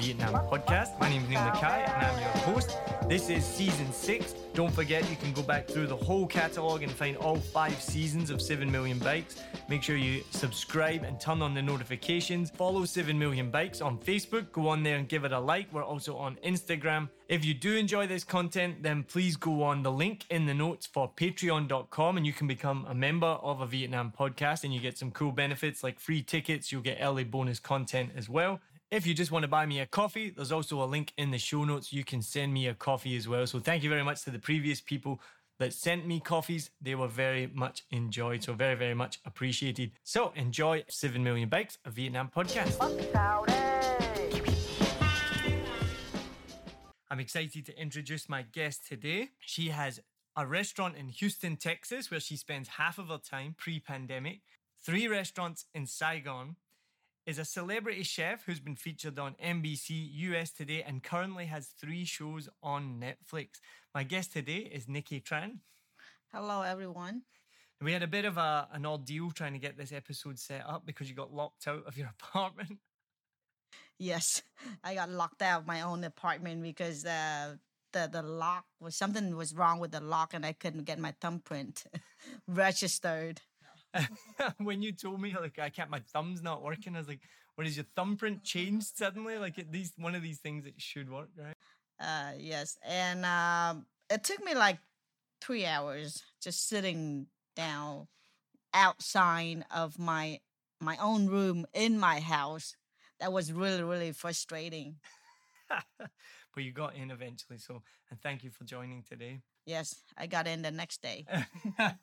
Vietnam 0.00 0.34
podcast. 0.46 0.98
My 1.00 1.08
name 1.08 1.22
is 1.22 1.28
Neil 1.28 1.40
Mackay 1.40 1.84
and 1.84 2.06
I'm 2.06 2.20
your 2.20 2.30
host. 2.44 2.78
This 3.08 3.30
is 3.30 3.44
season 3.44 3.92
six. 3.92 4.34
Don't 4.54 4.72
forget 4.72 5.08
you 5.10 5.16
can 5.16 5.32
go 5.32 5.42
back 5.42 5.66
through 5.66 5.86
the 5.86 5.96
whole 5.96 6.26
catalogue 6.26 6.82
and 6.82 6.92
find 6.92 7.16
all 7.16 7.36
five 7.36 7.80
seasons 7.80 8.30
of 8.30 8.40
7 8.40 8.70
Million 8.70 8.98
Bikes. 8.98 9.42
Make 9.68 9.82
sure 9.82 9.96
you 9.96 10.22
subscribe 10.30 11.04
and 11.04 11.20
turn 11.20 11.42
on 11.42 11.54
the 11.54 11.62
notifications. 11.62 12.50
Follow 12.50 12.84
7 12.84 13.18
Million 13.18 13.50
Bikes 13.50 13.80
on 13.80 13.98
Facebook. 13.98 14.52
Go 14.52 14.68
on 14.68 14.82
there 14.82 14.96
and 14.96 15.08
give 15.08 15.24
it 15.24 15.32
a 15.32 15.38
like. 15.38 15.72
We're 15.72 15.84
also 15.84 16.16
on 16.16 16.36
Instagram. 16.44 17.08
If 17.28 17.44
you 17.44 17.54
do 17.54 17.76
enjoy 17.76 18.06
this 18.06 18.24
content, 18.24 18.82
then 18.82 19.04
please 19.04 19.36
go 19.36 19.62
on 19.62 19.82
the 19.82 19.92
link 19.92 20.24
in 20.30 20.46
the 20.46 20.54
notes 20.54 20.86
for 20.86 21.10
patreon.com 21.14 22.16
and 22.16 22.26
you 22.26 22.32
can 22.32 22.46
become 22.46 22.86
a 22.88 22.94
member 22.94 23.26
of 23.26 23.60
a 23.60 23.66
Vietnam 23.66 24.12
podcast 24.18 24.64
and 24.64 24.72
you 24.72 24.80
get 24.80 24.96
some 24.96 25.10
cool 25.10 25.32
benefits 25.32 25.82
like 25.82 26.00
free 26.00 26.22
tickets. 26.22 26.72
You'll 26.72 26.82
get 26.82 26.98
early 27.00 27.24
bonus 27.24 27.58
content 27.58 28.10
as 28.16 28.28
well. 28.28 28.60
If 28.90 29.06
you 29.06 29.12
just 29.12 29.30
want 29.30 29.42
to 29.42 29.48
buy 29.48 29.66
me 29.66 29.80
a 29.80 29.86
coffee, 29.86 30.30
there's 30.30 30.50
also 30.50 30.82
a 30.82 30.86
link 30.86 31.12
in 31.18 31.30
the 31.30 31.36
show 31.36 31.62
notes. 31.62 31.92
You 31.92 32.04
can 32.04 32.22
send 32.22 32.54
me 32.54 32.68
a 32.68 32.74
coffee 32.74 33.18
as 33.18 33.28
well. 33.28 33.46
So 33.46 33.58
thank 33.58 33.82
you 33.82 33.90
very 33.90 34.02
much 34.02 34.22
to 34.22 34.30
the 34.30 34.38
previous 34.38 34.80
people 34.80 35.20
that 35.58 35.74
sent 35.74 36.06
me 36.06 36.20
coffees. 36.20 36.70
They 36.80 36.94
were 36.94 37.06
very 37.06 37.48
much 37.48 37.84
enjoyed. 37.90 38.44
So 38.44 38.54
very, 38.54 38.76
very 38.76 38.94
much 38.94 39.20
appreciated. 39.26 39.92
So 40.04 40.32
enjoy 40.36 40.84
7 40.88 41.22
Million 41.22 41.50
Bikes, 41.50 41.76
a 41.84 41.90
Vietnam 41.90 42.30
podcast. 42.34 42.78
I'm 47.10 47.20
excited 47.20 47.66
to 47.66 47.78
introduce 47.78 48.26
my 48.26 48.40
guest 48.40 48.88
today. 48.88 49.28
She 49.40 49.68
has 49.68 50.00
a 50.34 50.46
restaurant 50.46 50.96
in 50.96 51.08
Houston, 51.08 51.58
Texas, 51.58 52.10
where 52.10 52.20
she 52.20 52.38
spends 52.38 52.68
half 52.68 52.96
of 52.96 53.08
her 53.08 53.18
time 53.18 53.54
pre 53.58 53.80
pandemic, 53.80 54.40
three 54.82 55.06
restaurants 55.08 55.66
in 55.74 55.84
Saigon, 55.84 56.56
is 57.28 57.38
a 57.38 57.44
celebrity 57.44 58.02
chef 58.02 58.42
who's 58.46 58.58
been 58.58 58.74
featured 58.74 59.18
on 59.18 59.34
NBC, 59.34 60.08
US 60.12 60.50
Today, 60.50 60.82
and 60.82 61.02
currently 61.02 61.44
has 61.44 61.68
three 61.78 62.06
shows 62.06 62.48
on 62.62 62.98
Netflix. 62.98 63.48
My 63.94 64.02
guest 64.02 64.32
today 64.32 64.70
is 64.72 64.88
Nikki 64.88 65.20
Tran. 65.20 65.58
Hello, 66.32 66.62
everyone. 66.62 67.20
We 67.82 67.92
had 67.92 68.02
a 68.02 68.06
bit 68.06 68.24
of 68.24 68.38
a, 68.38 68.66
an 68.72 68.86
ordeal 68.86 69.30
trying 69.30 69.52
to 69.52 69.58
get 69.58 69.76
this 69.76 69.92
episode 69.92 70.38
set 70.38 70.64
up 70.66 70.86
because 70.86 71.10
you 71.10 71.14
got 71.14 71.30
locked 71.30 71.68
out 71.68 71.82
of 71.86 71.98
your 71.98 72.08
apartment. 72.18 72.78
Yes, 73.98 74.40
I 74.82 74.94
got 74.94 75.10
locked 75.10 75.42
out 75.42 75.60
of 75.60 75.66
my 75.66 75.82
own 75.82 76.04
apartment 76.04 76.62
because 76.62 77.04
uh, 77.04 77.56
the 77.92 78.08
the 78.10 78.22
lock 78.22 78.64
was 78.80 78.96
something 78.96 79.36
was 79.36 79.54
wrong 79.54 79.80
with 79.80 79.90
the 79.90 80.00
lock, 80.00 80.32
and 80.32 80.46
I 80.46 80.54
couldn't 80.54 80.84
get 80.84 80.98
my 80.98 81.12
thumbprint 81.20 81.84
registered. 82.48 83.42
when 84.58 84.82
you 84.82 84.92
told 84.92 85.20
me 85.20 85.34
like 85.38 85.58
I 85.58 85.70
kept 85.70 85.90
my 85.90 86.00
thumbs 86.12 86.42
not 86.42 86.62
working, 86.62 86.94
I 86.94 86.98
was 86.98 87.08
like, 87.08 87.20
"What 87.54 87.66
is 87.66 87.76
your 87.76 87.86
thumbprint 87.96 88.44
changed 88.44 88.96
suddenly? 88.96 89.38
Like 89.38 89.58
at 89.58 89.70
least 89.70 89.94
one 89.98 90.14
of 90.14 90.22
these 90.22 90.38
things 90.38 90.64
that 90.64 90.80
should 90.80 91.10
work, 91.10 91.28
right?" 91.36 91.56
Uh, 92.00 92.32
yes, 92.38 92.78
and 92.86 93.24
um, 93.24 93.86
it 94.10 94.24
took 94.24 94.44
me 94.44 94.54
like 94.54 94.78
three 95.40 95.66
hours 95.66 96.22
just 96.40 96.68
sitting 96.68 97.26
down 97.56 98.08
outside 98.74 99.64
of 99.74 99.98
my 99.98 100.40
my 100.80 100.96
own 100.98 101.26
room 101.26 101.66
in 101.72 101.98
my 101.98 102.20
house. 102.20 102.76
That 103.20 103.32
was 103.32 103.52
really 103.52 103.82
really 103.82 104.12
frustrating. 104.12 104.96
but 105.98 106.64
you 106.64 106.72
got 106.72 106.94
in 106.94 107.10
eventually, 107.10 107.58
so 107.58 107.82
and 108.10 108.20
thank 108.20 108.44
you 108.44 108.50
for 108.50 108.64
joining 108.64 109.02
today. 109.02 109.40
Yes, 109.66 110.02
I 110.16 110.26
got 110.26 110.46
in 110.46 110.62
the 110.62 110.70
next 110.70 111.02
day. 111.02 111.26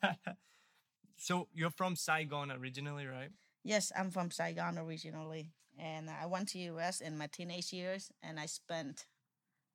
so 1.16 1.48
you're 1.54 1.70
from 1.70 1.96
Saigon 1.96 2.50
originally, 2.50 3.06
right? 3.06 3.30
Yes, 3.64 3.90
I'm 3.96 4.10
from 4.10 4.30
Saigon 4.30 4.78
originally, 4.78 5.50
and 5.78 6.08
I 6.08 6.26
went 6.26 6.48
to 6.50 6.58
US 6.58 7.00
in 7.00 7.18
my 7.18 7.26
teenage 7.26 7.72
years, 7.72 8.12
and 8.22 8.38
I 8.38 8.46
spent, 8.46 9.06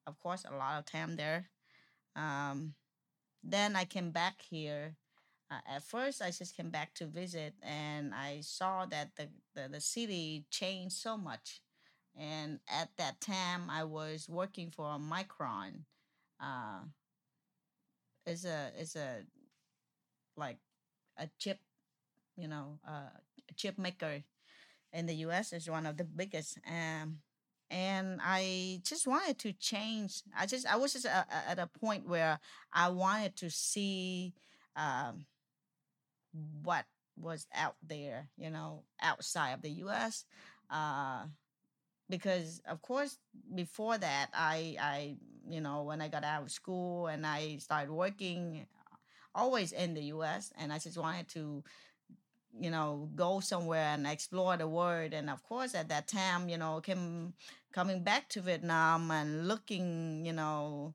of 0.07 0.19
course, 0.19 0.45
a 0.49 0.55
lot 0.55 0.79
of 0.79 0.85
time 0.85 1.15
there. 1.15 1.49
Um, 2.15 2.75
then 3.43 3.75
I 3.75 3.85
came 3.85 4.11
back 4.11 4.41
here. 4.49 4.95
Uh, 5.49 5.59
at 5.75 5.83
first, 5.83 6.21
I 6.21 6.31
just 6.31 6.55
came 6.55 6.69
back 6.69 6.93
to 6.95 7.05
visit, 7.05 7.55
and 7.61 8.13
I 8.13 8.39
saw 8.41 8.85
that 8.85 9.09
the, 9.17 9.27
the 9.53 9.67
the 9.67 9.81
city 9.81 10.45
changed 10.49 10.95
so 10.95 11.17
much. 11.17 11.61
And 12.17 12.59
at 12.67 12.89
that 12.97 13.19
time, 13.21 13.69
I 13.69 13.83
was 13.83 14.27
working 14.29 14.71
for 14.71 14.97
Micron. 14.97 15.83
Uh, 16.39 16.81
it's 18.25 18.45
a 18.45 18.71
it's 18.77 18.95
a 18.95 19.23
like 20.37 20.57
a 21.21 21.29
chip 21.39 21.59
you 22.37 22.47
know, 22.47 22.79
uh, 22.87 23.09
chip 23.55 23.77
maker 23.77 24.23
in 24.93 25.05
the 25.05 25.15
U.S. 25.15 25.53
is 25.53 25.69
one 25.69 25.85
of 25.85 25.97
the 25.97 26.03
biggest. 26.03 26.59
Um, 26.67 27.19
and 27.69 28.19
I 28.23 28.81
just 28.83 29.07
wanted 29.07 29.39
to 29.39 29.53
change. 29.53 30.23
I 30.37 30.45
just 30.45 30.67
I 30.67 30.77
was 30.77 30.93
just 30.93 31.05
a, 31.05 31.25
a- 31.29 31.49
at 31.51 31.59
a 31.59 31.67
point 31.67 32.07
where 32.07 32.39
I 32.73 32.89
wanted 32.89 33.35
to 33.37 33.49
see 33.49 34.33
um, 34.75 35.25
what 36.63 36.85
was 37.17 37.47
out 37.53 37.75
there, 37.87 38.29
you 38.37 38.49
know, 38.49 38.83
outside 39.01 39.51
of 39.53 39.61
the 39.61 39.69
U.S. 39.85 40.25
Uh, 40.69 41.25
because 42.09 42.61
of 42.67 42.81
course 42.81 43.17
before 43.55 43.97
that 43.97 44.27
I 44.33 44.75
I 44.79 45.15
you 45.49 45.61
know 45.61 45.83
when 45.83 46.01
I 46.01 46.09
got 46.09 46.23
out 46.25 46.43
of 46.43 46.51
school 46.51 47.07
and 47.07 47.25
I 47.25 47.57
started 47.57 47.91
working 47.91 48.65
always 49.35 49.71
in 49.71 49.93
the 49.93 50.03
US 50.15 50.51
and 50.57 50.71
I 50.71 50.79
just 50.79 50.97
wanted 50.97 51.27
to 51.29 51.63
you 52.59 52.69
know 52.69 53.09
go 53.15 53.39
somewhere 53.39 53.93
and 53.93 54.05
explore 54.05 54.57
the 54.57 54.67
world 54.67 55.13
and 55.13 55.29
of 55.29 55.41
course 55.43 55.73
at 55.73 55.89
that 55.89 56.07
time 56.07 56.49
you 56.49 56.57
know 56.57 56.81
came 56.81 57.33
coming 57.71 58.03
back 58.03 58.27
to 58.29 58.41
Vietnam 58.41 59.09
and 59.11 59.47
looking 59.47 60.25
you 60.25 60.33
know 60.33 60.93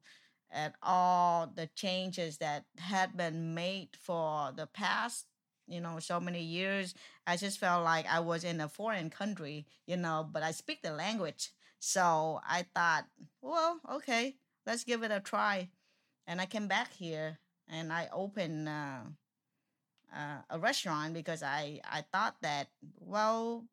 at 0.50 0.74
all 0.82 1.50
the 1.54 1.66
changes 1.74 2.38
that 2.38 2.64
had 2.78 3.16
been 3.16 3.54
made 3.54 3.88
for 3.98 4.52
the 4.54 4.66
past 4.66 5.26
you 5.66 5.80
know 5.80 5.98
so 5.98 6.20
many 6.20 6.42
years 6.42 6.94
i 7.26 7.36
just 7.36 7.58
felt 7.58 7.84
like 7.84 8.06
i 8.08 8.20
was 8.20 8.44
in 8.44 8.60
a 8.60 8.68
foreign 8.68 9.10
country 9.10 9.66
you 9.86 9.96
know 9.96 10.28
but 10.30 10.42
i 10.42 10.50
speak 10.50 10.82
the 10.82 10.92
language. 10.92 11.50
So 11.78 12.40
i 12.48 12.64
thought 12.74 13.06
well 13.42 13.80
okay 13.90 14.36
let's 14.66 14.84
give 14.84 15.02
it 15.02 15.10
a 15.10 15.20
try 15.20 15.68
and 16.26 16.40
i 16.40 16.46
came 16.46 16.68
back 16.68 16.92
here 16.94 17.38
and 17.68 17.92
i 17.92 18.08
opened 18.12 18.68
uh, 18.68 19.00
uh, 20.14 20.38
a 20.50 20.58
restaurant 20.58 21.14
because 21.14 21.42
i 21.42 21.80
i 21.84 22.04
thought 22.12 22.36
that 22.42 22.68
well 22.98 23.64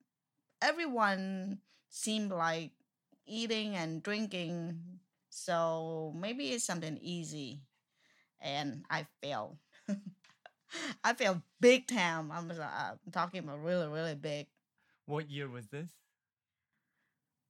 everyone 0.61 1.59
seemed 1.89 2.31
like 2.31 2.71
eating 3.25 3.75
and 3.75 4.03
drinking 4.03 4.79
so 5.29 6.13
maybe 6.17 6.49
it's 6.49 6.63
something 6.63 6.97
easy 7.01 7.61
and 8.41 8.83
i 8.89 9.05
failed 9.21 9.57
I 11.03 11.13
failed 11.13 11.41
big 11.59 11.87
time. 11.87 12.31
I'm, 12.31 12.49
uh, 12.49 12.63
I'm 12.63 13.11
talking 13.11 13.39
about 13.39 13.63
really, 13.63 13.87
really 13.87 14.15
big. 14.15 14.47
What 15.05 15.29
year 15.29 15.49
was 15.49 15.67
this? 15.67 15.89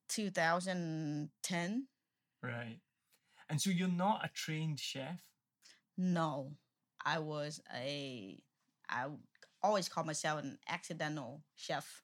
2010. 0.09 1.87
Right. 2.41 2.79
And 3.49 3.61
so 3.61 3.69
you're 3.69 3.87
not 3.87 4.25
a 4.25 4.29
trained 4.33 4.79
chef? 4.79 5.21
No, 5.97 6.51
I 7.05 7.19
was 7.19 7.61
a. 7.73 8.41
I 8.89 9.05
always 9.61 9.89
call 9.89 10.03
myself 10.03 10.43
an 10.43 10.57
accidental 10.67 11.41
chef. 11.55 12.03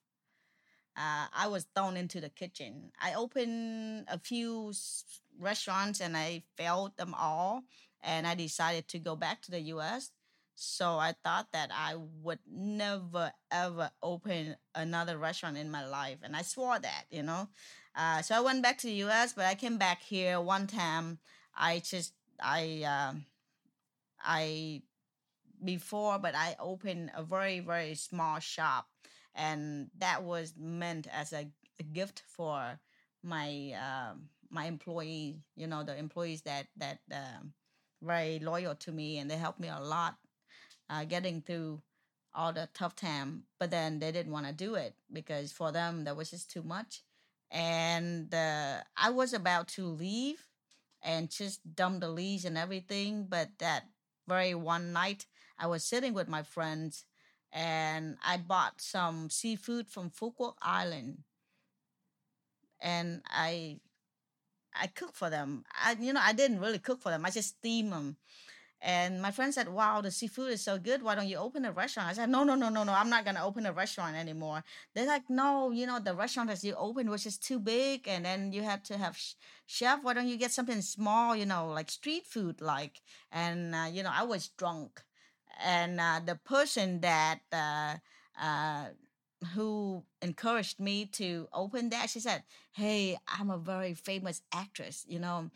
Uh, 0.95 1.27
I 1.33 1.47
was 1.47 1.65
thrown 1.75 1.97
into 1.97 2.19
the 2.19 2.30
kitchen. 2.30 2.91
I 3.00 3.13
opened 3.13 4.06
a 4.09 4.19
few 4.19 4.74
restaurants 5.39 6.01
and 6.01 6.18
I 6.18 6.44
failed 6.57 6.97
them 6.97 7.13
all. 7.18 7.63
And 8.01 8.25
I 8.27 8.36
decided 8.36 8.88
to 8.89 9.00
go 9.00 9.15
back 9.15 9.41
to 9.44 9.51
the 9.51 9.59
US. 9.62 10.12
So 10.56 10.97
I 10.97 11.15
thought 11.24 11.51
that 11.53 11.71
I 11.74 11.95
would 11.95 12.39
never, 12.50 13.31
ever 13.50 13.92
open 14.03 14.57
another 14.75 15.18
restaurant 15.18 15.57
in 15.57 15.71
my 15.71 15.85
life. 15.85 16.18
And 16.21 16.35
I 16.35 16.42
swore 16.42 16.80
that, 16.80 17.06
you 17.09 17.24
know. 17.24 17.47
Uh, 17.95 18.21
so 18.21 18.35
I 18.35 18.42
went 18.42 18.62
back 18.62 18.77
to 18.80 18.88
the 18.88 18.94
US, 19.06 19.33
but 19.33 19.45
I 19.45 19.56
came 19.56 19.77
back 19.77 20.01
here 20.01 20.42
one 20.42 20.68
time. 20.68 21.19
I 21.56 21.80
just, 21.80 22.13
I, 22.42 22.83
um, 22.83 23.25
I 24.21 24.83
before, 25.63 26.19
but 26.19 26.36
I 26.36 26.56
opened 26.60 27.12
a 27.16 27.24
very, 27.24 27.60
very 27.60 27.95
small 27.95 28.39
shop. 28.39 28.88
And 29.36 29.89
that 29.98 30.24
was 30.24 30.54
meant 30.57 31.07
as 31.12 31.33
a, 31.33 31.48
a 31.80 31.83
gift 31.83 32.24
for 32.27 32.80
my 33.24 33.74
um, 33.74 34.30
my 34.50 34.66
employees, 34.66 35.36
you 35.56 35.68
know, 35.68 35.83
the 35.83 35.98
employees 35.98 36.42
that 36.44 36.68
that 36.77 37.00
um, 37.12 37.54
very 38.01 38.39
loyal 38.39 38.75
to 38.75 38.92
me 38.92 39.18
and 39.19 39.30
they 39.30 39.38
helped 39.38 39.60
me 39.60 39.69
a 39.69 39.80
lot 39.80 40.16
uh, 40.89 41.04
getting 41.06 41.42
through 41.42 41.81
all 42.33 42.54
the 42.54 42.69
tough 42.74 42.95
time. 42.95 43.44
But 43.60 43.71
then 43.71 44.00
they 44.00 44.12
didn't 44.12 44.31
want 44.31 44.48
to 44.48 44.54
do 44.54 44.75
it 44.75 44.95
because 45.12 45.51
for 45.51 45.71
them 45.71 46.04
that 46.06 46.16
was 46.16 46.31
just 46.31 46.51
too 46.51 46.63
much. 46.63 47.04
And 47.51 48.33
uh, 48.33 48.81
I 48.98 49.10
was 49.10 49.33
about 49.33 49.68
to 49.69 49.86
leave 49.86 50.45
and 51.01 51.30
just 51.30 51.75
dump 51.75 52.01
the 52.01 52.10
lease 52.10 52.45
and 52.45 52.57
everything. 52.57 53.25
But 53.30 53.50
that 53.60 53.86
very 54.30 54.56
one 54.56 54.94
night, 54.94 55.28
I 55.60 55.68
was 55.68 55.84
sitting 55.84 56.14
with 56.14 56.30
my 56.30 56.44
friends 56.44 57.06
and 57.54 58.18
I 58.26 58.38
bought 58.38 58.81
some 58.81 59.30
seafood 59.31 59.90
from 59.90 60.12
Phu 60.12 60.36
Quoc 60.38 60.56
Island, 60.62 61.24
and 62.81 63.22
I 63.28 63.80
I 64.74 64.88
cooked 64.88 65.16
for 65.16 65.30
them. 65.30 65.66
I 65.84 65.96
you 66.00 66.14
know 66.14 66.22
I 66.24 66.34
didn't 66.34 66.60
really 66.62 66.80
cook 66.80 67.02
for 67.02 67.10
them. 67.10 67.26
I 67.26 67.31
just 67.31 67.58
steam 67.60 67.92
them. 67.92 68.18
And 68.81 69.22
my 69.22 69.31
friend 69.31 69.54
said, 69.54 69.70
"Wow, 69.70 70.02
the 70.02 70.12
seafood 70.12 70.52
is 70.52 70.62
so 70.64 70.78
good. 70.80 71.02
Why 71.04 71.16
don't 71.16 71.28
you 71.28 71.38
open 71.38 71.66
a 71.66 71.72
restaurant?" 71.72 72.10
I 72.10 72.14
said, 72.14 72.30
"No, 72.30 72.44
no, 72.44 72.56
no, 72.56 72.70
no, 72.70 72.84
no. 72.84 72.94
I'm 72.94 73.10
not 73.10 73.26
gonna 73.26 73.46
open 73.46 73.66
a 73.66 73.74
restaurant 73.74 74.16
anymore." 74.16 74.64
They're 74.94 75.06
like, 75.08 75.30
"No, 75.30 75.72
you 75.72 75.86
know 75.86 76.00
the 76.00 76.16
restaurant 76.16 76.50
that 76.50 76.64
you 76.64 76.76
opened 76.76 77.10
was 77.10 77.24
just 77.24 77.44
too 77.44 77.60
big, 77.60 78.08
and 78.08 78.26
then 78.26 78.54
you 78.54 78.64
had 78.64 78.86
to 78.86 78.98
have 78.98 79.18
sh- 79.18 79.34
chef. 79.66 80.02
Why 80.04 80.14
don't 80.14 80.28
you 80.28 80.38
get 80.38 80.52
something 80.52 80.81
small? 80.81 81.36
You 81.36 81.46
know, 81.46 81.68
like 81.72 81.92
street 81.92 82.26
food, 82.26 82.62
like." 82.62 83.02
And 83.31 83.76
uh, 83.76 83.88
you 83.92 84.04
know, 84.04 84.12
I 84.14 84.24
was 84.24 84.48
drunk, 84.50 85.04
and 85.62 86.00
uh, 86.00 86.22
the 86.26 86.36
person 86.36 87.02
that 87.02 87.40
uh, 87.52 87.96
uh, 88.42 88.86
who 89.56 90.04
encouraged 90.22 90.80
me 90.80 91.06
to 91.06 91.48
open 91.54 91.90
that, 91.90 92.10
she 92.10 92.20
said, 92.20 92.44
"Hey, 92.72 93.18
I'm 93.28 93.50
a 93.50 93.58
very 93.58 93.94
famous 93.94 94.42
actress. 94.54 95.06
You 95.08 95.20
know, 95.20 95.50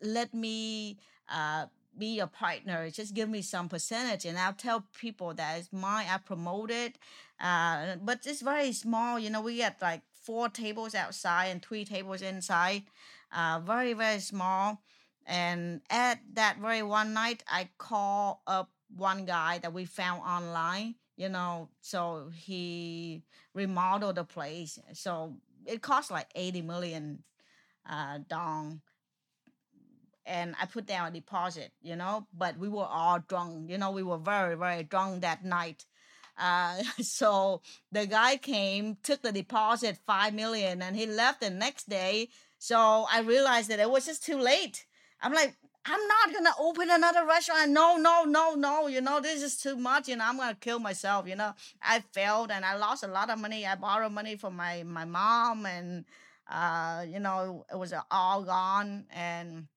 let 0.00 0.32
me." 0.34 0.98
Uh, 1.28 1.66
be 1.98 2.20
a 2.20 2.26
partner. 2.26 2.90
Just 2.90 3.14
give 3.14 3.28
me 3.28 3.42
some 3.42 3.68
percentage, 3.68 4.24
and 4.24 4.38
I'll 4.38 4.52
tell 4.52 4.86
people 4.98 5.34
that 5.34 5.58
it's 5.58 5.72
mine. 5.72 6.06
I 6.10 6.18
promote 6.18 6.70
it, 6.70 6.98
uh, 7.40 7.96
but 8.02 8.26
it's 8.26 8.42
very 8.42 8.72
small. 8.72 9.18
You 9.18 9.30
know, 9.30 9.40
we 9.40 9.56
get 9.56 9.80
like 9.80 10.02
four 10.22 10.48
tables 10.48 10.94
outside 10.94 11.46
and 11.46 11.62
three 11.62 11.84
tables 11.84 12.22
inside. 12.22 12.82
Uh, 13.32 13.60
very 13.64 13.92
very 13.92 14.20
small. 14.20 14.82
And 15.26 15.80
at 15.90 16.20
that 16.34 16.58
very 16.58 16.82
one 16.82 17.12
night, 17.12 17.42
I 17.50 17.68
call 17.78 18.42
up 18.46 18.70
one 18.94 19.24
guy 19.24 19.58
that 19.58 19.72
we 19.72 19.84
found 19.84 20.22
online. 20.22 20.94
You 21.16 21.30
know, 21.30 21.70
so 21.80 22.30
he 22.34 23.22
remodeled 23.54 24.16
the 24.16 24.24
place. 24.24 24.78
So 24.92 25.34
it 25.64 25.80
cost 25.80 26.10
like 26.10 26.28
eighty 26.34 26.62
million 26.62 27.22
uh, 27.88 28.18
dong 28.28 28.82
and 30.26 30.54
I 30.60 30.66
put 30.66 30.86
down 30.86 31.08
a 31.08 31.10
deposit, 31.10 31.72
you 31.80 31.96
know, 31.96 32.26
but 32.36 32.58
we 32.58 32.68
were 32.68 32.84
all 32.84 33.20
drunk, 33.20 33.70
you 33.70 33.78
know, 33.78 33.92
we 33.92 34.02
were 34.02 34.18
very, 34.18 34.56
very 34.56 34.82
drunk 34.82 35.22
that 35.22 35.44
night. 35.44 35.86
Uh, 36.36 36.82
so 37.00 37.62
the 37.92 38.06
guy 38.06 38.36
came, 38.36 38.96
took 39.02 39.22
the 39.22 39.32
deposit, 39.32 39.98
five 40.06 40.34
million, 40.34 40.82
and 40.82 40.96
he 40.96 41.06
left 41.06 41.40
the 41.40 41.50
next 41.50 41.88
day. 41.88 42.28
So 42.58 43.06
I 43.10 43.20
realized 43.20 43.70
that 43.70 43.80
it 43.80 43.90
was 43.90 44.06
just 44.06 44.24
too 44.24 44.38
late. 44.38 44.86
I'm 45.22 45.32
like, 45.32 45.56
I'm 45.88 46.00
not 46.08 46.34
gonna 46.34 46.54
open 46.58 46.90
another 46.90 47.24
restaurant. 47.24 47.70
No, 47.70 47.96
no, 47.96 48.24
no, 48.24 48.54
no. 48.54 48.88
You 48.88 49.00
know, 49.00 49.20
this 49.20 49.40
is 49.42 49.56
too 49.56 49.76
much. 49.76 50.08
You 50.08 50.16
know, 50.16 50.24
I'm 50.26 50.36
gonna 50.36 50.56
kill 50.56 50.80
myself. 50.80 51.28
You 51.28 51.36
know, 51.36 51.52
I 51.80 52.02
failed 52.12 52.50
and 52.50 52.64
I 52.64 52.76
lost 52.76 53.04
a 53.04 53.06
lot 53.06 53.30
of 53.30 53.38
money. 53.38 53.64
I 53.64 53.76
borrowed 53.76 54.12
money 54.12 54.34
from 54.36 54.56
my 54.56 54.82
my 54.82 55.04
mom, 55.04 55.64
and 55.64 56.04
uh, 56.50 57.04
you 57.08 57.20
know, 57.20 57.64
it 57.70 57.78
was 57.78 57.94
all 58.10 58.42
gone. 58.42 59.04
And 59.14 59.68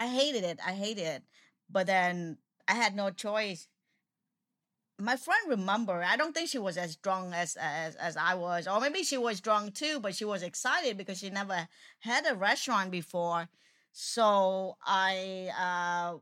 I 0.00 0.08
hated 0.08 0.44
it. 0.44 0.58
I 0.64 0.72
hated 0.72 1.02
it. 1.04 1.22
But 1.70 1.86
then 1.86 2.38
I 2.68 2.74
had 2.74 2.94
no 2.94 3.10
choice. 3.10 3.68
My 4.98 5.16
friend 5.16 5.40
remember. 5.48 6.02
I 6.02 6.16
don't 6.16 6.34
think 6.34 6.48
she 6.48 6.58
was 6.58 6.76
as 6.76 6.96
drunk 6.96 7.34
as 7.34 7.56
as 7.56 7.96
as 7.96 8.16
I 8.16 8.34
was, 8.34 8.68
or 8.68 8.78
maybe 8.80 9.02
she 9.02 9.18
was 9.18 9.40
drunk 9.40 9.74
too, 9.74 9.98
but 10.00 10.14
she 10.14 10.24
was 10.24 10.42
excited 10.42 10.96
because 10.96 11.18
she 11.18 11.30
never 11.30 11.68
had 12.00 12.24
a 12.26 12.36
restaurant 12.36 12.90
before. 12.90 13.48
So 13.92 14.76
I, 14.86 15.50
uh, 15.58 16.18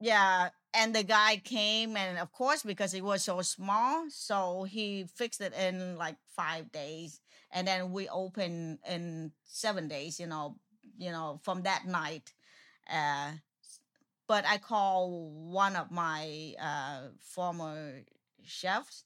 yeah, 0.00 0.50
and 0.74 0.94
the 0.94 1.04
guy 1.04 1.38
came, 1.38 1.96
and 1.96 2.18
of 2.18 2.32
course 2.32 2.62
because 2.62 2.94
it 2.94 3.02
was 3.04 3.24
so 3.24 3.40
small, 3.42 4.06
so 4.10 4.64
he 4.64 5.06
fixed 5.14 5.40
it 5.40 5.54
in 5.54 5.96
like 5.96 6.16
five 6.36 6.70
days, 6.70 7.20
and 7.50 7.66
then 7.66 7.92
we 7.92 8.08
opened 8.08 8.78
in 8.88 9.32
seven 9.44 9.88
days. 9.88 10.20
You 10.20 10.26
know, 10.26 10.56
you 10.98 11.10
know, 11.10 11.40
from 11.44 11.62
that 11.62 11.86
night 11.86 12.32
uh, 12.92 13.32
but 14.26 14.44
I 14.46 14.58
call 14.58 15.30
one 15.30 15.76
of 15.76 15.90
my 15.90 16.54
uh, 16.60 17.08
former 17.20 18.02
chefs, 18.44 19.04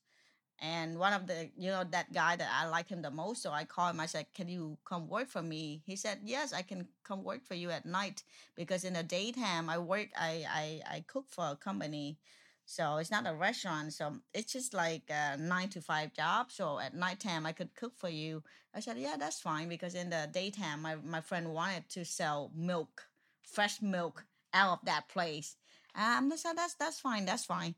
and 0.61 0.99
one 0.99 1.13
of 1.13 1.27
the 1.27 1.51
you 1.57 1.71
know 1.71 1.85
that 1.91 2.13
guy 2.13 2.37
that 2.37 2.49
I 2.53 2.69
like 2.69 2.89
him 2.89 3.03
the 3.03 3.11
most. 3.11 3.43
So 3.43 3.51
I 3.51 3.65
call 3.65 3.91
him. 3.91 4.01
I 4.01 4.07
said, 4.07 4.27
"Can 4.35 4.49
you 4.49 4.79
come 4.85 5.09
work 5.09 5.29
for 5.29 5.43
me?" 5.43 5.83
He 5.87 5.97
said, 5.97 6.21
"Yes, 6.25 6.53
I 6.53 6.63
can 6.63 6.89
come 7.05 7.25
work 7.25 7.45
for 7.45 7.55
you 7.55 7.71
at 7.71 7.87
night 7.87 8.23
because 8.57 8.85
in 8.85 8.95
the 8.95 9.03
daytime 9.03 9.69
I 9.71 9.79
work. 9.79 10.09
I 10.17 10.45
I 10.49 10.97
I 10.97 11.05
cook 11.07 11.27
for 11.29 11.47
a 11.51 11.57
company." 11.57 12.19
So 12.65 12.97
it's 12.99 13.11
not 13.11 13.27
a 13.27 13.35
restaurant. 13.35 13.93
So 13.93 14.19
it's 14.33 14.53
just 14.53 14.73
like 14.75 15.11
a 15.11 15.37
nine 15.37 15.69
to 15.71 15.81
five 15.81 16.15
job. 16.15 16.51
So 16.51 16.79
at 16.79 16.95
nighttime, 16.95 17.45
I 17.47 17.53
could 17.53 17.75
cook 17.75 17.93
for 17.97 18.09
you. 18.09 18.43
I 18.75 18.81
said, 18.81 18.99
yeah, 18.99 19.17
that's 19.19 19.41
fine 19.41 19.69
because 19.69 19.95
in 19.95 20.11
the 20.11 20.29
daytime, 20.33 20.81
my, 20.83 20.95
my 20.97 21.21
friend 21.21 21.53
wanted 21.53 21.89
to 21.91 22.05
sell 22.05 22.51
milk, 22.55 23.07
fresh 23.43 23.83
milk 23.83 24.25
out 24.55 24.79
of 24.81 24.85
that 24.85 25.09
place. 25.09 25.57
Um, 25.95 26.33
I 26.33 26.37
said, 26.37 26.55
that's, 26.57 26.75
that's 26.75 27.01
fine. 27.01 27.25
That's 27.25 27.45
fine. 27.45 27.75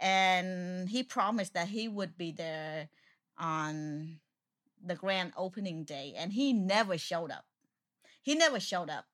And 0.00 0.88
he 0.88 1.02
promised 1.02 1.54
that 1.54 1.68
he 1.68 1.88
would 1.88 2.18
be 2.18 2.32
there 2.32 2.88
on 3.38 4.18
the 4.84 4.96
grand 4.96 5.32
opening 5.36 5.84
day. 5.84 6.14
And 6.16 6.32
he 6.32 6.52
never 6.52 6.98
showed 6.98 7.30
up. 7.30 7.44
He 8.22 8.34
never 8.34 8.58
showed 8.58 8.90
up. 8.90 9.06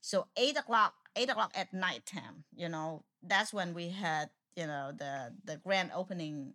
So 0.00 0.26
eight 0.36 0.56
o'clock, 0.56 0.94
eight 1.16 1.30
o'clock 1.30 1.52
at 1.56 1.72
night 1.72 2.06
time, 2.06 2.44
you 2.54 2.68
know, 2.68 3.02
that's 3.22 3.52
when 3.52 3.74
we 3.74 3.88
had, 3.88 4.30
you 4.54 4.66
know, 4.66 4.92
the 4.96 5.32
the 5.44 5.56
grand 5.56 5.90
opening 5.94 6.54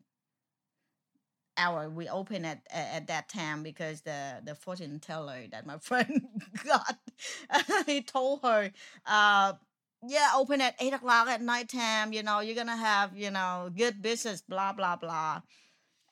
hour. 1.62 1.90
We 1.90 2.10
open 2.10 2.46
at 2.46 2.62
at 2.72 3.08
that 3.08 3.30
time 3.30 3.64
because 3.64 4.02
the 4.02 4.42
the 4.44 4.56
fortune 4.56 5.00
teller 5.00 5.42
that 5.52 5.66
my 5.66 5.78
friend 5.90 6.28
got, 6.66 6.98
he 7.86 8.02
told 8.02 8.42
her, 8.44 8.72
uh, 9.06 9.54
yeah, 10.08 10.30
open 10.36 10.62
at 10.62 10.76
eight 10.80 10.94
o'clock 10.94 11.28
at 11.28 11.42
night 11.42 11.70
time. 11.70 12.14
You 12.14 12.24
know, 12.24 12.40
you're 12.40 12.56
gonna 12.56 12.76
have 12.78 13.16
you 13.18 13.32
know 13.32 13.70
good 13.76 14.02
business, 14.02 14.42
blah 14.42 14.74
blah 14.74 14.96
blah. 14.96 15.42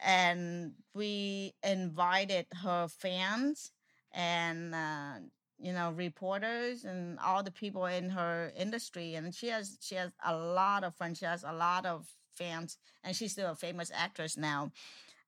And 0.02 0.74
we 0.94 1.54
invited 1.64 2.48
her 2.64 2.88
fans 2.88 3.72
and 4.14 4.74
uh, 4.74 5.16
you 5.60 5.74
know 5.74 5.92
reporters 5.92 6.86
and 6.86 7.20
all 7.20 7.44
the 7.44 7.52
people 7.52 7.86
in 7.86 8.10
her 8.10 8.52
industry 8.58 9.16
and 9.16 9.36
she 9.36 9.48
has 9.48 9.78
she 9.82 9.96
has 9.96 10.12
a 10.26 10.36
lot 10.36 10.84
of 10.84 10.96
friends 10.96 11.20
she 11.20 11.26
has 11.26 11.44
a 11.44 11.52
lot 11.54 11.86
of 11.86 12.08
fans 12.32 12.78
and 13.04 13.16
she's 13.16 13.34
still 13.34 13.52
a 13.52 13.56
famous 13.56 13.92
actress 13.94 14.38
now 14.38 14.72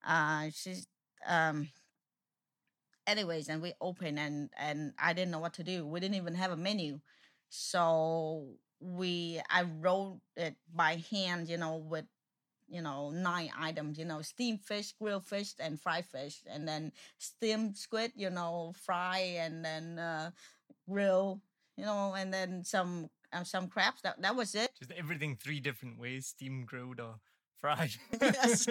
uh 0.06 0.48
she's 0.52 0.86
um 1.26 1.68
anyways 3.06 3.48
and 3.48 3.62
we 3.62 3.72
opened 3.80 4.18
and 4.18 4.50
and 4.58 4.92
i 4.98 5.12
didn't 5.12 5.30
know 5.30 5.38
what 5.38 5.54
to 5.54 5.64
do. 5.64 5.86
We 5.86 6.00
didn't 6.00 6.16
even 6.16 6.34
have 6.34 6.52
a 6.52 6.56
menu. 6.56 7.00
So 7.48 8.46
we 8.80 9.40
i 9.50 9.62
wrote 9.62 10.20
it 10.36 10.56
by 10.74 11.02
hand 11.10 11.48
you 11.48 11.56
know 11.56 11.76
with 11.76 12.04
you 12.68 12.82
know 12.82 13.10
nine 13.10 13.50
items 13.58 13.98
you 13.98 14.04
know 14.04 14.22
steamed 14.22 14.60
fish 14.60 14.92
grilled 15.00 15.24
fish 15.24 15.52
and 15.60 15.80
fried 15.80 16.04
fish 16.06 16.42
and 16.48 16.66
then 16.66 16.90
steamed 17.18 17.76
squid 17.76 18.10
you 18.16 18.30
know 18.30 18.72
fry 18.84 19.18
and 19.38 19.64
then 19.64 19.98
uh, 19.98 20.30
grill 20.88 21.40
you 21.76 21.84
know 21.84 22.14
and 22.14 22.32
then 22.32 22.64
some 22.64 23.08
uh, 23.32 23.44
some 23.44 23.68
crabs. 23.68 24.02
That 24.02 24.20
that 24.22 24.36
was 24.36 24.54
it. 24.54 24.70
Just 24.78 24.92
everything 24.92 25.36
three 25.36 25.60
different 25.60 25.98
ways: 25.98 26.26
steamed, 26.26 26.66
grilled, 26.66 27.00
or 27.00 27.16
fried. 27.62 27.92
yes 28.20 28.66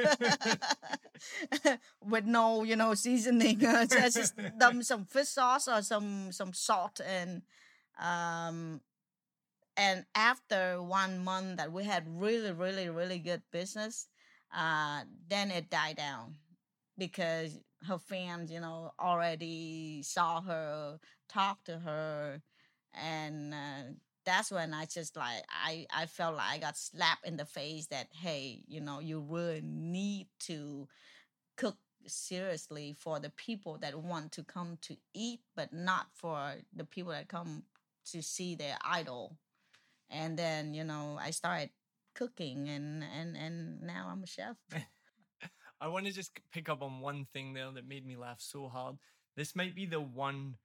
with 2.06 2.26
no 2.26 2.64
you 2.64 2.76
know 2.76 2.94
seasoning 2.94 3.66
uh, 3.74 3.86
just 3.86 4.18
just 4.18 4.34
dump 4.60 4.84
some 4.84 5.06
fish 5.06 5.30
sauce 5.30 5.68
or 5.68 5.82
some 5.82 6.32
some 6.32 6.54
salt 6.54 7.00
and 7.06 7.42
um 8.00 8.82
and 9.78 10.06
after 10.14 10.84
one 10.84 11.24
month 11.24 11.58
that 11.58 11.72
we 11.72 11.86
had 11.86 12.04
really 12.08 12.52
really 12.52 12.90
really 12.90 13.18
good 13.20 13.42
business 13.52 14.08
uh 14.56 15.02
then 15.30 15.50
it 15.50 15.70
died 15.70 15.96
down 15.96 16.36
because 16.98 17.58
her 17.88 17.98
fans 17.98 18.52
you 18.52 18.60
know 18.60 18.92
already 19.00 20.04
saw 20.04 20.42
her 20.42 21.00
talked 21.30 21.66
to 21.66 21.80
her 21.80 22.42
and 22.94 23.54
uh, 23.54 23.84
that's 24.26 24.52
when 24.52 24.74
i 24.74 24.86
just 24.86 25.16
like 25.16 25.44
i 25.50 25.86
i 25.94 26.06
felt 26.06 26.36
like 26.36 26.50
i 26.52 26.58
got 26.58 26.78
slapped 26.78 27.26
in 27.26 27.38
the 27.38 27.46
face 27.46 27.88
that 27.88 28.08
hey 28.12 28.62
you 28.68 28.80
know 28.80 29.00
you 29.00 29.20
really 29.28 29.62
need 29.64 30.28
to 30.40 30.88
cook 31.58 31.78
seriously 32.08 32.96
for 32.98 33.20
the 33.20 33.30
people 33.32 33.78
that 33.78 33.96
want 34.02 34.32
to 34.32 34.44
come 34.44 34.78
to 34.82 34.96
eat 35.14 35.40
but 35.56 35.72
not 35.72 36.08
for 36.14 36.54
the 36.76 36.84
people 36.84 37.12
that 37.12 37.28
come 37.28 37.64
to 38.06 38.22
see 38.22 38.56
their 38.56 38.78
idol 38.84 39.38
and 40.10 40.38
then 40.38 40.74
you 40.74 40.84
know 40.84 41.18
i 41.22 41.30
started 41.30 41.70
cooking 42.16 42.68
and 42.70 43.04
and 43.18 43.38
and 43.38 43.82
now 43.82 44.10
i'm 44.12 44.24
a 44.24 44.28
chef 44.28 44.58
I 45.82 45.88
want 45.88 46.06
to 46.06 46.12
just 46.12 46.40
pick 46.54 46.70
up 46.70 46.84
on 46.84 47.00
one 47.00 47.26
thing 47.34 47.54
there 47.54 47.72
that 47.72 47.88
made 47.88 48.06
me 48.06 48.16
laugh 48.16 48.40
so 48.40 48.68
hard. 48.68 48.98
This 49.36 49.56
might 49.56 49.74
be 49.74 49.88
the 49.88 50.00
one 50.00 50.58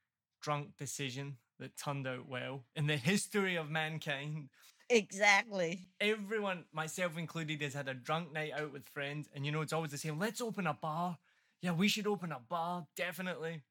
drunk 0.43 0.77
decision 0.77 1.39
that 1.59 1.77
turned 1.77 2.07
out 2.07 2.29
well 2.29 2.65
in 2.75 2.87
the 2.87 2.97
history 2.97 3.57
of 3.57 3.71
mankind. 3.71 4.49
exactly 4.89 5.89
Everyone, 6.01 6.65
myself 6.73 7.17
included, 7.17 7.63
has 7.63 7.75
had 7.75 7.89
a 7.89 7.95
drunk 7.95 8.33
night 8.33 8.53
out 8.53 8.73
with 8.73 8.89
friends, 8.89 9.29
and 9.35 9.47
you 9.47 9.53
know, 9.53 9.63
it's 9.63 9.73
always 9.73 9.91
the 9.93 9.99
same. 9.99 10.19
Let's 10.19 10.41
open 10.41 10.67
a 10.67 10.75
bar. 10.75 11.19
Yeah, 11.63 11.73
we 11.73 11.89
should 11.89 12.07
open 12.07 12.33
a 12.33 12.41
bar, 12.41 12.87
definitely. 12.97 13.63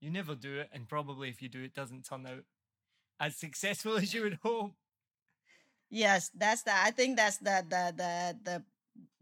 You 0.00 0.10
never 0.10 0.34
do 0.34 0.58
it, 0.60 0.70
and 0.72 0.88
probably 0.88 1.28
if 1.30 1.42
you 1.42 1.48
do, 1.48 1.62
it 1.64 1.74
doesn't 1.74 2.04
turn 2.06 2.26
out 2.26 2.44
as 3.20 3.36
successful 3.36 3.96
as 3.98 4.14
you 4.14 4.22
would 4.22 4.38
hope. 4.42 4.74
yes 5.90 6.30
that's 6.34 6.62
the 6.62 6.72
i 6.74 6.90
think 6.90 7.16
that's 7.16 7.38
the 7.38 7.64
the 7.68 7.94
the 7.96 8.36
the 8.44 8.62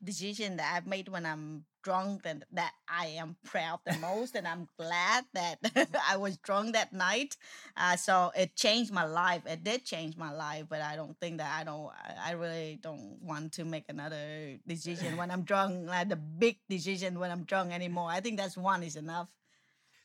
decision 0.02 0.57
that 0.57 0.73
i've 0.75 0.87
made 0.87 1.09
when 1.09 1.26
i'm 1.26 1.64
drunk 1.82 2.22
and 2.24 2.44
that 2.52 2.72
i 2.88 3.06
am 3.06 3.36
proud 3.44 3.78
the 3.86 3.96
most 3.98 4.34
and 4.34 4.46
i'm 4.46 4.68
glad 4.78 5.24
that 5.34 5.58
i 6.08 6.16
was 6.16 6.36
drunk 6.38 6.72
that 6.72 6.92
night 6.92 7.36
uh, 7.76 7.96
so 7.96 8.30
it 8.36 8.54
changed 8.54 8.92
my 8.92 9.04
life. 9.04 9.42
It 9.46 9.64
did 9.64 9.84
change 9.84 10.16
my 10.16 10.32
life 10.32 10.66
but 10.68 10.80
i 10.80 10.96
don't 10.96 11.18
think 11.20 11.38
that 11.38 11.52
i 11.58 11.64
don't 11.64 11.90
i 12.24 12.32
really 12.32 12.78
don't 12.82 13.18
want 13.22 13.52
to 13.52 13.64
make 13.64 13.84
another 13.88 14.58
decision 14.66 15.16
when 15.16 15.30
i'm 15.30 15.42
drunk 15.42 15.88
like 15.88 16.08
the 16.08 16.16
big 16.16 16.58
decision 16.68 17.18
when 17.18 17.30
i'm 17.30 17.44
drunk 17.44 17.72
anymore. 17.72 18.10
I 18.10 18.20
think 18.20 18.38
that's 18.38 18.56
one 18.56 18.82
is 18.82 18.96
enough. 18.96 19.28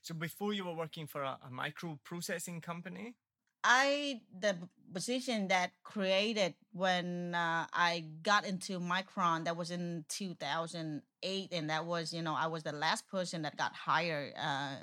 So 0.02 0.14
before 0.14 0.54
you 0.54 0.66
were 0.66 0.76
working 0.76 1.08
for 1.08 1.22
a, 1.22 1.38
a 1.46 1.52
micro 1.52 2.00
processing 2.04 2.62
company, 2.62 3.16
I 3.64 4.22
the 4.40 4.58
position 4.94 5.50
that 5.50 5.72
created 5.84 6.54
when 6.72 7.36
uh, 7.36 7.66
I 7.74 8.06
got 8.24 8.46
into 8.46 8.80
Micron 8.80 9.46
that 9.46 9.58
was 9.58 9.72
in 9.72 10.06
2008 10.10 11.50
and 11.52 11.70
that 11.70 11.86
was 11.86 12.14
you 12.14 12.22
know 12.22 12.36
I 12.36 12.48
was 12.48 12.64
the 12.64 12.72
last 12.72 13.08
person 13.08 13.42
that 13.44 13.58
got 13.58 13.74
hired 13.74 14.34
uh, 14.40 14.78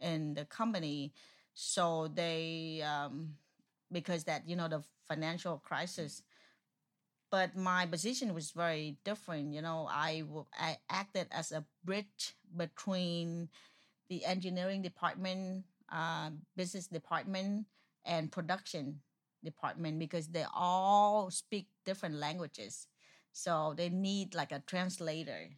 in 0.00 0.34
the 0.34 0.44
company. 0.44 1.12
So 1.54 2.08
they 2.14 2.82
um, 2.82 3.34
because 3.92 4.24
that 4.24 4.48
you 4.48 4.56
know 4.56 4.68
the 4.68 4.82
financial 5.08 5.58
crisis 5.58 6.22
but 7.30 7.56
my 7.56 7.86
position 7.86 8.34
was 8.34 8.50
very 8.50 8.96
different 9.04 9.52
you 9.52 9.62
know 9.62 9.86
I 9.90 10.24
I 10.58 10.78
acted 10.88 11.26
as 11.30 11.52
a 11.52 11.64
bridge 11.84 12.34
between 12.56 13.48
the 14.08 14.24
engineering 14.24 14.82
department 14.82 15.64
uh, 15.92 16.30
business 16.56 16.86
department 16.86 17.66
and 18.04 18.32
production 18.32 19.00
department 19.44 19.98
because 19.98 20.28
they 20.28 20.44
all 20.54 21.30
speak 21.30 21.68
different 21.84 22.16
languages. 22.16 22.88
So 23.32 23.74
they 23.76 23.88
need 23.88 24.34
like 24.34 24.52
a 24.52 24.62
translator. 24.66 25.50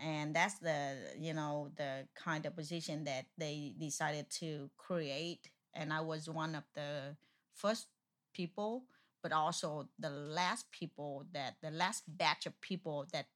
And 0.00 0.34
that's 0.34 0.58
the 0.58 0.96
you 1.18 1.34
know 1.34 1.70
the 1.76 2.08
kind 2.14 2.46
of 2.46 2.56
position 2.56 3.04
that 3.04 3.26
they 3.38 3.74
decided 3.78 4.28
to 4.40 4.70
create. 4.76 5.50
And 5.74 5.92
i 5.92 6.00
was 6.00 6.28
one 6.28 6.54
of 6.54 6.64
the 6.74 7.16
first 7.52 7.88
people 8.32 8.84
but 9.22 9.32
also 9.32 9.88
the 9.98 10.10
last 10.10 10.70
people 10.70 11.24
that 11.32 11.54
the 11.62 11.70
last 11.70 12.04
batch 12.06 12.44
of 12.44 12.60
people 12.60 13.06
that 13.12 13.26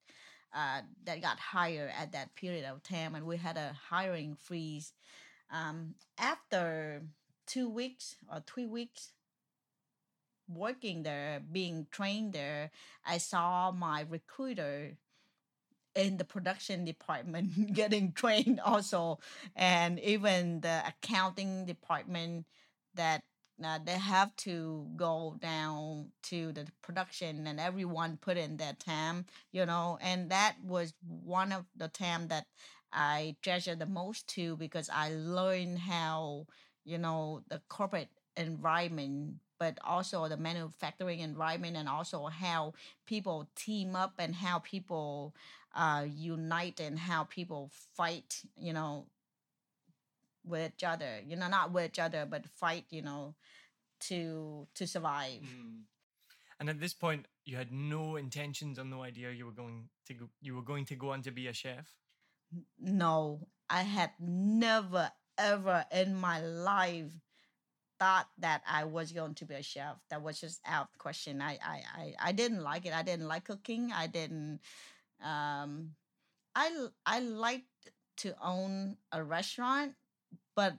uh, 0.55 0.83
that 1.05 1.23
got 1.23 1.39
hired 1.39 1.91
at 1.99 2.13
that 2.13 2.35
period 2.35 2.65
of 2.65 2.83
time. 2.83 3.15
And 3.15 3.27
we 3.27 3.37
had 3.37 3.57
a 3.57 3.75
hiring 3.89 4.37
freeze. 4.37 4.93
Um, 5.51 5.95
after 6.19 7.03
two 7.49 7.69
weeks 7.69 8.17
or 8.33 8.41
three 8.47 8.67
weeks 8.67 9.13
working 10.49 11.03
there, 11.03 11.41
being 11.53 11.87
trained 11.91 12.33
there, 12.33 12.71
I 13.07 13.19
saw 13.19 13.71
my 13.71 14.07
recruiter 14.09 14.97
in 15.95 16.17
the 16.17 16.25
production 16.25 16.85
department 16.85 17.73
getting 17.75 18.13
trained 18.13 18.61
also, 18.61 19.19
and 19.57 19.99
even 20.01 20.61
the 20.61 20.83
accounting 20.87 21.67
department 21.67 22.47
that 22.95 23.23
uh, 23.65 23.79
they 23.85 23.99
have 23.99 24.35
to 24.37 24.87
go 24.97 25.37
down 25.41 26.13
to 26.23 26.53
the 26.53 26.65
production 26.83 27.47
and 27.47 27.59
everyone 27.59 28.17
put 28.17 28.37
in 28.37 28.57
their 28.57 28.75
time, 28.75 29.27
you 29.51 29.67
know, 29.67 29.99
and 30.01 30.31
that 30.31 30.55
was 30.63 30.95
one 31.03 31.51
of 31.53 31.65
the 31.77 31.89
time 31.89 32.29
that 32.29 32.47
I 32.93 33.37
treasure 33.43 33.75
the 33.75 33.87
most 33.87 34.29
too 34.29 34.57
because 34.57 34.89
I 34.93 35.11
learned 35.11 35.81
how 35.81 36.47
you 36.89 36.99
know 36.99 37.43
the 37.49 37.61
corporate 37.69 38.09
environment 38.37 39.35
but 39.59 39.79
also 39.85 40.29
the 40.29 40.37
manufacturing 40.37 41.19
environment 41.21 41.77
and 41.77 41.89
also 41.89 42.27
how 42.27 42.73
people 43.07 43.49
team 43.57 43.97
up 43.97 44.15
and 44.19 44.37
how 44.37 44.61
people 44.61 45.35
uh, 45.75 46.05
unite 46.09 46.81
and 46.81 46.99
how 46.99 47.25
people 47.25 47.71
fight 47.95 48.43
you 48.57 48.73
know 48.73 49.07
with 50.45 50.73
each 50.77 50.85
other 50.85 51.21
you 51.27 51.37
know 51.37 51.49
not 51.49 51.73
with 51.73 51.87
each 51.87 51.99
other 51.99 52.27
but 52.29 52.47
fight 52.47 52.85
you 52.91 53.03
know 53.03 53.35
to 54.01 54.67
to 54.75 54.87
survive. 54.87 55.43
And 56.61 56.69
at 56.69 56.81
this 56.81 56.95
point, 56.95 57.27
you 57.45 57.57
had 57.57 57.73
no 57.73 58.17
intentions 58.17 58.79
or 58.79 58.85
no 58.85 59.03
idea 59.03 59.31
you 59.31 59.47
were 59.47 59.53
going 59.53 59.89
to 60.07 60.15
go, 60.15 60.29
you 60.41 60.57
were 60.57 60.63
going 60.63 60.85
to 60.87 60.97
go 60.97 61.11
on 61.11 61.23
to 61.23 61.31
be 61.31 61.47
a 61.47 61.53
chef. 61.53 61.95
No, 62.81 63.47
I 63.71 63.83
had 63.83 64.11
never 64.19 65.13
ever 65.39 65.85
in 65.93 66.15
my 66.15 66.41
life 66.41 67.13
thought 67.99 68.29
that 68.39 68.63
I 68.67 68.85
was 68.85 69.13
going 69.13 69.35
to 69.35 69.45
be 69.45 69.55
a 69.55 69.63
chef. 69.63 69.97
That 70.11 70.23
was 70.23 70.41
just 70.41 70.61
out 70.67 70.89
of 70.93 70.99
question. 70.99 71.41
I 71.41 71.59
I 71.65 71.83
I, 71.95 72.15
I 72.21 72.33
didn't 72.33 72.63
like 72.63 72.87
it. 72.87 72.93
I 72.93 73.03
didn't 73.03 73.29
like 73.29 73.45
cooking. 73.45 73.91
I 73.95 74.07
didn't. 74.07 74.61
Um, 75.23 75.95
I 76.55 76.89
I 77.07 77.21
liked 77.21 77.91
to 78.19 78.35
own 78.43 78.97
a 79.13 79.23
restaurant, 79.23 79.95
but 80.55 80.75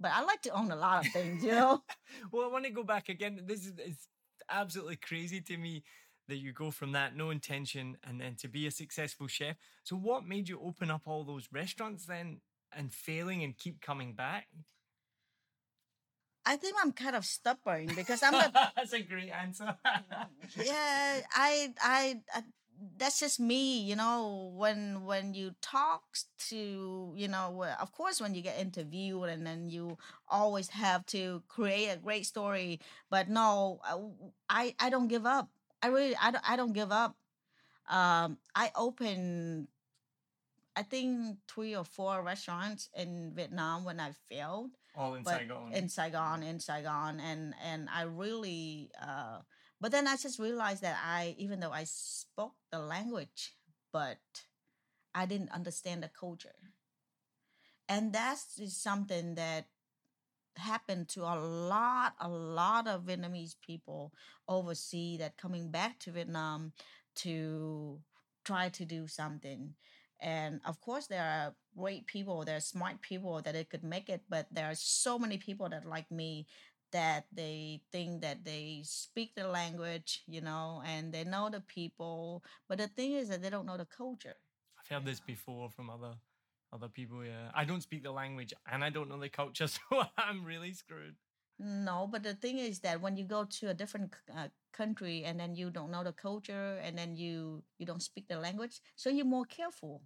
but 0.00 0.10
I 0.12 0.22
like 0.22 0.42
to 0.42 0.50
own 0.50 0.70
a 0.70 0.76
lot 0.76 1.06
of 1.06 1.12
things. 1.12 1.44
You 1.44 1.52
know. 1.52 1.82
well, 2.32 2.46
I 2.48 2.52
want 2.52 2.64
to 2.64 2.70
go 2.70 2.82
back 2.82 3.08
again. 3.08 3.40
This 3.46 3.66
is 3.66 3.72
it's 3.78 4.08
absolutely 4.50 4.96
crazy 4.96 5.40
to 5.40 5.56
me 5.56 5.84
that 6.28 6.36
you 6.36 6.52
go 6.52 6.70
from 6.70 6.92
that 6.92 7.16
no 7.16 7.30
intention 7.30 7.96
and 8.04 8.20
then 8.20 8.36
to 8.36 8.48
be 8.48 8.66
a 8.66 8.70
successful 8.70 9.26
chef. 9.26 9.56
So 9.82 9.96
what 9.96 10.26
made 10.26 10.48
you 10.48 10.60
open 10.64 10.90
up 10.90 11.02
all 11.06 11.24
those 11.24 11.48
restaurants 11.52 12.06
then 12.06 12.40
and 12.76 12.92
failing 12.92 13.42
and 13.42 13.56
keep 13.56 13.80
coming 13.80 14.14
back? 14.14 14.46
I 16.44 16.56
think 16.56 16.76
I'm 16.82 16.92
kind 16.92 17.14
of 17.14 17.24
stubborn 17.24 17.86
because 17.94 18.22
I'm 18.22 18.34
a 18.34 18.50
That's 18.76 18.92
a 18.92 19.00
great 19.00 19.30
answer. 19.30 19.76
yeah, 20.56 21.20
I, 21.32 21.72
I, 21.80 22.20
I, 22.34 22.42
that's 22.96 23.20
just 23.20 23.38
me, 23.38 23.80
you 23.80 23.94
know. 23.94 24.52
When 24.56 25.04
when 25.04 25.34
you 25.34 25.54
talk 25.60 26.02
to, 26.48 27.12
you 27.16 27.28
know, 27.28 27.64
of 27.80 27.92
course, 27.92 28.20
when 28.20 28.34
you 28.34 28.42
get 28.42 28.58
interviewed, 28.58 29.28
and 29.28 29.46
then 29.46 29.68
you 29.68 29.98
always 30.28 30.68
have 30.70 31.06
to 31.06 31.42
create 31.48 31.88
a 31.90 31.96
great 31.96 32.26
story. 32.26 32.80
But 33.08 33.28
no, 33.28 33.80
I, 34.48 34.74
I 34.80 34.90
don't 34.90 35.08
give 35.08 35.26
up. 35.26 35.48
I 35.82 35.88
really, 35.88 36.16
I 36.20 36.32
don't, 36.32 36.50
I 36.50 36.56
don't 36.56 36.72
give 36.72 36.90
up. 36.90 37.16
Um, 37.88 38.38
I 38.54 38.70
opened, 38.76 39.68
I 40.74 40.82
think 40.82 41.38
three 41.48 41.76
or 41.76 41.84
four 41.84 42.22
restaurants 42.22 42.88
in 42.94 43.32
Vietnam 43.34 43.84
when 43.84 44.00
I 44.00 44.12
failed 44.28 44.70
all 44.96 45.14
in 45.14 45.24
Saigon. 45.24 45.72
in 45.72 45.88
Saigon, 45.88 46.42
in 46.42 46.60
Saigon, 46.60 47.20
and 47.20 47.54
and 47.62 47.88
I 47.92 48.02
really, 48.02 48.90
uh, 49.00 49.40
but 49.80 49.92
then 49.92 50.06
I 50.06 50.16
just 50.16 50.38
realized 50.38 50.82
that 50.82 50.98
I, 51.04 51.34
even 51.38 51.60
though 51.60 51.72
I 51.72 51.84
spoke 51.84 52.54
the 52.70 52.78
language, 52.78 53.54
but 53.92 54.18
I 55.14 55.26
didn't 55.26 55.50
understand 55.50 56.02
the 56.02 56.08
culture, 56.08 56.72
and 57.88 58.12
that's 58.12 58.60
something 58.74 59.34
that 59.34 59.66
happened 60.56 61.08
to 61.08 61.22
a 61.22 61.36
lot, 61.36 62.14
a 62.20 62.28
lot 62.28 62.86
of 62.86 63.04
Vietnamese 63.04 63.56
people 63.60 64.12
overseas 64.48 65.18
that 65.18 65.36
coming 65.36 65.70
back 65.70 65.98
to 66.00 66.12
Vietnam 66.12 66.72
to 67.14 68.00
try 68.44 68.68
to 68.70 68.84
do 68.84 69.06
something 69.06 69.74
and 70.22 70.60
of 70.64 70.80
course 70.80 71.06
there 71.06 71.22
are 71.22 71.54
great 71.76 72.06
people 72.06 72.44
there 72.44 72.56
are 72.56 72.60
smart 72.60 73.00
people 73.02 73.42
that 73.42 73.54
it 73.54 73.68
could 73.68 73.82
make 73.82 74.08
it 74.08 74.22
but 74.30 74.46
there 74.52 74.66
are 74.66 74.74
so 74.74 75.18
many 75.18 75.36
people 75.36 75.68
that 75.68 75.84
like 75.84 76.10
me 76.10 76.46
that 76.92 77.24
they 77.32 77.80
think 77.90 78.20
that 78.20 78.44
they 78.44 78.82
speak 78.84 79.34
the 79.34 79.48
language 79.48 80.22
you 80.26 80.40
know 80.40 80.82
and 80.86 81.12
they 81.12 81.24
know 81.24 81.48
the 81.50 81.60
people. 81.60 82.44
But 82.68 82.78
the 82.78 82.88
thing 82.88 83.12
is 83.12 83.28
that 83.30 83.42
they 83.42 83.50
don't 83.50 83.66
know 83.66 83.78
the 83.78 83.86
culture. 83.86 84.34
I've 84.78 84.88
heard 84.88 85.04
this 85.04 85.20
before 85.20 85.70
from 85.70 85.90
other 85.90 86.14
other 86.72 86.88
people 86.88 87.24
yeah. 87.24 87.50
I 87.54 87.64
don't 87.64 87.82
speak 87.82 88.02
the 88.02 88.12
language 88.12 88.54
and 88.70 88.82
i 88.82 88.88
don't 88.88 89.10
know 89.10 89.18
the 89.18 89.28
culture 89.28 89.66
so 89.76 89.80
i'm 90.16 90.42
really 90.44 90.72
screwed 90.72 91.16
no 91.58 92.08
but 92.10 92.22
the 92.22 92.34
thing 92.34 92.58
is 92.58 92.80
that 92.80 93.00
when 93.00 93.16
you 93.16 93.24
go 93.24 93.44
to 93.44 93.68
a 93.70 93.74
different 93.74 94.12
uh, 94.36 94.48
country 94.72 95.24
and 95.24 95.38
then 95.38 95.54
you 95.54 95.70
don't 95.70 95.90
know 95.90 96.02
the 96.02 96.12
culture 96.12 96.78
and 96.82 96.96
then 96.98 97.14
you 97.16 97.62
you 97.78 97.86
don't 97.86 98.02
speak 98.02 98.26
the 98.28 98.38
language 98.38 98.80
so 98.96 99.10
you're 99.10 99.24
more 99.24 99.44
careful 99.44 100.02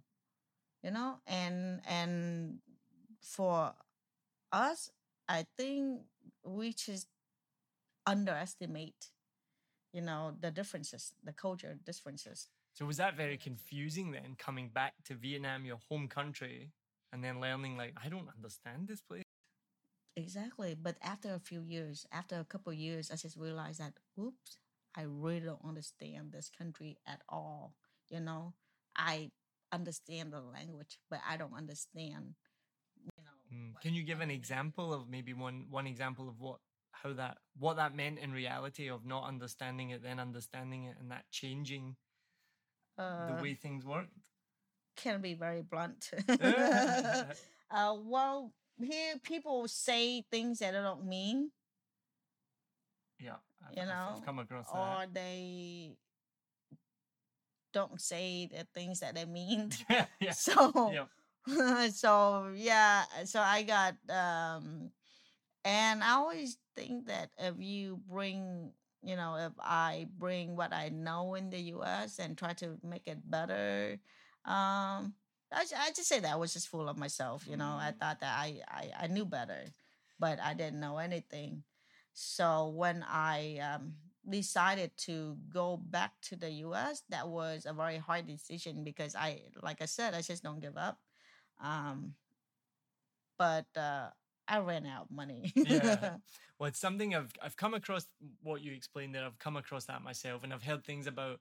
you 0.83 0.91
know? 0.91 1.19
And 1.27 1.81
and 1.87 2.59
for 3.21 3.73
us 4.51 4.89
i 5.27 5.45
think 5.57 6.01
we 6.45 6.71
just 6.71 7.07
underestimate 8.05 9.07
you 9.93 10.01
know 10.01 10.33
the 10.39 10.51
differences 10.51 11.13
the 11.23 11.33
culture 11.33 11.77
differences. 11.85 12.47
So 12.73 12.85
was 12.85 12.97
that 12.97 13.17
very 13.17 13.37
confusing 13.37 14.11
then 14.11 14.35
coming 14.37 14.69
back 14.69 14.93
to 15.05 15.15
vietnam 15.15 15.65
your 15.65 15.79
home 15.89 16.07
country 16.07 16.71
and 17.11 17.23
then 17.23 17.41
learning 17.41 17.75
like 17.75 17.93
i 18.03 18.07
don't 18.07 18.29
understand 18.37 18.87
this 18.87 19.01
place 19.01 19.23
exactly 20.17 20.73
but 20.73 20.97
after 21.01 21.33
a 21.33 21.39
few 21.39 21.61
years 21.61 22.05
after 22.11 22.39
a 22.39 22.43
couple 22.43 22.73
years 22.73 23.11
i 23.11 23.15
just 23.15 23.37
realized 23.37 23.79
that 23.79 23.93
oops 24.19 24.57
i 24.95 25.03
really 25.03 25.39
don't 25.39 25.63
understand 25.65 26.31
this 26.31 26.49
country 26.49 26.97
at 27.07 27.21
all 27.29 27.73
you 28.09 28.19
know 28.19 28.53
i 28.95 29.31
understand 29.71 30.31
the 30.31 30.41
language, 30.41 30.99
but 31.09 31.19
I 31.27 31.37
don't 31.37 31.53
understand. 31.53 32.35
You 33.01 33.09
know. 33.23 33.57
Mm. 33.57 33.81
Can 33.81 33.93
you 33.93 34.03
give 34.03 34.21
an 34.21 34.31
example 34.31 34.93
of 34.93 35.09
maybe 35.09 35.33
one 35.33 35.65
one 35.69 35.87
example 35.87 36.27
of 36.29 36.39
what 36.39 36.59
how 36.91 37.13
that 37.13 37.37
what 37.57 37.77
that 37.77 37.95
meant 37.95 38.19
in 38.19 38.31
reality 38.31 38.89
of 38.89 39.05
not 39.05 39.27
understanding 39.27 39.91
it, 39.91 40.03
then 40.03 40.19
understanding 40.19 40.85
it, 40.85 40.95
and 40.99 41.11
that 41.11 41.25
changing 41.31 41.95
uh, 42.97 43.35
the 43.35 43.41
way 43.41 43.53
things 43.53 43.85
worked? 43.85 44.11
Can 44.95 45.21
be 45.21 45.33
very 45.35 45.61
blunt. 45.61 46.11
uh, 46.41 47.95
well, 48.03 48.51
here 48.81 49.15
people 49.23 49.67
say 49.67 50.23
things 50.31 50.59
that 50.59 50.73
they 50.73 50.79
don't 50.79 51.05
mean. 51.05 51.51
Yeah, 53.19 53.41
I've, 53.65 53.77
you 53.77 53.85
know, 53.85 54.17
I've 54.17 54.25
come 54.25 54.39
across 54.39 54.69
that. 54.71 54.77
Or 54.77 55.05
they 55.11 55.97
don't 57.73 57.99
say 57.99 58.49
the 58.51 58.65
things 58.73 58.99
that 58.99 59.15
they 59.15 59.25
mean. 59.25 59.71
yeah. 60.19 60.31
So 60.31 61.07
so 61.93 62.51
yeah, 62.55 63.03
so 63.25 63.39
I 63.39 63.63
got 63.63 63.95
um 64.09 64.91
and 65.65 66.03
I 66.03 66.11
always 66.13 66.57
think 66.75 67.07
that 67.07 67.29
if 67.37 67.55
you 67.59 67.99
bring 68.09 68.71
you 69.03 69.15
know, 69.15 69.35
if 69.35 69.53
I 69.59 70.07
bring 70.17 70.55
what 70.55 70.73
I 70.73 70.89
know 70.89 71.35
in 71.35 71.49
the 71.49 71.59
US 71.77 72.19
and 72.19 72.37
try 72.37 72.53
to 72.53 72.77
make 72.83 73.07
it 73.07 73.19
better, 73.29 73.99
um 74.45 75.13
I, 75.51 75.65
I 75.77 75.91
just 75.91 76.07
say 76.07 76.19
that 76.19 76.33
I 76.33 76.35
was 76.35 76.53
just 76.53 76.67
full 76.67 76.89
of 76.89 76.97
myself, 76.97 77.45
you 77.47 77.57
know. 77.57 77.77
I 77.79 77.89
mm-hmm. 77.89 77.99
thought 77.99 78.19
that 78.19 78.37
I, 78.37 78.61
I, 78.67 78.91
I 79.01 79.07
knew 79.07 79.25
better, 79.25 79.65
but 80.19 80.39
I 80.39 80.53
didn't 80.53 80.79
know 80.79 80.97
anything. 80.97 81.63
So 82.13 82.69
when 82.69 83.05
I 83.07 83.59
um, 83.59 83.93
decided 84.27 84.91
to 85.05 85.37
go 85.53 85.77
back 85.77 86.13
to 86.23 86.35
the 86.35 86.49
US, 86.65 87.03
that 87.09 87.27
was 87.27 87.65
a 87.65 87.73
very 87.73 87.97
hard 87.97 88.27
decision 88.27 88.83
because 88.83 89.15
I, 89.15 89.41
like 89.61 89.81
I 89.81 89.85
said, 89.85 90.13
I 90.13 90.21
just 90.21 90.43
don't 90.43 90.59
give 90.59 90.77
up. 90.77 90.99
Um, 91.61 92.13
but 93.37 93.65
uh, 93.75 94.07
I 94.47 94.59
ran 94.59 94.85
out 94.85 95.03
of 95.03 95.11
money. 95.11 95.51
yeah. 95.55 96.15
Well, 96.59 96.69
it's 96.69 96.79
something 96.79 97.13
I've 97.13 97.31
I've 97.39 97.55
come 97.55 97.75
across 97.75 98.07
what 98.41 98.63
you 98.63 98.73
explained 98.73 99.13
there. 99.13 99.23
I've 99.23 99.37
come 99.37 99.57
across 99.57 99.85
that 99.85 100.01
myself, 100.01 100.43
and 100.43 100.51
I've 100.51 100.63
heard 100.63 100.83
things 100.83 101.05
about, 101.05 101.39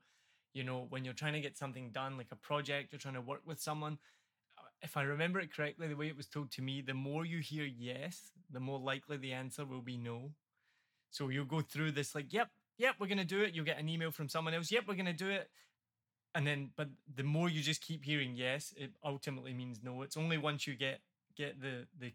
you 0.56 0.64
know, 0.64 0.86
when 0.88 1.04
you're 1.04 1.12
trying 1.12 1.34
to 1.34 1.40
get 1.40 1.58
something 1.58 1.90
done, 1.90 2.16
like 2.16 2.32
a 2.32 2.36
project, 2.36 2.90
you're 2.90 2.98
trying 2.98 3.14
to 3.14 3.20
work 3.20 3.42
with 3.44 3.60
someone. 3.60 3.98
Uh, 4.56 4.62
if 4.80 4.96
I 4.96 5.02
remember 5.02 5.38
it 5.38 5.54
correctly, 5.54 5.86
the 5.86 5.96
way 5.96 6.06
it 6.06 6.16
was 6.16 6.26
told 6.26 6.50
to 6.52 6.62
me, 6.62 6.80
the 6.80 6.94
more 6.94 7.26
you 7.26 7.40
hear 7.40 7.66
yes, 7.66 8.32
the 8.50 8.58
more 8.58 8.78
likely 8.78 9.18
the 9.18 9.34
answer 9.34 9.66
will 9.66 9.82
be 9.82 9.98
no. 9.98 10.30
So 11.10 11.28
you'll 11.28 11.44
go 11.44 11.60
through 11.60 11.92
this 11.92 12.14
like, 12.14 12.32
yep, 12.32 12.48
yep, 12.78 12.94
we're 12.98 13.06
going 13.06 13.18
to 13.18 13.24
do 13.24 13.42
it. 13.42 13.54
You'll 13.54 13.66
get 13.66 13.78
an 13.78 13.90
email 13.90 14.10
from 14.10 14.30
someone 14.30 14.54
else. 14.54 14.72
Yep, 14.72 14.84
we're 14.88 14.94
going 14.94 15.04
to 15.04 15.12
do 15.12 15.28
it. 15.28 15.50
And 16.34 16.46
then, 16.46 16.70
but 16.74 16.88
the 17.14 17.22
more 17.22 17.50
you 17.50 17.60
just 17.60 17.82
keep 17.82 18.04
hearing 18.04 18.34
yes, 18.34 18.72
it 18.78 18.92
ultimately 19.04 19.52
means 19.52 19.80
no. 19.82 20.00
It's 20.02 20.16
only 20.16 20.38
once 20.38 20.66
you 20.66 20.74
get 20.74 21.00
get 21.36 21.60
the 21.60 21.86
the 21.98 22.12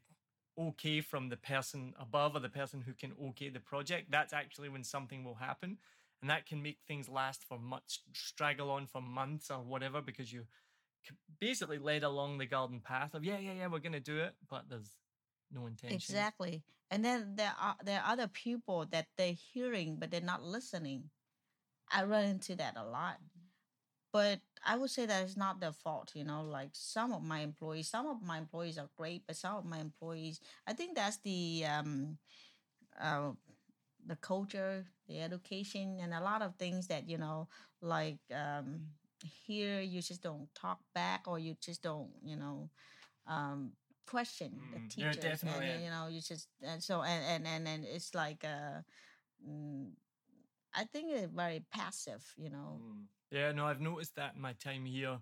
okay 0.57 0.99
from 0.99 1.29
the 1.29 1.37
person 1.37 1.93
above 1.99 2.35
or 2.35 2.39
the 2.39 2.49
person 2.49 2.81
who 2.81 2.93
can 2.93 3.13
okay 3.29 3.49
the 3.49 3.59
project, 3.59 4.11
that's 4.11 4.33
actually 4.33 4.69
when 4.69 4.83
something 4.83 5.23
will 5.23 5.35
happen. 5.35 5.77
And 6.21 6.29
that 6.29 6.45
can 6.45 6.61
make 6.61 6.77
things 6.87 7.09
last 7.09 7.43
for 7.43 7.57
much, 7.57 8.01
straggle 8.13 8.69
on 8.69 8.85
for 8.85 9.01
months 9.01 9.49
or 9.49 9.57
whatever, 9.57 10.01
because 10.01 10.31
you 10.31 10.43
basically 11.39 11.79
led 11.79 12.03
along 12.03 12.37
the 12.37 12.45
garden 12.45 12.79
path 12.79 13.15
of, 13.15 13.23
yeah, 13.23 13.39
yeah, 13.39 13.53
yeah, 13.53 13.67
we're 13.67 13.79
going 13.79 13.93
to 13.93 13.99
do 13.99 14.19
it. 14.19 14.35
But 14.49 14.69
there's 14.69 14.91
no 15.51 15.65
intention. 15.65 15.95
Exactly. 15.95 16.63
And 16.91 17.03
then 17.03 17.35
there 17.35 17.53
are 17.59 17.75
there 17.83 18.01
are 18.01 18.11
other 18.11 18.27
people 18.27 18.85
that 18.91 19.07
they're 19.17 19.33
hearing 19.53 19.95
but 19.97 20.11
they're 20.11 20.21
not 20.21 20.43
listening. 20.43 21.09
I 21.91 22.03
run 22.03 22.25
into 22.25 22.55
that 22.55 22.75
a 22.77 22.83
lot. 22.85 23.17
But 24.13 24.41
I 24.65 24.77
would 24.77 24.89
say 24.91 25.05
that 25.05 25.23
it's 25.23 25.37
not 25.37 25.61
their 25.61 25.71
fault, 25.71 26.11
you 26.15 26.25
know, 26.25 26.43
like 26.43 26.71
some 26.73 27.13
of 27.13 27.23
my 27.23 27.39
employees, 27.39 27.87
some 27.87 28.07
of 28.07 28.21
my 28.21 28.37
employees 28.37 28.77
are 28.77 28.89
great, 28.97 29.23
but 29.25 29.37
some 29.37 29.55
of 29.55 29.65
my 29.65 29.79
employees, 29.79 30.41
I 30.67 30.73
think 30.73 30.95
that's 30.95 31.17
the 31.23 31.65
um 31.65 32.17
uh 32.99 33.31
the 34.05 34.15
culture, 34.15 34.85
the 35.07 35.19
education 35.21 35.99
and 36.01 36.13
a 36.13 36.21
lot 36.21 36.41
of 36.41 36.55
things 36.55 36.87
that, 36.87 37.07
you 37.07 37.17
know, 37.17 37.47
like 37.81 38.19
um 38.33 38.87
here 39.45 39.81
you 39.81 40.01
just 40.01 40.21
don't 40.21 40.53
talk 40.55 40.79
back 40.93 41.23
or 41.27 41.39
you 41.39 41.55
just 41.61 41.81
don't, 41.81 42.11
you 42.23 42.35
know, 42.35 42.69
um 43.27 43.71
question 44.07 44.67
the 44.71 44.79
mm, 44.79 44.89
teachers 44.89 45.43
yeah, 45.43 45.53
definitely. 45.53 45.71
and 45.71 45.83
you 45.83 45.89
know 45.89 46.07
you 46.09 46.21
just 46.21 46.49
and 46.61 46.83
so 46.83 47.01
and 47.03 47.23
and 47.25 47.47
and, 47.47 47.67
and 47.67 47.85
it's 47.85 48.13
like 48.15 48.43
uh 48.43 48.81
mm, 49.47 49.89
I 50.73 50.85
think 50.85 51.11
it's 51.11 51.31
very 51.33 51.63
passive, 51.71 52.33
you 52.37 52.49
know. 52.49 52.81
Mm. 52.81 53.07
Yeah, 53.31 53.51
no, 53.51 53.65
I've 53.67 53.81
noticed 53.81 54.15
that 54.15 54.35
in 54.35 54.41
my 54.41 54.53
time 54.53 54.85
here. 54.85 55.19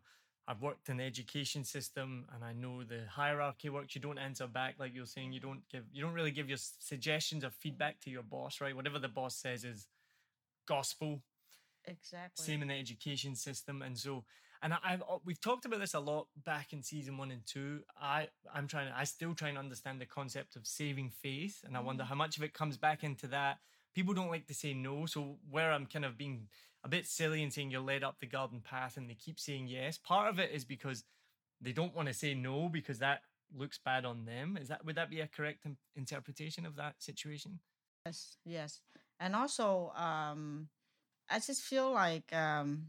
I've 0.50 0.64
worked 0.64 0.90
in 0.90 0.98
the 0.98 1.04
education 1.04 1.64
system 1.64 2.26
and 2.34 2.44
I 2.44 2.54
know 2.54 2.84
the 2.84 3.02
hierarchy 3.08 3.70
works. 3.70 3.94
You 3.94 4.02
don't 4.02 4.18
answer 4.18 4.48
back 4.48 4.76
like 4.80 4.96
you're 4.96 5.06
saying. 5.06 5.32
You 5.32 5.40
don't 5.40 5.62
give 5.70 5.84
you 5.94 6.02
don't 6.02 6.14
really 6.16 6.32
give 6.32 6.50
your 6.50 6.58
suggestions 6.80 7.44
or 7.46 7.52
feedback 7.52 8.00
to 8.02 8.10
your 8.10 8.24
boss, 8.24 8.60
right? 8.60 8.76
Whatever 8.76 8.98
the 8.98 9.10
boss 9.10 9.36
says 9.36 9.64
is 9.64 9.88
gospel. 10.68 11.22
Exactly. 11.86 12.46
Same 12.46 12.62
in 12.64 12.70
the 12.70 12.74
education 12.80 13.36
system. 13.36 13.84
And 13.84 13.98
so 13.98 14.26
and 14.62 14.74
I, 14.74 14.80
have 14.84 15.04
we've 15.24 15.40
talked 15.40 15.66
about 15.66 15.80
this 15.80 15.94
a 15.94 16.00
lot 16.00 16.28
back 16.46 16.74
in 16.74 16.84
season 16.84 17.18
one 17.18 17.32
and 17.32 17.46
two. 17.46 17.82
I 18.02 18.30
I'm 18.54 18.68
trying 18.68 18.88
to 18.92 18.98
I 18.98 19.04
still 19.06 19.36
trying 19.36 19.54
to 19.54 19.60
understand 19.60 20.02
the 20.02 20.06
concept 20.06 20.56
of 20.56 20.68
saving 20.68 21.12
face, 21.12 21.62
and 21.66 21.78
I 21.78 21.80
wonder 21.80 22.04
Mm. 22.04 22.08
how 22.08 22.16
much 22.16 22.38
of 22.38 22.44
it 22.44 22.54
comes 22.54 22.76
back 22.78 23.04
into 23.04 23.28
that. 23.28 23.60
People 23.96 24.14
don't 24.14 24.30
like 24.30 24.48
to 24.48 24.54
say 24.54 24.74
no, 24.74 25.06
so 25.06 25.38
where 25.50 25.72
I'm 25.72 25.86
kind 25.86 26.06
of 26.06 26.18
being 26.18 26.48
a 26.84 26.90
bit 26.90 27.06
silly 27.06 27.44
in 27.44 27.52
saying 27.52 27.72
you're 27.72 27.82
led 27.82 28.04
up 28.04 28.20
the 28.20 28.26
garden 28.26 28.62
path, 28.62 28.98
and 28.98 29.10
they 29.10 29.16
keep 29.16 29.40
saying 29.40 29.68
yes. 29.68 29.98
Part 29.98 30.30
of 30.30 30.40
it 30.40 30.52
is 30.52 30.64
because 30.64 31.04
they 31.62 31.72
don't 31.72 31.96
want 31.96 32.08
to 32.08 32.14
say 32.14 32.34
no 32.34 32.70
because 32.70 33.00
that 33.00 33.22
looks 33.56 33.80
bad 33.84 34.06
on 34.06 34.26
them. 34.26 34.58
Is 34.60 34.70
that 34.70 34.86
would 34.86 34.96
that 34.96 35.10
be 35.10 35.22
a 35.22 35.28
correct 35.28 35.66
in- 35.66 35.78
interpretation 35.96 36.66
of 36.66 36.76
that 36.76 36.96
situation? 37.02 37.60
Yes, 38.06 38.38
yes. 38.46 38.82
And 39.20 39.36
also, 39.36 39.92
um, 39.96 40.70
I 41.30 41.40
just 41.40 41.62
feel 41.62 41.92
like 41.92 42.34
um, 42.34 42.88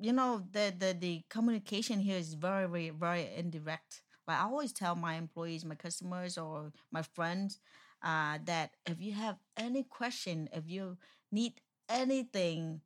you 0.00 0.12
know 0.12 0.44
the 0.52 0.72
the 0.78 0.96
the 0.98 1.22
communication 1.28 1.98
here 2.00 2.18
is 2.18 2.34
very 2.34 2.68
very 2.68 2.90
very 2.90 3.28
indirect. 3.36 4.02
Like 4.26 4.38
I 4.38 4.44
always 4.44 4.72
tell 4.72 4.94
my 4.94 5.14
employees, 5.14 5.64
my 5.64 5.74
customers, 5.74 6.38
or 6.38 6.72
my 6.92 7.02
friends 7.02 7.58
uh, 8.02 8.38
that 8.44 8.72
if 8.86 9.00
you 9.00 9.12
have 9.12 9.36
any 9.56 9.82
question, 9.82 10.48
if 10.52 10.68
you 10.68 10.98
need 11.32 11.60
anything, 11.88 12.80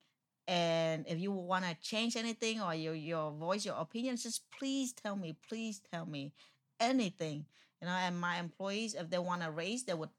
and 0.49 1.05
if 1.09 1.19
you 1.19 1.33
want 1.33 1.65
to 1.65 1.77
change 1.81 2.17
anything 2.17 2.61
or 2.61 2.75
your 2.75 2.95
your 2.95 3.31
voice 3.33 3.65
your 3.65 3.77
opinion, 3.77 4.17
just 4.17 4.51
please 4.51 4.93
tell 4.93 5.17
me. 5.17 5.37
Please 5.49 5.81
tell 5.93 6.07
me 6.07 6.33
anything. 6.81 7.47
You 7.81 7.89
know, 7.89 7.95
and 7.95 8.21
my 8.21 8.39
employees, 8.39 8.95
if 8.95 9.11
they 9.11 9.19
want 9.19 9.43
to 9.43 9.51
raise, 9.51 9.85
they 9.85 9.95
would 9.95 10.11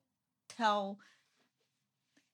tell 0.50 1.00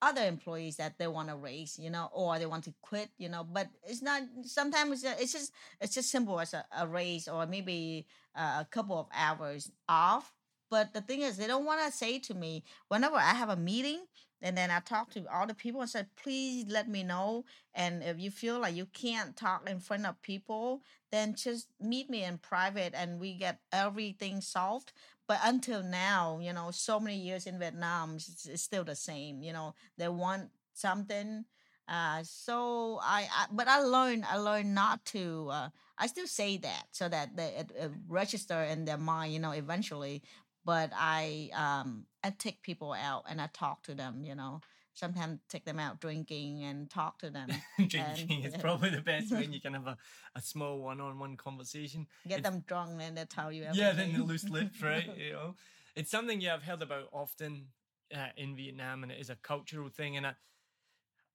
other 0.01 0.25
employees 0.25 0.77
that 0.77 0.97
they 0.97 1.07
want 1.07 1.27
to 1.29 1.35
raise, 1.35 1.77
you 1.77 1.89
know, 1.89 2.09
or 2.13 2.39
they 2.39 2.45
want 2.45 2.63
to 2.63 2.73
quit, 2.81 3.09
you 3.17 3.29
know. 3.29 3.43
But 3.43 3.67
it's 3.83 4.01
not. 4.01 4.23
Sometimes 4.43 5.03
it's, 5.03 5.33
just 5.33 5.51
it's 5.81 5.93
just 5.93 6.09
simple 6.09 6.39
as 6.39 6.53
a, 6.53 6.65
a 6.77 6.87
raise 6.87 7.27
or 7.27 7.45
maybe 7.45 8.07
uh, 8.35 8.59
a 8.61 8.67
couple 8.69 8.97
of 8.97 9.07
hours 9.13 9.71
off. 9.87 10.33
But 10.69 10.93
the 10.93 11.01
thing 11.01 11.21
is, 11.21 11.37
they 11.37 11.47
don't 11.47 11.65
want 11.65 11.85
to 11.85 11.91
say 11.91 12.19
to 12.19 12.33
me 12.33 12.63
whenever 12.87 13.15
I 13.15 13.33
have 13.33 13.49
a 13.49 13.55
meeting, 13.55 14.05
and 14.41 14.57
then 14.57 14.71
I 14.71 14.79
talked 14.79 15.13
to 15.13 15.25
all 15.33 15.47
the 15.47 15.53
people 15.53 15.81
and 15.81 15.89
said, 15.89 16.07
please 16.15 16.65
let 16.69 16.87
me 16.87 17.03
know. 17.03 17.45
And 17.73 18.03
if 18.03 18.19
you 18.19 18.31
feel 18.31 18.59
like 18.59 18.75
you 18.75 18.85
can't 18.85 19.35
talk 19.35 19.69
in 19.69 19.79
front 19.79 20.05
of 20.05 20.21
people, 20.21 20.81
then 21.11 21.35
just 21.35 21.67
meet 21.79 22.09
me 22.09 22.23
in 22.23 22.37
private, 22.37 22.93
and 22.95 23.19
we 23.19 23.33
get 23.33 23.59
everything 23.71 24.41
solved 24.41 24.93
but 25.29 25.39
until 25.43 25.83
now, 25.83 26.39
you 26.41 26.51
know, 26.53 26.71
so 26.71 26.99
many 26.99 27.17
years 27.17 27.45
in 27.45 27.59
Vietnam, 27.59 28.15
it's, 28.15 28.47
it's 28.47 28.63
still 28.63 28.83
the 28.83 28.95
same. 28.95 29.43
You 29.43 29.53
know, 29.53 29.75
they 29.95 30.09
want 30.09 30.49
something. 30.73 31.45
Uh, 31.87 32.23
so 32.23 32.99
I, 33.03 33.27
I, 33.31 33.45
but 33.51 33.67
I 33.67 33.79
learned, 33.81 34.25
I 34.27 34.37
learned 34.37 34.73
not 34.73 35.05
to. 35.05 35.49
Uh, 35.51 35.69
I 35.99 36.07
still 36.07 36.25
say 36.25 36.57
that 36.57 36.85
so 36.91 37.07
that 37.09 37.35
they 37.37 37.53
it, 37.59 37.71
it 37.77 37.91
register 38.07 38.63
in 38.63 38.85
their 38.85 38.97
mind. 38.97 39.31
You 39.31 39.39
know, 39.39 39.51
eventually. 39.51 40.23
But 40.65 40.89
I, 40.95 41.51
um, 41.53 42.05
I 42.23 42.31
take 42.31 42.61
people 42.61 42.93
out 42.93 43.23
and 43.29 43.41
I 43.41 43.47
talk 43.53 43.83
to 43.83 43.95
them. 43.95 44.23
You 44.23 44.35
know, 44.35 44.61
sometimes 44.93 45.39
take 45.49 45.65
them 45.65 45.79
out 45.79 45.99
drinking 46.01 46.63
and 46.63 46.89
talk 46.89 47.19
to 47.19 47.29
them. 47.37 47.49
Drinking 47.87 48.43
is 48.43 48.55
probably 48.57 48.89
the 48.89 49.01
best 49.11 49.31
when 49.31 49.53
you 49.53 49.61
can 49.61 49.73
have 49.73 49.87
a, 49.87 49.97
a 50.35 50.41
small 50.41 50.79
one-on-one 50.79 51.37
conversation. 51.37 52.07
Get 52.27 52.39
It's- 52.39 52.51
them 52.53 52.63
drunk 52.67 53.01
and 53.01 53.17
they 53.17 53.25
tell 53.25 53.51
you 53.51 53.63
Yeah, 53.63 53.89
everything. 53.89 54.11
then 54.13 54.21
the 54.21 54.25
loose 54.25 54.49
lips, 54.49 54.81
right? 54.81 55.09
You 55.17 55.31
know, 55.33 55.55
it's 55.95 56.11
something 56.11 56.39
yeah 56.41 56.53
I've 56.53 56.63
heard 56.63 56.81
about 56.81 57.09
often 57.11 57.67
uh, 58.13 58.27
in 58.37 58.55
Vietnam, 58.55 59.03
and 59.03 59.11
it 59.11 59.19
is 59.19 59.29
a 59.29 59.35
cultural 59.35 59.89
thing. 59.89 60.17
And 60.17 60.27
I, 60.27 60.33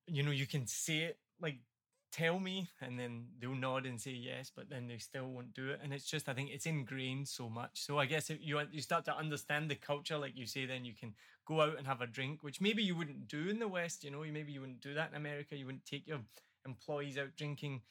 you 0.06 0.22
know, 0.22 0.30
you 0.30 0.46
can 0.46 0.66
see 0.66 1.00
it 1.00 1.18
like, 1.40 1.58
"Tell 2.14 2.38
me," 2.38 2.68
and 2.80 2.98
then 2.98 3.26
they'll 3.40 3.56
nod 3.56 3.86
and 3.86 4.00
say 4.00 4.12
yes, 4.12 4.50
but 4.54 4.68
then 4.70 4.86
they 4.86 4.98
still 4.98 5.26
won't 5.26 5.52
do 5.52 5.70
it. 5.70 5.80
And 5.82 5.92
it's 5.92 6.06
just, 6.06 6.28
I 6.28 6.34
think, 6.34 6.50
it's 6.50 6.66
ingrained 6.66 7.26
so 7.28 7.48
much. 7.48 7.80
So 7.80 7.98
I 7.98 8.06
guess 8.06 8.30
if 8.30 8.38
you 8.40 8.60
you 8.70 8.80
start 8.82 9.04
to 9.06 9.16
understand 9.16 9.68
the 9.70 9.74
culture, 9.74 10.16
like 10.18 10.36
you 10.36 10.46
say, 10.46 10.64
then 10.66 10.84
you 10.84 10.94
can 10.94 11.14
go 11.44 11.60
out 11.60 11.76
and 11.76 11.86
have 11.86 12.00
a 12.02 12.06
drink, 12.06 12.42
which 12.42 12.60
maybe 12.60 12.82
you 12.84 12.94
wouldn't 12.96 13.26
do 13.28 13.48
in 13.48 13.58
the 13.58 13.68
West. 13.68 14.04
You 14.04 14.12
know, 14.12 14.20
maybe 14.20 14.52
you 14.52 14.60
wouldn't 14.60 14.80
do 14.80 14.94
that 14.94 15.10
in 15.10 15.16
America. 15.16 15.56
You 15.56 15.66
wouldn't 15.66 15.86
take 15.86 16.06
your 16.06 16.20
employees 16.64 17.18
out 17.18 17.36
drinking 17.36 17.82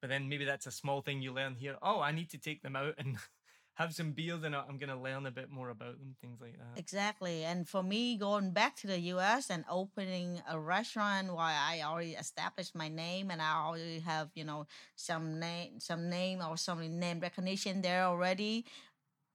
but 0.00 0.10
then 0.10 0.28
maybe 0.28 0.44
that's 0.44 0.66
a 0.66 0.70
small 0.70 1.00
thing 1.00 1.22
you 1.22 1.32
learn 1.32 1.54
here. 1.54 1.76
Oh, 1.82 2.00
I 2.00 2.12
need 2.12 2.30
to 2.30 2.38
take 2.38 2.62
them 2.62 2.76
out 2.76 2.94
and 2.98 3.16
have 3.74 3.92
some 3.92 4.12
beer, 4.12 4.36
then 4.36 4.54
I'm 4.54 4.78
going 4.78 4.88
to 4.88 4.96
learn 4.96 5.26
a 5.26 5.32
bit 5.32 5.50
more 5.50 5.68
about 5.68 5.98
them, 5.98 6.14
things 6.20 6.40
like 6.40 6.56
that. 6.58 6.78
Exactly. 6.78 7.44
And 7.44 7.68
for 7.68 7.82
me, 7.82 8.16
going 8.16 8.52
back 8.52 8.76
to 8.76 8.86
the 8.86 8.98
US 9.00 9.50
and 9.50 9.64
opening 9.68 10.40
a 10.48 10.58
restaurant 10.58 11.28
while 11.28 11.54
I 11.54 11.82
already 11.82 12.12
established 12.12 12.76
my 12.76 12.88
name 12.88 13.30
and 13.32 13.42
I 13.42 13.64
already 13.64 13.98
have, 14.00 14.30
you 14.34 14.44
know, 14.44 14.66
some 14.94 15.40
name 15.40 15.80
some 15.80 16.08
name 16.08 16.40
or 16.40 16.56
some 16.56 17.00
name 17.00 17.18
recognition 17.18 17.82
there 17.82 18.04
already. 18.04 18.64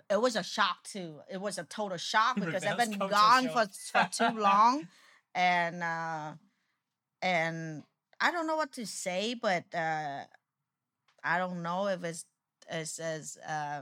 It 0.10 0.21
was 0.21 0.38
a 0.38 0.43
shock 0.43 0.84
too. 0.84 1.19
It 1.30 1.41
was 1.41 1.58
a 1.58 1.65
total 1.65 1.97
shock 1.97 2.36
because 2.39 2.65
I've 2.65 2.78
been 2.78 2.97
gone 2.97 3.49
for, 3.49 3.67
for 3.91 4.10
too 4.10 4.39
long. 4.39 4.88
And 5.36 5.84
uh 5.84 6.32
and 7.21 7.84
I 8.21 8.32
don't 8.32 8.47
know 8.47 8.56
what 8.56 8.71
to 8.73 8.86
say, 8.86 9.34
but 9.34 9.65
uh 9.75 10.21
I 11.23 11.38
don't 11.38 11.62
know 11.62 11.88
if 11.88 12.06
it's 12.06 12.25
as 12.69 12.99
as 12.99 13.38
uh, 13.47 13.82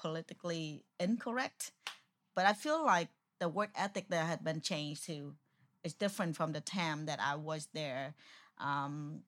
politically 0.00 0.84
incorrect, 0.98 1.72
but 2.34 2.46
I 2.46 2.52
feel 2.52 2.84
like 2.84 3.08
the 3.40 3.48
work 3.48 3.70
ethic 3.74 4.08
that 4.10 4.26
had 4.26 4.44
been 4.44 4.60
changed 4.60 5.04
to 5.06 5.34
is 5.84 5.94
different 5.94 6.36
from 6.36 6.52
the 6.52 6.60
time 6.60 7.06
that 7.06 7.20
I 7.20 7.36
was 7.36 7.68
there. 7.74 8.14
Um, 8.58 9.22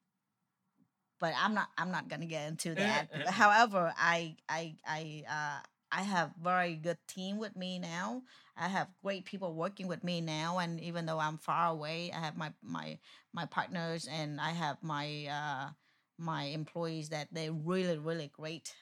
but 1.20 1.34
I'm 1.40 1.54
not. 1.54 1.68
I'm 1.78 1.90
not 1.90 2.08
gonna 2.08 2.26
get 2.26 2.48
into 2.48 2.74
that. 2.76 3.06
eh. 3.26 3.30
However, 3.30 3.92
I 3.96 4.36
I 4.48 4.74
I 4.86 5.24
uh, 5.30 5.66
I 5.92 6.02
have 6.02 6.32
very 6.42 6.74
good 6.74 6.98
team 7.06 7.38
with 7.38 7.54
me 7.56 7.78
now. 7.78 8.22
I 8.56 8.68
have 8.68 8.88
great 9.02 9.24
people 9.24 9.54
working 9.54 9.86
with 9.86 10.02
me 10.02 10.20
now, 10.20 10.58
and 10.58 10.80
even 10.80 11.06
though 11.06 11.20
I'm 11.20 11.38
far 11.38 11.68
away, 11.68 12.10
I 12.12 12.18
have 12.20 12.36
my 12.36 12.52
my 12.62 12.98
my 13.32 13.46
partners 13.46 14.08
and 14.10 14.40
I 14.40 14.50
have 14.50 14.82
my 14.82 15.26
uh, 15.26 15.70
my 16.18 16.44
employees 16.44 17.10
that 17.10 17.28
they're 17.32 17.52
really 17.52 17.98
really 17.98 18.30
great. 18.34 18.74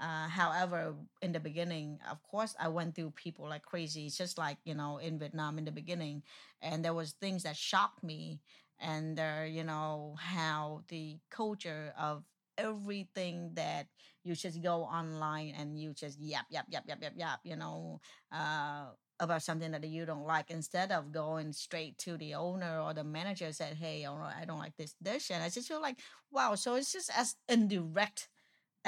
Uh, 0.00 0.28
however, 0.28 0.94
in 1.22 1.32
the 1.32 1.40
beginning, 1.40 1.98
of 2.10 2.22
course, 2.22 2.54
I 2.58 2.68
went 2.68 2.94
through 2.94 3.10
people 3.12 3.48
like 3.48 3.62
crazy. 3.64 4.06
It's 4.06 4.16
just 4.16 4.38
like 4.38 4.58
you 4.64 4.74
know 4.74 4.98
in 4.98 5.18
Vietnam 5.18 5.58
in 5.58 5.64
the 5.64 5.72
beginning, 5.72 6.22
and 6.62 6.84
there 6.84 6.94
was 6.94 7.12
things 7.12 7.42
that 7.42 7.56
shocked 7.56 8.02
me, 8.04 8.40
and 8.78 9.18
uh, 9.18 9.42
you 9.48 9.64
know 9.64 10.14
how 10.18 10.82
the 10.88 11.18
culture 11.30 11.92
of 11.98 12.22
everything 12.56 13.50
that 13.54 13.86
you 14.24 14.34
just 14.34 14.62
go 14.62 14.82
online 14.82 15.54
and 15.58 15.78
you 15.78 15.92
just 15.94 16.18
yap 16.20 16.46
yap 16.50 16.66
yap 16.70 16.84
yap 16.86 16.98
yap 17.02 17.12
yap, 17.16 17.40
you 17.44 17.56
know, 17.56 18.00
uh, 18.32 18.86
about 19.20 19.42
something 19.42 19.70
that 19.72 19.84
you 19.86 20.04
don't 20.06 20.26
like 20.26 20.50
instead 20.50 20.90
of 20.92 21.12
going 21.12 21.52
straight 21.52 21.96
to 21.98 22.16
the 22.16 22.34
owner 22.34 22.80
or 22.80 22.94
the 22.94 23.04
manager 23.04 23.52
said, 23.52 23.74
"Hey, 23.76 24.06
I 24.06 24.44
don't 24.44 24.58
like 24.58 24.76
this 24.76 24.94
dish," 25.02 25.30
and 25.30 25.42
I 25.42 25.48
just 25.48 25.68
feel 25.68 25.80
like, 25.82 25.98
wow. 26.30 26.54
So 26.54 26.74
it's 26.76 26.92
just 26.92 27.10
as 27.16 27.36
indirect 27.48 28.28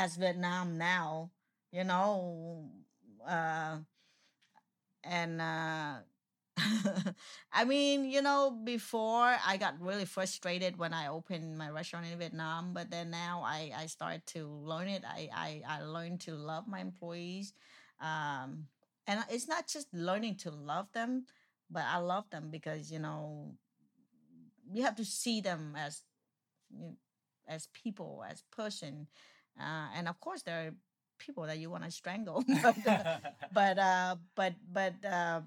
as 0.01 0.17
Vietnam 0.17 0.79
now, 0.79 1.31
you 1.73 1.85
know, 1.85 2.65
uh, 3.29 3.77
and 5.05 5.41
uh, 5.41 5.95
I 7.53 7.65
mean, 7.67 8.11
you 8.11 8.23
know, 8.23 8.51
before 8.65 9.37
I 9.47 9.59
got 9.59 9.81
really 9.81 10.07
frustrated 10.07 10.79
when 10.79 10.95
I 10.95 11.09
opened 11.09 11.59
my 11.59 11.69
restaurant 11.69 12.07
in 12.11 12.19
Vietnam, 12.19 12.73
but 12.73 12.91
then 12.91 13.11
now 13.11 13.43
I 13.45 13.73
I 13.77 13.87
started 13.87 14.25
to 14.29 14.49
learn 14.49 14.89
it. 14.89 15.05
I 15.07 15.29
I, 15.35 15.63
I 15.69 15.83
learned 15.83 16.21
to 16.23 16.35
love 16.35 16.67
my 16.67 16.81
employees, 16.81 17.53
um, 18.01 18.69
and 19.07 19.21
it's 19.31 19.49
not 19.49 19.69
just 19.69 19.93
learning 19.93 20.37
to 20.45 20.51
love 20.51 20.89
them, 20.93 21.27
but 21.71 21.85
I 21.87 21.99
love 21.99 22.25
them 22.31 22.49
because 22.51 22.91
you 22.91 22.99
know 23.01 23.53
you 24.73 24.83
have 24.83 24.97
to 24.97 25.05
see 25.05 25.41
them 25.41 25.75
as 25.77 26.03
you 26.71 26.97
as 27.49 27.69
people, 27.75 28.25
as 28.29 28.43
person, 28.53 29.09
uh, 29.61 29.88
and 29.96 30.09
of 30.09 30.20
course 30.20 30.42
there 30.42 30.68
are 30.68 30.75
people 31.18 31.44
that 31.44 31.59
you 31.59 31.70
want 31.70 31.85
to 31.85 31.90
strangle, 31.90 32.44
but, 32.62 32.77
uh, 32.87 33.05
but 33.53 33.79
uh, 33.79 34.16
but 34.35 34.55
but 34.73 34.94
uh, 35.05 35.40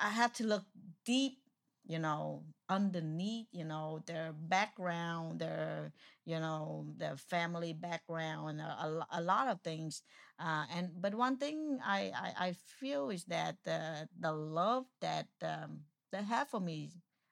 I 0.00 0.10
have 0.10 0.32
to 0.34 0.44
look 0.44 0.64
deep, 1.04 1.38
you 1.86 1.98
know, 1.98 2.44
underneath, 2.68 3.46
you 3.52 3.64
know, 3.64 4.02
their 4.06 4.32
background, 4.32 5.40
their, 5.40 5.92
you 6.24 6.38
know, 6.40 6.86
their 6.96 7.16
family 7.16 7.72
background, 7.72 8.60
a, 8.60 8.64
a, 8.64 9.06
a 9.12 9.22
lot 9.22 9.48
of 9.48 9.60
things. 9.62 10.02
Uh, 10.38 10.64
and 10.74 10.90
but 11.00 11.14
one 11.14 11.36
thing 11.36 11.78
I, 11.84 12.12
I, 12.14 12.48
I 12.48 12.54
feel 12.80 13.10
is 13.10 13.24
that 13.26 13.56
the 13.64 14.08
the 14.18 14.32
love 14.32 14.86
that 15.00 15.28
um, 15.42 15.80
they 16.12 16.22
have 16.22 16.48
for 16.48 16.60
me, 16.60 16.90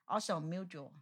also 0.08 0.40
mutual, 0.40 0.92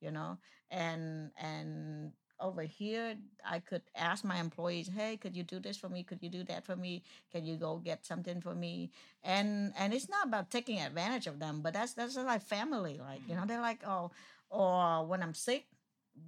you 0.00 0.10
know, 0.10 0.38
and 0.70 1.30
and 1.38 2.12
over 2.40 2.62
here 2.62 3.16
I 3.44 3.60
could 3.60 3.82
ask 3.96 4.24
my 4.24 4.38
employees, 4.38 4.88
hey, 4.94 5.16
could 5.16 5.36
you 5.36 5.42
do 5.42 5.58
this 5.60 5.76
for 5.76 5.88
me? 5.88 6.02
Could 6.02 6.22
you 6.22 6.28
do 6.28 6.44
that 6.44 6.64
for 6.64 6.76
me? 6.76 7.02
Can 7.32 7.44
you 7.44 7.56
go 7.56 7.76
get 7.76 8.04
something 8.06 8.40
for 8.40 8.54
me? 8.54 8.90
And 9.22 9.72
and 9.78 9.92
it's 9.94 10.08
not 10.08 10.26
about 10.26 10.50
taking 10.50 10.80
advantage 10.80 11.26
of 11.26 11.38
them, 11.38 11.60
but 11.62 11.74
that's 11.74 11.94
that's 11.94 12.16
like 12.16 12.42
family, 12.42 12.98
like 12.98 13.20
you 13.28 13.34
know, 13.34 13.44
they're 13.46 13.60
like, 13.60 13.80
oh, 13.86 14.10
or 14.50 15.04
when 15.06 15.22
I'm 15.22 15.34
sick, 15.34 15.66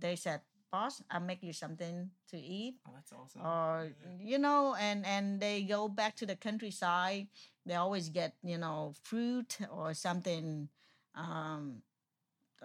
they 0.01 0.17
said, 0.17 0.41
boss, 0.71 1.03
I'll 1.11 1.21
make 1.21 1.43
you 1.43 1.53
something 1.53 2.11
to 2.31 2.37
eat 2.39 2.77
Oh, 2.87 2.93
that's 2.95 3.13
awesome. 3.13 3.43
or 3.45 3.91
Yeah. 4.03 4.33
you 4.33 4.39
know 4.39 4.75
and 4.75 5.05
and 5.07 5.41
they 5.41 5.63
go 5.63 5.89
back 5.89 6.17
to 6.17 6.27
the 6.27 6.37
countryside 6.37 7.29
they 7.67 7.75
always 7.75 8.09
get 8.09 8.35
you 8.43 8.59
know 8.59 8.95
fruit 9.03 9.59
or 9.71 9.95
something 9.95 10.69
um 11.15 11.83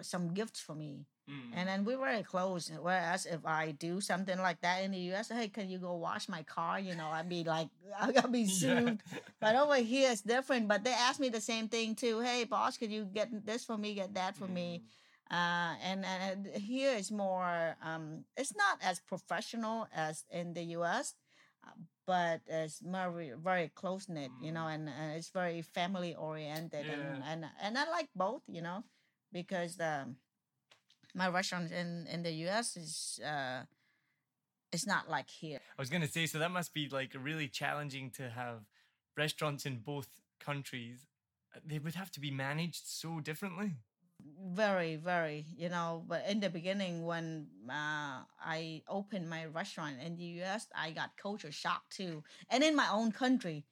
some 0.01 0.33
gifts 0.33 0.59
for 0.59 0.75
me 0.75 1.05
Mm. 1.29 1.51
and 1.59 1.67
then 1.67 1.83
we're 1.83 1.97
very 1.97 2.23
close 2.23 2.71
whereas 2.81 3.25
if 3.25 3.45
i 3.45 3.71
do 3.71 3.99
something 3.99 4.37
like 4.39 4.61
that 4.61 4.83
in 4.83 4.91
the 4.91 4.99
us 5.11 5.27
hey 5.27 5.49
can 5.49 5.69
you 5.69 5.77
go 5.77 5.95
wash 5.95 6.29
my 6.29 6.41
car? 6.43 6.79
You 6.79 6.95
know 6.95 7.07
i'd 7.11 7.27
be 7.27 7.43
like 7.43 7.67
i'll 7.99 8.31
be 8.31 8.45
sued. 8.61 9.03
But 9.41 9.55
over 9.55 9.75
here 9.75 10.11
it's 10.11 10.21
different 10.21 10.67
but 10.69 10.83
they 10.85 10.93
ask 10.93 11.19
me 11.19 11.27
the 11.29 11.41
same 11.41 11.67
thing 11.67 11.95
too 11.95 12.21
hey 12.21 12.45
boss 12.45 12.77
could 12.77 12.91
you 12.91 13.03
get 13.05 13.27
this 13.45 13.65
for 13.65 13.77
me 13.77 13.93
get 13.93 14.13
that 14.13 14.37
for 14.37 14.47
me? 14.47 14.83
Uh, 15.29 15.75
and, 15.83 16.05
and 16.05 16.47
here 16.55 16.93
is 16.95 17.11
more 17.11 17.75
um, 17.83 18.23
it's 18.37 18.55
not 18.55 18.79
as 18.81 19.01
professional 19.01 19.85
as 19.93 20.23
in 20.31 20.53
the 20.53 20.63
us 20.63 21.15
uh, 21.65 21.71
but 22.05 22.39
it's 22.47 22.79
very 22.79 23.33
very 23.43 23.69
close 23.75 24.07
knit 24.07 24.31
you 24.41 24.53
know 24.53 24.67
and, 24.67 24.87
and 24.87 25.11
it's 25.17 25.29
very 25.29 25.61
family 25.61 26.15
oriented 26.15 26.85
and, 26.87 27.21
and 27.29 27.45
and 27.61 27.77
i 27.77 27.83
like 27.91 28.07
both 28.15 28.41
you 28.47 28.61
know 28.61 28.83
because 29.33 29.77
um, 29.81 30.15
my 31.17 31.27
restaurant 31.27 31.71
in 31.71 32.07
in 32.13 32.23
the 32.23 32.31
us 32.31 32.77
is 32.77 33.19
uh 33.25 33.63
it's 34.71 34.85
not 34.85 35.09
like 35.09 35.29
here 35.29 35.59
I 35.77 35.81
was 35.81 35.89
gonna 35.89 36.07
say, 36.07 36.25
so 36.27 36.39
that 36.39 36.51
must 36.51 36.73
be 36.73 36.87
like 36.89 37.11
really 37.29 37.47
challenging 37.47 38.11
to 38.11 38.29
have 38.29 38.59
restaurants 39.17 39.65
in 39.65 39.79
both 39.79 40.07
countries. 40.39 41.07
They 41.65 41.79
would 41.79 41.95
have 41.95 42.11
to 42.11 42.19
be 42.19 42.31
managed 42.31 42.85
so 42.85 43.19
differently. 43.19 43.71
very 44.61 44.95
very 44.95 45.45
you 45.55 45.69
know 45.69 46.03
but 46.07 46.21
in 46.31 46.39
the 46.39 46.49
beginning 46.49 47.05
when 47.05 47.47
uh, 47.69 48.17
i 48.57 48.81
opened 48.87 49.29
my 49.29 49.45
restaurant 49.45 49.95
in 50.05 50.15
the 50.15 50.25
us 50.43 50.63
i 50.75 50.91
got 50.91 51.09
culture 51.25 51.51
shock 51.51 51.83
too 51.89 52.23
and 52.49 52.63
in 52.63 52.75
my 52.75 52.87
own 52.97 53.11
country 53.11 53.63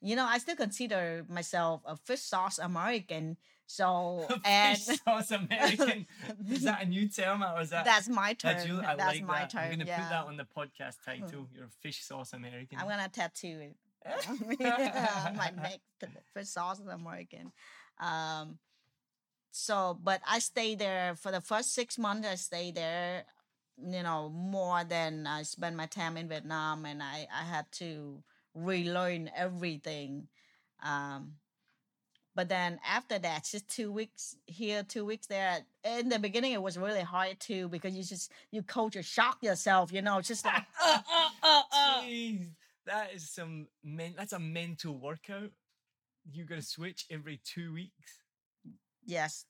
you 0.00 0.16
know 0.16 0.24
i 0.24 0.38
still 0.38 0.56
consider 0.56 1.24
myself 1.28 1.82
a 1.86 1.96
fish 2.08 2.24
sauce 2.32 2.58
american 2.58 3.36
so 3.72 4.26
and 4.44 4.78
Fish 4.78 5.00
sauce 5.00 5.30
American. 5.30 6.06
is 6.50 6.62
that 6.64 6.82
a 6.82 6.86
new 6.86 7.08
term 7.08 7.42
or 7.42 7.60
is 7.62 7.70
that? 7.70 7.84
that's 7.86 8.08
my 8.08 8.34
term 8.34 8.52
that's 8.52 8.66
that's, 8.66 8.68
you. 8.68 8.80
I 8.82 8.94
like 8.94 9.24
my 9.24 9.40
that. 9.40 9.50
term 9.50 9.62
I'm 9.64 9.70
gonna 9.70 9.84
yeah 9.86 10.00
put 10.00 10.10
that 10.10 10.24
on 10.26 10.36
the 10.36 10.44
podcast 10.44 10.96
title. 11.04 11.48
You're 11.54 11.64
a 11.64 11.70
fish 11.80 12.04
sauce 12.04 12.34
American. 12.34 12.78
i'm 12.78 12.88
gonna 12.88 13.08
tattoo 13.08 13.60
it 13.60 13.76
my 14.60 15.50
neck 15.62 15.80
fish 16.34 16.48
sauce 16.48 16.80
american 16.80 17.52
um 18.00 18.58
so 19.52 19.96
but 20.02 20.20
i 20.28 20.38
stayed 20.38 20.78
there 20.78 21.14
for 21.14 21.30
the 21.30 21.40
first 21.40 21.72
six 21.72 21.98
months 21.98 22.26
i 22.26 22.34
stayed 22.34 22.74
there 22.74 23.24
you 23.78 24.02
know 24.02 24.28
more 24.28 24.82
than 24.84 25.26
i 25.26 25.42
spent 25.42 25.76
my 25.76 25.86
time 25.86 26.16
in 26.16 26.28
vietnam 26.28 26.84
and 26.84 27.00
i 27.00 27.26
i 27.32 27.44
had 27.44 27.64
to 27.70 28.22
relearn 28.54 29.30
everything 29.36 30.26
um 30.84 31.34
but 32.34 32.48
then 32.48 32.78
after 32.88 33.18
that 33.18 33.44
just 33.44 33.68
two 33.68 33.92
weeks 33.92 34.36
here 34.46 34.82
two 34.82 35.04
weeks 35.04 35.26
there 35.26 35.58
in 35.84 36.08
the 36.08 36.18
beginning 36.18 36.52
it 36.52 36.62
was 36.62 36.78
really 36.78 37.02
hard 37.02 37.38
too 37.40 37.68
because 37.68 37.94
you 37.94 38.02
just 38.02 38.32
you 38.50 38.62
culture 38.62 39.02
shock 39.02 39.38
yourself 39.42 39.92
you 39.92 40.02
know 40.02 40.20
just 40.20 40.44
like 40.44 40.64
uh, 40.84 40.98
uh, 41.10 41.28
uh, 41.42 41.62
uh. 41.72 42.02
Jeez, 42.02 42.48
that 42.86 43.14
is 43.14 43.28
some 43.30 43.68
men. 43.84 44.14
That's 44.16 44.32
a 44.32 44.38
mental 44.38 44.98
workout. 44.98 45.50
You 46.30 46.44
got 46.44 46.56
to 46.56 46.62
switch 46.62 47.06
every 47.10 47.40
two 47.44 47.72
weeks. 47.72 48.18
Yes. 49.04 49.46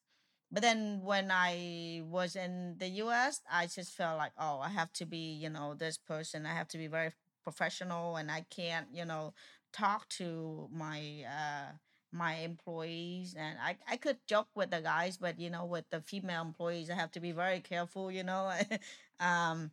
But 0.51 0.63
then 0.63 1.01
when 1.03 1.31
I 1.31 2.03
was 2.05 2.37
in 2.37 2.77
the 2.79 2.89
US, 2.89 3.41
I 3.51 3.67
just 3.67 3.93
felt 3.93 4.19
like, 4.19 4.33
oh, 4.39 4.61
I 4.61 4.69
have 4.69 4.93
to 4.95 5.07
be, 5.07 5.33
you 5.33 5.49
know, 5.49 5.75
this 5.75 5.97
person. 5.97 6.45
I 6.45 6.55
have 6.55 6.69
to 6.69 6.79
be 6.79 6.89
very 6.89 7.13
professional 7.43 8.17
and 8.17 8.31
I 8.31 8.45
can't, 8.51 8.87
you 8.93 9.05
know, 9.05 9.33
talk 9.73 10.07
to 10.11 10.69
my 10.71 11.25
uh 11.27 11.73
my 12.13 12.37
employees 12.37 13.35
and 13.39 13.59
I, 13.59 13.77
I 13.91 13.97
could 13.97 14.19
joke 14.27 14.49
with 14.55 14.71
the 14.71 14.81
guys, 14.81 15.17
but 15.17 15.39
you 15.41 15.51
know, 15.51 15.65
with 15.65 15.85
the 15.91 16.01
female 16.01 16.43
employees, 16.43 16.91
I 16.91 16.95
have 16.95 17.13
to 17.13 17.21
be 17.21 17.33
very 17.33 17.61
careful, 17.61 18.11
you 18.11 18.23
know. 18.23 18.53
um 19.21 19.71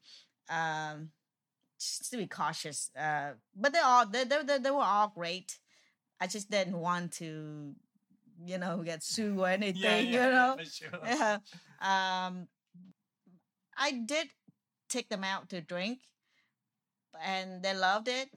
um 0.50 1.10
just 1.80 2.12
to 2.12 2.18
be 2.18 2.28
cautious. 2.28 2.92
Uh 2.98 3.32
but 3.56 3.74
they 3.74 3.80
all 3.80 4.06
they, 4.06 4.24
they, 4.24 4.44
they, 4.44 4.58
they 4.58 4.72
were 4.72 4.82
all 4.82 5.12
great. 5.14 5.60
I 6.20 6.28
just 6.28 6.50
didn't 6.50 6.78
want 6.78 7.14
to, 7.14 7.74
you 8.46 8.58
know, 8.58 8.82
get 8.84 9.04
sued 9.04 9.38
or 9.38 9.48
anything, 9.60 10.08
you 10.08 10.20
know. 10.20 10.56
for 10.58 10.66
sure. 10.66 11.00
Yeah. 11.06 11.38
Um, 11.82 12.48
I 13.78 13.92
did 14.06 14.28
take 14.90 15.08
them 15.08 15.24
out 15.24 15.50
to 15.50 15.62
drink, 15.62 16.00
and 17.24 17.64
they 17.64 17.74
loved 17.74 18.10
it. 18.10 18.30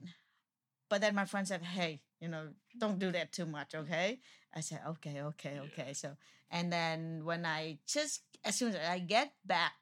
But 0.89 1.01
then 1.01 1.15
my 1.15 1.25
friend 1.25 1.47
said, 1.47 1.61
"Hey, 1.61 2.01
you 2.21 2.29
know, 2.29 2.49
don't 2.77 2.99
do 2.99 3.11
that 3.11 3.31
too 3.31 3.45
much, 3.45 3.75
okay?" 3.75 4.19
I 4.53 4.61
said, 4.61 4.81
"Okay, 4.87 5.21
okay, 5.21 5.59
okay." 5.59 5.93
So, 5.93 6.17
and 6.51 6.71
then 6.71 7.25
when 7.25 7.45
I 7.45 7.79
just 7.85 8.21
as 8.43 8.55
soon 8.55 8.75
as 8.75 8.87
I 8.87 8.99
get 8.99 9.33
back 9.45 9.73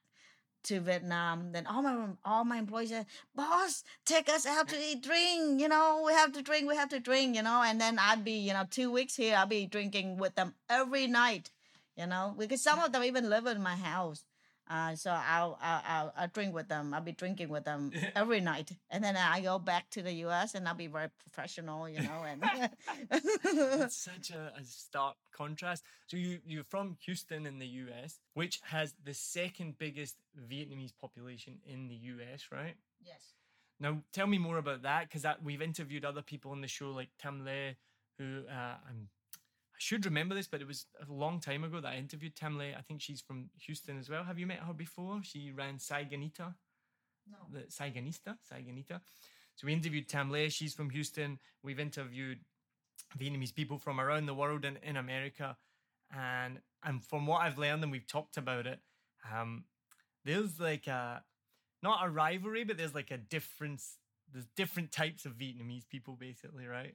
to 0.64 0.80
Vietnam, 0.80 1.52
then 1.52 1.66
all 1.66 1.82
my 1.82 2.08
all 2.24 2.44
my 2.44 2.58
employees 2.58 2.90
said, 2.90 3.08
"Boss, 3.36 3.84
take 4.06 4.30
us 4.30 4.46
out 4.46 4.68
to 4.70 4.78
eat, 4.78 5.02
drink. 5.04 5.60
You 5.60 5.68
know, 5.68 6.04
we 6.06 6.14
have 6.14 6.32
to 6.34 6.42
drink, 6.42 6.70
we 6.70 6.76
have 6.76 6.90
to 6.90 7.00
drink. 7.00 7.36
You 7.36 7.44
know." 7.44 7.64
And 7.64 7.82
then 7.82 7.98
I'd 8.00 8.24
be, 8.24 8.34
you 8.34 8.54
know, 8.54 8.66
two 8.70 8.92
weeks 8.92 9.16
here, 9.16 9.36
I'll 9.36 9.48
be 9.48 9.66
drinking 9.66 10.18
with 10.18 10.36
them 10.36 10.56
every 10.70 11.08
night. 11.08 11.52
You 11.98 12.08
know, 12.08 12.36
because 12.38 12.62
some 12.64 12.80
of 12.80 12.92
them 12.92 13.04
even 13.04 13.30
live 13.30 13.46
in 13.48 13.62
my 13.62 13.76
house. 13.76 14.24
Uh, 14.72 14.96
so 14.96 15.12
I'll, 15.12 15.58
I'll 15.62 15.84
I'll 15.86 16.14
I'll 16.16 16.28
drink 16.30 16.56
with 16.56 16.70
them. 16.70 16.94
I'll 16.94 17.02
be 17.02 17.12
drinking 17.12 17.50
with 17.50 17.66
them 17.66 17.92
every 18.16 18.40
night, 18.40 18.72
and 18.90 19.04
then 19.04 19.18
I 19.18 19.42
go 19.42 19.60
back 19.60 19.90
to 19.90 20.02
the 20.02 20.14
U.S. 20.26 20.56
and 20.56 20.66
I'll 20.66 20.76
be 20.76 20.88
very 20.88 21.10
professional, 21.20 21.90
you 21.90 22.02
know. 22.02 22.24
And 22.26 22.70
It's 23.12 23.98
such 23.98 24.32
a, 24.32 24.54
a 24.58 24.64
stark 24.64 25.18
contrast. 25.36 25.84
So 26.08 26.16
you 26.16 26.40
you're 26.46 26.64
from 26.64 26.96
Houston 27.06 27.46
in 27.46 27.60
the 27.60 27.68
US, 27.68 28.20
which 28.34 28.62
has 28.64 28.94
the 29.04 29.14
second 29.14 29.78
biggest 29.78 30.16
Vietnamese 30.50 30.94
population 31.02 31.60
in 31.66 31.90
the 31.90 31.96
US, 31.96 32.48
right? 32.50 32.76
yes, 33.06 33.34
Now 33.78 34.02
tell 34.14 34.28
me 34.28 34.38
more 34.38 34.58
about 34.58 34.84
that 34.84 35.10
because 35.10 35.26
we've 35.44 35.62
interviewed 35.62 36.06
other 36.06 36.22
people 36.22 36.52
on 36.52 36.62
the 36.62 36.70
show 36.70 36.92
like 36.92 37.10
Tim 37.22 37.44
Le, 37.44 37.76
who 38.18 38.44
uh, 38.48 38.76
I'm. 38.88 39.10
Should 39.82 40.06
remember 40.06 40.36
this, 40.36 40.46
but 40.46 40.62
it 40.62 40.68
was 40.68 40.86
a 41.02 41.12
long 41.12 41.40
time 41.40 41.64
ago 41.64 41.82
that 41.82 41.94
I 41.94 41.96
interviewed 41.96 42.36
Tim 42.36 42.56
Le. 42.56 42.66
I 42.66 42.84
think 42.88 43.02
she's 43.02 43.20
from 43.20 43.50
Houston 43.66 43.98
as 43.98 44.12
well. 44.12 44.24
Have 44.24 44.38
you 44.38 44.46
met 44.46 44.60
her 44.60 44.74
before? 44.74 45.22
She 45.24 45.52
ran 45.52 45.80
Saigonita. 45.80 46.54
no, 47.28 47.38
the 47.52 47.62
Saigonista, 47.62 48.38
Saigonita. 48.48 49.02
So 49.56 49.66
we 49.66 49.74
interviewed 49.74 50.08
Tam 50.08 50.30
Le, 50.30 50.52
she's 50.52 50.76
from 50.76 50.92
Houston. 50.92 51.40
We've 51.64 51.80
interviewed 51.80 52.42
Vietnamese 53.18 53.56
people 53.56 53.80
from 53.80 54.00
around 54.00 54.28
the 54.28 54.36
world 54.36 54.66
and 54.66 54.78
in 54.84 54.98
America. 54.98 55.58
And 56.16 56.60
and 56.84 57.04
from 57.04 57.26
what 57.26 57.42
I've 57.42 57.58
learned 57.58 57.82
and 57.82 57.92
we've 57.92 58.06
talked 58.06 58.38
about 58.38 58.68
it, 58.68 58.82
um, 59.36 59.64
there's 60.24 60.60
like 60.60 60.86
a 60.86 61.24
not 61.82 62.06
a 62.06 62.10
rivalry, 62.12 62.66
but 62.66 62.78
there's 62.78 62.94
like 62.94 63.10
a 63.10 63.18
difference. 63.18 63.98
There's 64.32 64.46
different 64.56 64.92
types 64.92 65.26
of 65.26 65.40
Vietnamese 65.40 65.90
people 65.90 66.18
basically, 66.20 66.68
right? 66.68 66.94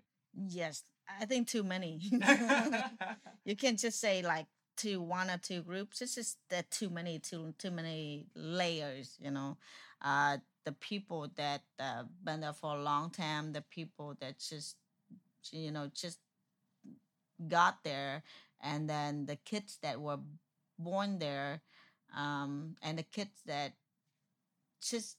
yes. 0.49 0.85
I 1.08 1.24
think 1.24 1.48
too 1.48 1.62
many. 1.62 2.00
you 3.44 3.56
can't 3.56 3.78
just 3.78 4.00
say 4.00 4.22
like 4.22 4.46
to 4.78 5.00
one 5.00 5.30
or 5.30 5.38
two 5.38 5.62
groups. 5.62 6.02
It's 6.02 6.14
just 6.14 6.38
that 6.50 6.70
too 6.70 6.90
many, 6.90 7.18
too 7.18 7.54
too 7.58 7.70
many 7.70 8.26
layers. 8.34 9.16
You 9.20 9.30
know, 9.30 9.56
uh, 10.02 10.38
the 10.64 10.72
people 10.72 11.30
that 11.36 11.62
uh, 11.78 12.04
been 12.24 12.40
there 12.40 12.52
for 12.52 12.74
a 12.76 12.82
long 12.82 13.10
time, 13.10 13.52
the 13.52 13.62
people 13.62 14.16
that 14.20 14.38
just 14.38 14.76
you 15.52 15.70
know 15.72 15.90
just 15.94 16.18
got 17.48 17.82
there, 17.84 18.22
and 18.62 18.88
then 18.88 19.26
the 19.26 19.36
kids 19.36 19.78
that 19.82 20.00
were 20.00 20.18
born 20.78 21.18
there, 21.18 21.60
um, 22.16 22.76
and 22.82 22.98
the 22.98 23.02
kids 23.02 23.42
that 23.46 23.72
just 24.80 25.16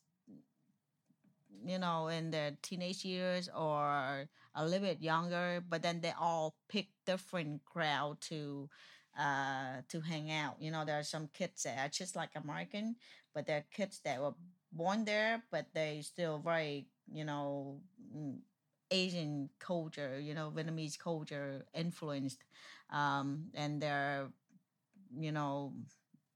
you 1.65 1.80
know 1.80 2.08
in 2.08 2.32
their 2.32 2.52
teenage 2.62 3.04
years 3.06 3.50
or 3.56 4.28
a 4.58 4.65
little 4.65 4.88
bit 4.88 5.02
younger 5.02 5.63
but 5.70 5.84
then 5.84 6.02
they 6.02 6.13
all 6.20 6.56
pick 6.70 6.89
different 7.06 7.63
crowd 7.65 8.17
to 8.22 8.70
uh 9.20 9.82
to 9.89 10.02
hang 10.02 10.32
out. 10.32 10.58
You 10.60 10.72
know 10.72 10.86
there 10.86 11.00
are 11.00 11.04
some 11.04 11.30
kids 11.34 11.63
that 11.63 11.78
are 11.80 11.89
just 11.89 12.15
like 12.15 12.32
american 12.36 12.96
but 13.34 13.46
there 13.48 13.58
are 13.58 13.65
kids 13.74 14.02
that 14.06 14.22
were 14.22 14.36
born 14.72 15.06
there 15.06 15.43
but 15.52 15.67
they 15.74 16.02
still 16.04 16.39
very 16.39 16.88
you 17.12 17.26
know 17.26 17.82
mm, 18.15 18.38
asian 18.91 19.50
culture 19.60 20.20
you 20.20 20.34
know 20.34 20.52
vietnamese 20.56 21.00
culture 21.00 21.65
influenced 21.74 22.43
um 22.91 23.50
and 23.56 23.82
they're 23.82 24.28
you 25.20 25.32
know 25.32 25.74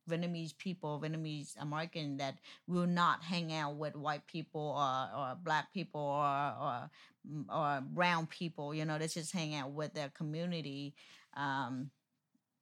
Vietnamese 0.09 0.57
people, 0.57 0.99
Vietnamese 1.03 1.53
American 1.61 2.17
that 2.17 2.35
will 2.67 2.87
not 2.87 3.23
hang 3.23 3.53
out 3.53 3.75
with 3.75 3.95
white 3.95 4.25
people 4.27 4.75
or, 4.77 5.19
or 5.19 5.37
black 5.43 5.73
people 5.73 6.01
or, 6.01 6.23
or 6.25 6.89
mm, 7.29 7.45
or 7.49 7.81
brown 7.81 8.27
people. 8.27 8.73
You 8.73 8.85
know, 8.85 8.97
they 8.97 9.07
just 9.07 9.33
hang 9.33 9.55
out 9.55 9.71
with 9.71 9.93
their 9.93 10.09
community. 10.09 10.93
Um, 11.35 11.91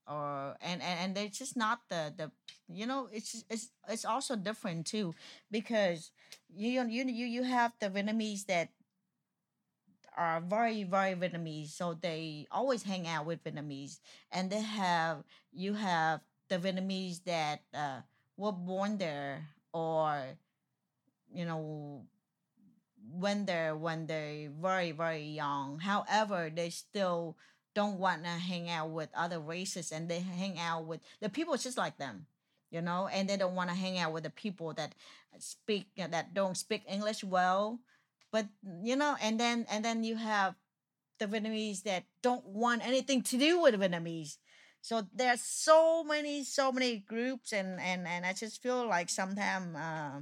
or 0.10 0.56
and, 0.62 0.82
and 0.82 1.00
and 1.00 1.16
they're 1.16 1.28
just 1.28 1.56
not 1.56 1.82
the 1.90 2.12
the 2.18 2.32
you 2.68 2.88
know 2.88 3.08
it's 3.12 3.44
it's 3.50 3.70
it's 3.88 4.06
also 4.06 4.36
different 4.36 4.88
too 4.88 5.14
because 5.52 6.12
you 6.54 6.70
you 6.88 7.06
you 7.06 7.26
you 7.26 7.44
have 7.44 7.74
the 7.80 7.90
Vietnamese 7.90 8.46
that 8.48 8.70
are 10.18 10.42
very 10.42 10.84
very 10.84 11.14
Vietnamese 11.14 11.70
so 11.70 11.94
they 11.94 12.48
always 12.52 12.84
hang 12.84 13.08
out 13.08 13.26
with 13.26 13.44
Vietnamese 13.44 14.00
and 14.32 14.50
they 14.50 14.62
have 14.62 15.24
you 15.54 15.74
have 15.74 16.22
the 16.50 16.58
Vietnamese 16.58 17.24
that 17.26 17.62
uh, 17.74 18.02
were 18.38 18.52
born 18.52 18.98
there 18.98 19.48
or 19.74 20.24
you 21.34 21.46
know 21.46 22.02
when 23.12 23.46
they're 23.46 23.76
when 23.76 24.08
they're 24.08 24.50
very 24.50 24.92
very 24.92 25.24
young. 25.24 25.80
However 25.80 26.52
they 26.54 26.70
still 26.70 27.38
don't 27.76 28.00
want 28.00 28.24
to 28.24 28.30
hang 28.30 28.70
out 28.70 28.90
with 28.90 29.10
other 29.16 29.40
races 29.40 29.92
and 29.92 30.10
they 30.10 30.20
hang 30.20 30.60
out 30.60 30.86
with 30.86 31.00
the 31.22 31.30
people 31.30 31.56
just 31.56 31.78
like 31.78 31.98
them 31.98 32.26
you 32.72 32.82
know 32.82 33.08
and 33.08 33.30
they 33.30 33.38
don't 33.38 33.56
want 33.56 33.70
to 33.70 33.76
hang 33.76 33.98
out 33.98 34.12
with 34.12 34.24
the 34.24 34.30
people 34.30 34.74
that 34.74 34.94
speak 35.38 35.88
that 35.96 36.34
don't 36.34 36.58
speak 36.58 36.84
english 36.90 37.24
well. 37.24 37.80
But 38.32 38.46
you 38.84 38.96
know 38.96 39.16
and 39.22 39.40
then 39.40 39.66
and 39.72 39.84
then 39.84 40.04
you 40.04 40.16
have 40.16 40.56
the 41.20 41.28
vietnamese 41.28 41.84
that 41.84 42.06
don't 42.22 42.46
want 42.46 42.86
anything 42.86 43.22
to 43.24 43.38
do 43.38 43.62
with 43.62 43.76
vietnamese 43.76 44.38
so 44.82 45.04
there's 45.14 45.42
so 45.42 46.04
many 46.04 46.44
so 46.44 46.72
many 46.72 46.98
groups 46.98 47.54
and 47.54 47.80
and 47.80 48.08
and 48.08 48.26
i 48.26 48.34
just 48.34 48.62
feel 48.62 48.88
like 48.88 49.10
sometimes 49.10 49.76
uh, 49.76 50.20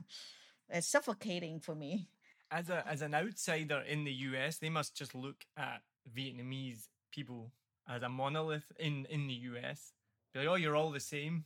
it's 0.70 0.88
suffocating 0.88 1.60
for 1.60 1.76
me 1.76 2.08
as 2.52 2.70
a 2.70 2.88
as 2.88 3.02
an 3.02 3.14
outsider 3.14 3.82
in 3.88 4.04
the 4.04 4.12
us 4.12 4.58
they 4.58 4.70
must 4.70 4.96
just 4.96 5.14
look 5.16 5.46
at 5.58 5.82
vietnamese 6.16 6.88
people 7.12 7.52
as 7.88 8.04
a 8.04 8.10
monolith 8.10 8.72
in 8.80 9.06
in 9.10 9.28
the 9.28 9.34
US. 9.34 9.94
Be 10.34 10.40
like, 10.40 10.50
oh, 10.50 10.56
you're 10.56 10.76
all 10.76 10.92
the 10.92 11.00
same, 11.00 11.46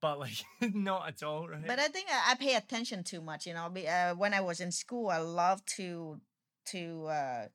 but 0.00 0.18
like 0.18 0.44
not 0.74 1.08
at 1.08 1.22
all, 1.22 1.48
right? 1.48 1.66
But 1.66 1.78
I 1.78 1.88
think 1.88 2.08
I, 2.10 2.32
I 2.32 2.34
pay 2.36 2.54
attention 2.54 3.02
too 3.04 3.20
much. 3.20 3.46
You 3.46 3.54
know, 3.54 3.66
uh, 3.66 4.14
when 4.14 4.34
I 4.34 4.40
was 4.40 4.60
in 4.60 4.72
school, 4.72 5.08
I 5.08 5.18
loved 5.18 5.66
to 5.76 6.20
to 6.66 7.06
uh, 7.06 7.46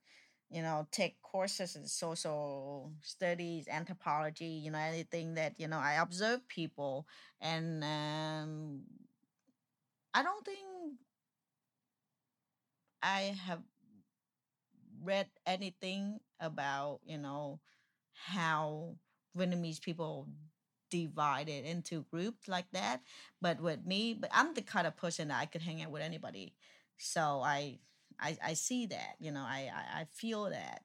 you 0.50 0.62
know 0.62 0.86
take 0.90 1.20
courses 1.22 1.76
in 1.76 1.86
social 1.86 2.92
studies, 3.02 3.68
anthropology. 3.68 4.46
You 4.46 4.70
know, 4.70 4.78
anything 4.78 5.34
that 5.34 5.54
you 5.58 5.68
know 5.68 5.78
I 5.78 5.94
observe 5.94 6.46
people, 6.48 7.06
and 7.40 7.84
um, 7.84 8.82
I 10.14 10.22
don't 10.22 10.44
think 10.44 10.58
I 13.02 13.36
have 13.46 13.62
read 15.02 15.28
anything 15.46 16.20
about 16.40 17.00
you 17.04 17.18
know 17.18 17.60
how 18.12 18.96
Vietnamese 19.36 19.80
people 19.80 20.26
divided 20.90 21.64
into 21.64 22.04
groups 22.10 22.48
like 22.48 22.70
that. 22.72 23.00
But 23.40 23.60
with 23.60 23.86
me, 23.86 24.14
but 24.14 24.30
I'm 24.32 24.54
the 24.54 24.62
kind 24.62 24.86
of 24.86 24.96
person 24.96 25.28
that 25.28 25.40
I 25.40 25.46
could 25.46 25.62
hang 25.62 25.82
out 25.82 25.90
with 25.90 26.02
anybody. 26.02 26.54
So 26.98 27.40
I 27.44 27.78
I, 28.20 28.36
I 28.44 28.54
see 28.54 28.86
that, 28.86 29.16
you 29.18 29.32
know, 29.32 29.40
I, 29.40 29.70
I, 29.74 30.00
I 30.00 30.04
feel 30.12 30.44
that. 30.50 30.82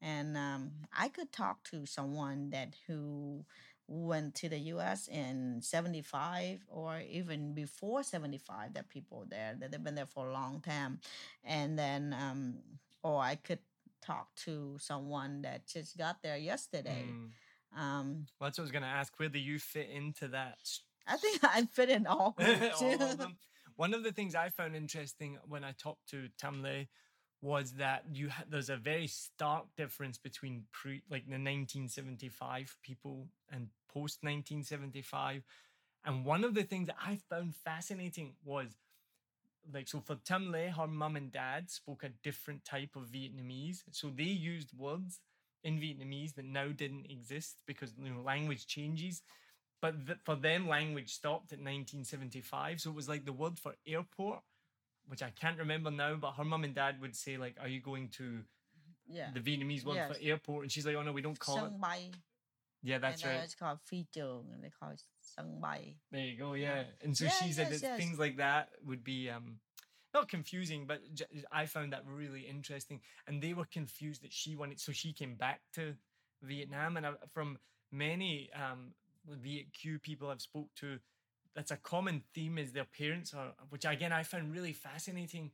And 0.00 0.36
um, 0.36 0.70
I 0.96 1.08
could 1.08 1.32
talk 1.32 1.64
to 1.70 1.84
someone 1.84 2.50
that 2.50 2.74
who 2.86 3.44
went 3.88 4.34
to 4.36 4.48
the 4.48 4.58
US 4.58 5.08
in 5.08 5.60
75 5.62 6.60
or 6.68 7.00
even 7.10 7.54
before 7.54 8.02
75 8.02 8.74
that 8.74 8.88
people 8.88 9.26
there 9.28 9.56
that 9.58 9.72
they've 9.72 9.82
been 9.82 9.94
there 9.94 10.06
for 10.06 10.28
a 10.28 10.32
long 10.32 10.60
time 10.60 11.00
and 11.42 11.78
then 11.78 12.14
um, 12.18 12.58
or 13.02 13.20
I 13.20 13.36
could 13.36 13.60
talk 14.02 14.34
to 14.44 14.76
someone 14.78 15.42
that 15.42 15.66
just 15.66 15.96
got 15.96 16.22
there 16.22 16.36
yesterday. 16.36 17.06
Mm. 17.08 17.80
Um, 17.80 18.26
well, 18.38 18.48
that's 18.48 18.58
what 18.58 18.62
I 18.62 18.66
was 18.66 18.72
going 18.72 18.82
to 18.82 18.88
ask. 18.88 19.12
Where 19.18 19.28
do 19.28 19.38
you 19.38 19.58
fit 19.58 19.88
into 19.90 20.28
that? 20.28 20.58
I 21.06 21.16
think 21.16 21.40
I 21.42 21.66
fit 21.72 21.90
in 21.90 22.06
all, 22.06 22.36
all 22.80 23.02
of 23.02 23.18
them. 23.18 23.36
One 23.78 23.94
of 23.94 24.02
the 24.02 24.12
things 24.12 24.34
I 24.34 24.50
found 24.50 24.76
interesting 24.76 25.38
when 25.48 25.64
I 25.64 25.72
talked 25.72 26.08
to 26.10 26.28
Tam 26.38 26.62
Le 26.62 26.86
was 27.40 27.72
that 27.74 28.04
you 28.12 28.30
ha- 28.30 28.44
there's 28.50 28.70
a 28.70 28.76
very 28.76 29.06
stark 29.06 29.66
difference 29.76 30.18
between 30.18 30.64
pre 30.72 31.02
like 31.10 31.30
the 31.30 31.38
1975 31.38 32.76
people 32.82 33.28
and 33.52 33.68
post 33.88 34.24
1975 34.24 35.44
and 36.04 36.24
one 36.24 36.44
of 36.44 36.54
the 36.54 36.64
things 36.64 36.88
that 36.88 36.96
i 37.00 37.18
found 37.30 37.54
fascinating 37.54 38.34
was 38.44 38.76
like 39.72 39.88
so 39.88 40.00
for 40.00 40.16
Tam 40.16 40.50
Le, 40.50 40.70
her 40.70 40.86
mum 40.86 41.16
and 41.16 41.30
dad 41.30 41.70
spoke 41.70 42.02
a 42.04 42.10
different 42.22 42.64
type 42.64 42.96
of 42.96 43.04
Vietnamese. 43.08 43.82
So 43.90 44.10
they 44.14 44.24
used 44.24 44.72
words 44.76 45.20
in 45.64 45.78
Vietnamese 45.78 46.34
that 46.34 46.44
now 46.44 46.68
didn't 46.68 47.06
exist 47.10 47.56
because 47.66 47.92
you 48.02 48.10
know 48.10 48.22
language 48.22 48.66
changes. 48.66 49.22
But 49.80 50.06
th- 50.06 50.18
for 50.24 50.34
them, 50.34 50.68
language 50.68 51.12
stopped 51.12 51.52
at 51.52 51.58
1975. 51.58 52.80
So 52.80 52.90
it 52.90 52.96
was 52.96 53.08
like 53.08 53.24
the 53.24 53.32
word 53.32 53.58
for 53.58 53.74
airport, 53.86 54.40
which 55.06 55.22
I 55.22 55.30
can't 55.30 55.58
remember 55.58 55.90
now, 55.90 56.16
but 56.16 56.32
her 56.32 56.44
mum 56.44 56.64
and 56.64 56.74
dad 56.74 57.00
would 57.00 57.14
say, 57.14 57.36
like, 57.36 57.56
are 57.60 57.68
you 57.68 57.80
going 57.80 58.08
to 58.18 58.40
yeah. 59.06 59.28
the 59.32 59.40
Vietnamese 59.40 59.84
word 59.84 59.96
yes. 59.96 60.12
for 60.12 60.22
airport? 60.22 60.64
And 60.64 60.72
she's 60.72 60.84
like, 60.84 60.96
oh 60.96 61.02
no, 61.02 61.12
we 61.12 61.22
don't 61.22 61.38
call 61.38 61.66
it. 61.66 61.72
Yeah, 62.82 62.98
that's 62.98 63.22
and, 63.22 63.32
uh, 63.32 63.34
right. 63.34 63.44
It's 63.44 63.54
called 63.54 63.78
phi 63.84 64.06
trường, 64.14 64.52
and 64.52 64.62
they 64.62 64.70
call 64.70 64.90
it 64.90 65.02
there 66.12 66.24
you 66.24 66.38
go. 66.38 66.54
Yeah, 66.54 66.84
and 67.02 67.16
so 67.16 67.24
yeah, 67.24 67.30
she 67.30 67.52
said 67.52 67.68
yes, 67.70 67.80
that 67.80 67.86
yes. 67.86 67.98
things 67.98 68.18
like 68.18 68.36
that 68.36 68.70
would 68.86 69.02
be 69.04 69.30
um 69.30 69.58
not 70.14 70.28
confusing, 70.28 70.86
but 70.86 71.00
I 71.52 71.66
found 71.66 71.92
that 71.92 72.02
really 72.06 72.42
interesting. 72.42 73.00
And 73.26 73.42
they 73.42 73.52
were 73.52 73.66
confused 73.66 74.22
that 74.22 74.32
she 74.32 74.56
wanted, 74.56 74.80
so 74.80 74.92
she 74.92 75.12
came 75.12 75.34
back 75.34 75.60
to 75.74 75.94
Vietnam. 76.42 76.96
And 76.96 77.06
I, 77.06 77.12
from 77.32 77.58
many 77.92 78.50
um, 78.54 78.92
Viet 79.26 79.72
Kieu 79.72 79.98
people 79.98 80.30
I've 80.30 80.40
spoke 80.40 80.68
to, 80.76 80.98
that's 81.54 81.70
a 81.70 81.76
common 81.76 82.22
theme 82.34 82.58
is 82.58 82.72
their 82.72 82.84
parents 82.84 83.34
are, 83.34 83.52
which 83.70 83.84
again 83.84 84.12
I 84.12 84.22
found 84.22 84.52
really 84.52 84.72
fascinating. 84.72 85.50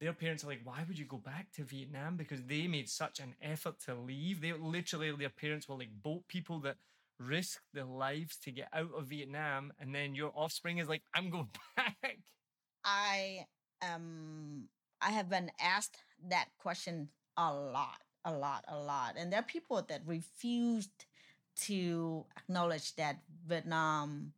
Their 0.00 0.12
parents 0.12 0.42
are 0.42 0.48
like, 0.48 0.62
why 0.64 0.84
would 0.88 0.98
you 0.98 1.04
go 1.04 1.18
back 1.18 1.52
to 1.52 1.62
Vietnam? 1.62 2.16
Because 2.16 2.42
they 2.42 2.66
made 2.66 2.88
such 2.88 3.20
an 3.20 3.34
effort 3.40 3.78
to 3.86 3.94
leave. 3.94 4.40
They 4.40 4.52
literally, 4.52 5.12
their 5.12 5.28
parents 5.28 5.68
were 5.68 5.76
like 5.76 5.90
boat 6.02 6.26
people 6.26 6.58
that 6.60 6.76
risk 7.20 7.60
their 7.72 7.84
lives 7.84 8.36
to 8.38 8.50
get 8.50 8.68
out 8.72 8.90
of 8.96 9.06
Vietnam, 9.06 9.72
and 9.78 9.94
then 9.94 10.14
your 10.14 10.32
offspring 10.34 10.78
is 10.78 10.88
like, 10.88 11.02
I'm 11.14 11.30
going 11.30 11.48
back. 11.76 12.18
I 12.84 13.46
um 13.82 14.68
I 15.00 15.10
have 15.10 15.28
been 15.28 15.50
asked 15.60 15.98
that 16.28 16.48
question 16.58 17.08
a 17.36 17.52
lot, 17.52 17.98
a 18.24 18.32
lot, 18.32 18.64
a 18.68 18.78
lot, 18.78 19.14
and 19.16 19.32
there 19.32 19.40
are 19.40 19.44
people 19.44 19.82
that 19.82 20.02
refused 20.06 21.06
to 21.54 22.24
acknowledge 22.36 22.94
that 22.96 23.18
Vietnam 23.46 24.32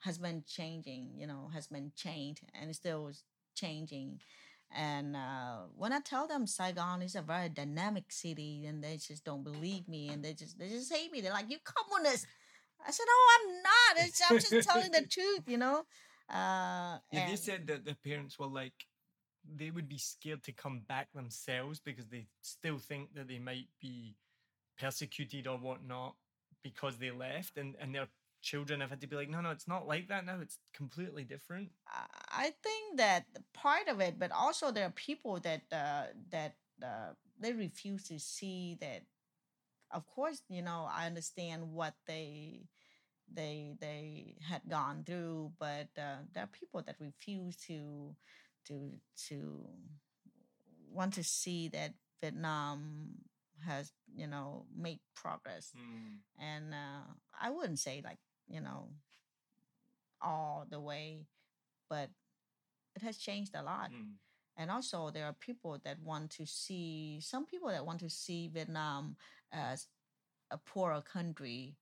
has 0.00 0.18
been 0.18 0.44
changing, 0.46 1.10
you 1.16 1.26
know, 1.26 1.50
has 1.52 1.66
been 1.66 1.92
changed 1.96 2.42
and 2.60 2.74
still 2.74 3.08
is 3.08 3.22
changing. 3.54 4.20
And 4.74 5.16
uh, 5.16 5.58
when 5.76 5.92
I 5.92 6.00
tell 6.00 6.26
them 6.26 6.46
Saigon 6.46 7.02
is 7.02 7.14
a 7.14 7.22
very 7.22 7.48
dynamic 7.48 8.10
city, 8.10 8.66
and 8.66 8.82
they 8.82 8.96
just 8.96 9.24
don't 9.24 9.44
believe 9.44 9.88
me, 9.88 10.08
and 10.08 10.24
they 10.24 10.34
just 10.34 10.58
they 10.58 10.68
just 10.68 10.92
hate 10.92 11.12
me. 11.12 11.20
They're 11.20 11.32
like, 11.32 11.50
"You 11.50 11.58
communist." 11.62 12.26
I 12.84 12.90
said, 12.90 13.04
"No, 13.06 13.14
I'm 13.34 13.62
not. 13.62 14.06
It's, 14.06 14.20
I'm 14.28 14.38
just 14.38 14.68
telling 14.68 14.90
the 14.90 15.06
truth, 15.08 15.44
you 15.46 15.56
know." 15.56 15.84
Uh, 16.28 16.98
yeah, 17.12 17.28
they 17.28 17.36
said 17.36 17.68
that 17.68 17.84
the 17.84 17.94
parents 17.94 18.38
were 18.38 18.48
like, 18.48 18.74
they 19.54 19.70
would 19.70 19.88
be 19.88 19.98
scared 19.98 20.42
to 20.42 20.52
come 20.52 20.80
back 20.88 21.08
themselves 21.14 21.80
because 21.80 22.08
they 22.08 22.26
still 22.42 22.78
think 22.78 23.14
that 23.14 23.28
they 23.28 23.38
might 23.38 23.68
be 23.80 24.16
persecuted 24.78 25.46
or 25.46 25.56
whatnot 25.58 26.16
because 26.62 26.98
they 26.98 27.10
left, 27.10 27.56
and 27.56 27.74
and 27.80 27.94
their 27.94 28.08
children 28.42 28.80
have 28.80 28.90
had 28.90 29.00
to 29.00 29.06
be 29.06 29.16
like, 29.16 29.28
no, 29.28 29.40
no, 29.40 29.50
it's 29.50 29.68
not 29.68 29.86
like 29.86 30.08
that 30.08 30.24
now. 30.24 30.38
It's 30.40 30.58
completely 30.72 31.24
different. 31.24 31.70
I 32.30 32.52
think 32.62 32.98
that 32.98 33.24
part 33.54 33.88
of 33.88 34.00
it, 34.00 34.18
but 34.18 34.30
also 34.30 34.70
there 34.70 34.86
are 34.86 34.90
people 34.94 35.40
that 35.40 35.62
uh, 35.72 36.04
that 36.30 36.54
uh, 36.82 37.14
they 37.40 37.52
refuse 37.52 38.04
to 38.04 38.18
see 38.18 38.76
that. 38.80 39.02
Of 39.92 40.06
course, 40.06 40.42
you 40.48 40.62
know, 40.62 40.88
I 40.90 41.06
understand 41.06 41.72
what 41.72 41.94
they 42.06 42.66
they 43.32 43.74
they 43.80 44.36
had 44.42 44.62
gone 44.68 45.04
through, 45.04 45.52
but 45.58 45.88
uh, 45.98 46.26
there 46.34 46.44
are 46.44 46.50
people 46.52 46.82
that 46.82 46.96
refuse 47.00 47.56
to 47.68 48.14
to 48.66 48.92
to 49.28 49.68
want 50.90 51.14
to 51.14 51.24
see 51.24 51.68
that 51.68 51.94
Vietnam 52.20 53.10
has 53.66 53.92
you 54.14 54.26
know 54.26 54.66
made 54.76 55.00
progress, 55.14 55.72
mm. 55.76 56.18
and 56.40 56.72
uh, 56.72 57.12
I 57.40 57.50
wouldn't 57.50 57.78
say 57.78 58.02
like 58.04 58.18
you 58.48 58.60
know, 58.60 58.88
all 60.22 60.66
the 60.70 60.80
way, 60.80 61.26
but 61.90 62.10
it 62.94 63.02
has 63.02 63.18
changed 63.18 63.54
a 63.54 63.62
lot. 63.62 63.90
Mm. 63.90 64.12
And 64.58 64.70
also, 64.70 65.10
there 65.10 65.26
are 65.26 65.34
people 65.34 65.78
that 65.84 66.00
want 66.02 66.30
to 66.30 66.46
see 66.46 67.20
some 67.20 67.44
people 67.44 67.68
that 67.68 67.84
want 67.84 68.00
to 68.00 68.08
see 68.08 68.48
Vietnam 68.48 69.16
as 69.52 69.88
a 70.50 70.56
poorer 70.56 71.02
country, 71.02 71.76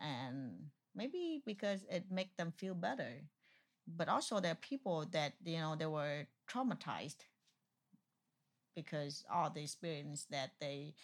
and 0.00 0.70
maybe 0.94 1.42
because 1.44 1.84
it 1.90 2.04
make 2.10 2.36
them 2.36 2.52
feel 2.56 2.74
better 2.74 3.22
but 3.96 4.08
also 4.08 4.40
there 4.40 4.52
are 4.52 4.66
people 4.66 5.06
that 5.12 5.34
you 5.44 5.58
know 5.58 5.74
they 5.76 5.86
were 5.86 6.26
traumatized 6.48 7.26
because 8.74 9.24
all 9.32 9.50
the 9.50 9.62
experience 9.62 10.26
that 10.30 10.52
they 10.60 10.94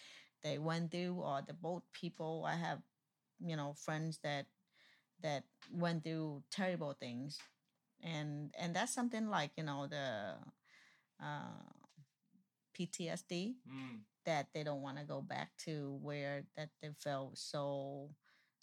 they 0.43 0.57
went 0.57 0.91
through 0.91 1.15
or 1.21 1.41
the 1.45 1.53
boat 1.53 1.83
people 1.93 2.45
i 2.47 2.55
have 2.55 2.79
you 3.45 3.55
know 3.55 3.73
friends 3.77 4.19
that 4.23 4.45
that 5.21 5.43
went 5.73 6.03
through 6.03 6.43
terrible 6.51 6.93
things 6.93 7.37
and 8.03 8.53
and 8.59 8.75
that's 8.75 8.93
something 8.93 9.29
like 9.29 9.51
you 9.57 9.63
know 9.63 9.87
the 9.87 10.33
uh, 11.23 11.63
ptsd 12.77 13.55
Mm. 13.67 14.01
that 14.25 14.47
they 14.53 14.63
don't 14.63 14.81
want 14.81 14.97
to 14.97 15.03
go 15.03 15.21
back 15.21 15.51
to 15.57 15.97
where 16.01 16.43
that 16.55 16.69
they 16.81 16.89
felt 16.99 17.37
so 17.37 18.09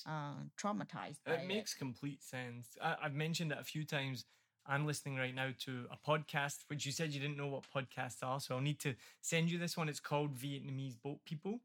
uh, 0.06 0.34
traumatized 0.60 1.18
It 1.26 1.46
makes 1.46 1.74
complete 1.74 2.22
sense. 2.22 2.76
I, 2.82 2.96
I've 3.02 3.14
mentioned 3.14 3.52
it 3.52 3.58
a 3.60 3.64
few 3.64 3.84
times. 3.84 4.24
I'm 4.66 4.86
listening 4.86 5.16
right 5.16 5.34
now 5.34 5.50
to 5.64 5.86
a 5.90 6.08
podcast, 6.08 6.64
which 6.68 6.86
you 6.86 6.92
said 6.92 7.12
you 7.12 7.20
didn't 7.20 7.36
know 7.36 7.48
what 7.48 7.64
podcasts 7.74 8.22
are. 8.22 8.40
So 8.40 8.54
I'll 8.54 8.62
need 8.62 8.80
to 8.80 8.94
send 9.20 9.50
you 9.50 9.58
this 9.58 9.76
one. 9.76 9.88
It's 9.88 10.00
called 10.00 10.34
Vietnamese 10.34 10.96
Boat 11.02 11.18
People, 11.26 11.60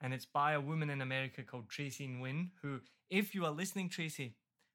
and 0.00 0.12
it's 0.12 0.26
by 0.26 0.52
a 0.52 0.60
woman 0.60 0.90
in 0.90 1.00
America 1.00 1.42
called 1.42 1.68
Tracy 1.68 2.08
Nguyen. 2.08 2.48
Who, 2.62 2.80
if 3.08 3.34
you 3.34 3.44
are 3.44 3.52
listening, 3.52 3.88
Tracy, 3.88 4.34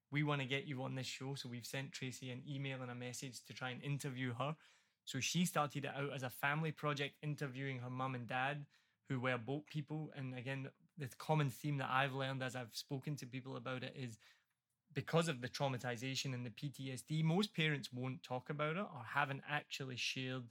we 0.09 0.23
want 0.23 0.41
to 0.41 0.47
get 0.47 0.65
you 0.65 0.83
on 0.83 0.95
this 0.95 1.07
show. 1.07 1.35
So 1.35 1.49
we've 1.49 1.65
sent 1.65 1.91
Tracy 1.91 2.31
an 2.31 2.43
email 2.49 2.81
and 2.81 2.91
a 2.91 2.95
message 2.95 3.43
to 3.45 3.53
try 3.53 3.71
and 3.71 3.83
interview 3.83 4.33
her. 4.39 4.55
So 5.03 5.19
she 5.19 5.45
started 5.45 5.85
it 5.85 5.91
out 5.95 6.13
as 6.15 6.23
a 6.23 6.29
family 6.29 6.71
project, 6.71 7.15
interviewing 7.21 7.79
her 7.79 7.89
mum 7.89 8.15
and 8.15 8.27
dad, 8.27 8.65
who 9.09 9.19
were 9.19 9.37
boat 9.37 9.67
people. 9.67 10.11
And 10.15 10.33
again, 10.33 10.69
the 10.97 11.09
common 11.17 11.49
theme 11.49 11.77
that 11.77 11.89
I've 11.91 12.13
learned 12.13 12.41
as 12.41 12.55
I've 12.55 12.73
spoken 12.73 13.17
to 13.17 13.25
people 13.25 13.57
about 13.57 13.83
it 13.83 13.93
is 13.97 14.17
because 14.95 15.27
of 15.27 15.41
the 15.41 15.49
traumatization 15.49 16.33
and 16.33 16.45
the 16.45 16.49
PTSD, 16.49 17.23
most 17.23 17.53
parents 17.53 17.89
won't 17.93 18.23
talk 18.23 18.49
about 18.49 18.77
it 18.77 18.79
or 18.79 19.01
haven't 19.13 19.41
actually 19.47 19.97
shared 19.97 20.43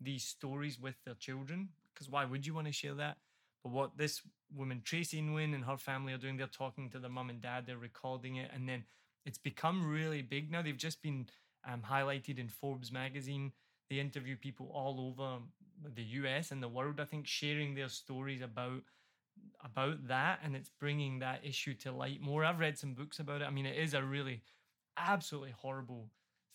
these 0.00 0.24
stories 0.24 0.80
with 0.80 0.96
their 1.04 1.14
children. 1.14 1.68
Because 1.92 2.08
why 2.08 2.24
would 2.24 2.46
you 2.46 2.54
want 2.54 2.66
to 2.66 2.72
share 2.72 2.94
that? 2.94 3.18
But 3.62 3.72
what 3.72 3.98
this 3.98 4.22
woman, 4.54 4.80
Tracy 4.84 5.20
Nguyen, 5.22 5.54
and 5.54 5.64
her 5.64 5.76
family 5.76 6.12
are 6.14 6.18
doing, 6.18 6.36
they're 6.38 6.46
talking 6.46 6.90
to 6.90 6.98
their 6.98 7.10
mum 7.10 7.30
and 7.30 7.40
dad, 7.40 7.66
they're 7.66 7.76
recording 7.76 8.36
it, 8.36 8.50
and 8.52 8.68
then 8.68 8.84
it's 9.24 9.38
become 9.38 9.88
really 9.88 10.22
big 10.22 10.50
now. 10.50 10.62
They've 10.62 10.76
just 10.76 11.02
been 11.02 11.28
um, 11.70 11.82
highlighted 11.88 12.38
in 12.38 12.48
Forbes 12.48 12.90
magazine. 12.90 13.52
They 13.88 14.00
interview 14.00 14.36
people 14.36 14.70
all 14.74 15.12
over 15.12 15.42
the 15.94 16.02
US 16.02 16.50
and 16.50 16.62
the 16.62 16.68
world, 16.68 16.98
I 16.98 17.04
think, 17.04 17.26
sharing 17.26 17.74
their 17.74 17.88
stories 17.88 18.42
about 18.42 18.82
about 19.64 20.08
that 20.08 20.40
and 20.42 20.56
it's 20.56 20.70
bringing 20.80 21.20
that 21.20 21.40
issue 21.44 21.74
to 21.74 21.92
light 21.92 22.20
more. 22.20 22.44
I've 22.44 22.60
read 22.60 22.78
some 22.78 22.94
books 22.94 23.18
about 23.18 23.42
it. 23.42 23.44
I 23.46 23.50
mean, 23.50 23.66
it 23.66 23.76
is 23.76 23.94
a 23.94 24.02
really 24.02 24.42
absolutely 24.96 25.54
horrible 25.56 26.10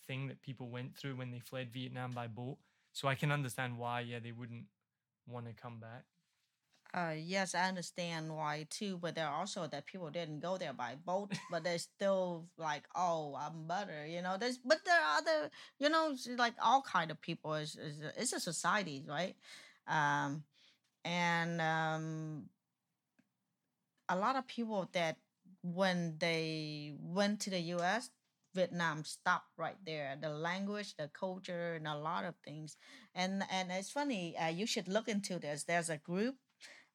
thing 0.06 0.28
that 0.28 0.42
people 0.42 0.68
went 0.68 0.96
through 0.96 1.16
when 1.16 1.30
they 1.30 1.40
fled 1.40 1.72
Vietnam 1.72 2.12
by 2.12 2.26
boat. 2.26 2.58
So 2.92 3.08
I 3.08 3.14
can 3.14 3.30
understand 3.30 3.78
why, 3.78 4.00
yeah, 4.00 4.18
they 4.18 4.32
wouldn't 4.32 4.64
want 5.26 5.46
to 5.46 5.52
come 5.52 5.78
back. 5.78 6.04
Uh, 6.94 7.12
yes, 7.14 7.54
I 7.54 7.68
understand 7.68 8.34
why 8.34 8.66
too, 8.70 8.96
but 8.96 9.14
there 9.14 9.26
are 9.26 9.40
also 9.40 9.66
that 9.66 9.84
people 9.84 10.08
didn't 10.08 10.40
go 10.40 10.56
there 10.56 10.72
by 10.72 10.94
boat, 11.04 11.32
but 11.50 11.62
they're 11.62 11.78
still 11.78 12.46
like, 12.56 12.84
oh, 12.96 13.36
I'm 13.38 13.66
better, 13.68 14.06
you 14.06 14.22
know. 14.22 14.36
There's, 14.40 14.56
but 14.56 14.78
there 14.86 14.98
are 14.98 15.18
other, 15.18 15.50
you 15.78 15.90
know, 15.90 16.16
like 16.38 16.54
all 16.62 16.80
kind 16.80 17.10
of 17.10 17.20
people. 17.20 17.54
Is 17.54 17.76
is 17.76 18.00
it's 18.16 18.32
a 18.32 18.40
society, 18.40 19.04
right? 19.06 19.36
Um, 19.86 20.44
and 21.04 21.60
um, 21.60 22.44
a 24.08 24.16
lot 24.16 24.36
of 24.36 24.46
people 24.46 24.88
that 24.92 25.16
when 25.62 26.16
they 26.18 26.94
went 27.00 27.40
to 27.40 27.50
the 27.50 27.60
U.S., 27.76 28.10
Vietnam 28.54 29.04
stopped 29.04 29.50
right 29.56 29.76
there. 29.84 30.16
The 30.20 30.30
language, 30.30 30.96
the 30.96 31.08
culture, 31.08 31.74
and 31.74 31.86
a 31.86 31.96
lot 31.96 32.24
of 32.24 32.34
things. 32.44 32.76
And 33.14 33.44
and 33.50 33.70
it's 33.70 33.90
funny. 33.90 34.36
Uh, 34.36 34.48
you 34.48 34.66
should 34.66 34.88
look 34.88 35.08
into 35.08 35.38
this. 35.38 35.64
There's 35.64 35.90
a 35.90 35.98
group 35.98 36.36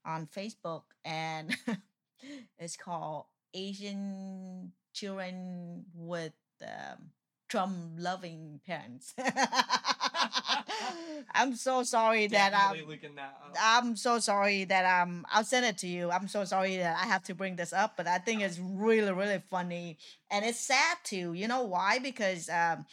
on 0.06 0.28
Facebook, 0.28 0.84
and 1.06 1.56
it's 2.58 2.76
called 2.78 3.26
Asian 3.54 4.72
Children 4.94 5.86
with 5.96 6.34
um, 6.62 7.12
Trump 7.50 7.78
Loving 7.98 8.60
Parents. 8.66 9.14
I'm 11.36 11.56
so 11.56 11.84
sorry 11.84 12.28
that 12.28 12.54
um, 12.54 12.78
looking 12.88 13.16
that 13.16 13.36
up. 13.44 13.58
I'm 13.62 13.96
so 13.96 14.20
sorry 14.20 14.64
that 14.66 14.86
um 15.02 15.26
I'll 15.32 15.44
send 15.44 15.66
it 15.66 15.78
to 15.80 15.88
you. 15.88 16.12
I'm 16.12 16.28
so 16.28 16.44
sorry 16.46 16.78
that 16.78 16.98
I 16.98 17.06
have 17.06 17.24
to 17.26 17.36
bring 17.36 17.56
this 17.56 17.74
up, 17.74 17.96
but 17.98 18.08
I 18.08 18.18
think 18.18 18.42
it's 18.42 18.60
really 18.60 19.12
really 19.12 19.42
funny 19.50 19.98
and 20.32 20.46
it's 20.46 20.60
sad 20.60 20.98
too. 21.04 21.34
You 21.34 21.48
know 21.48 21.64
why? 21.64 22.00
Because 22.00 22.50
um 22.50 22.86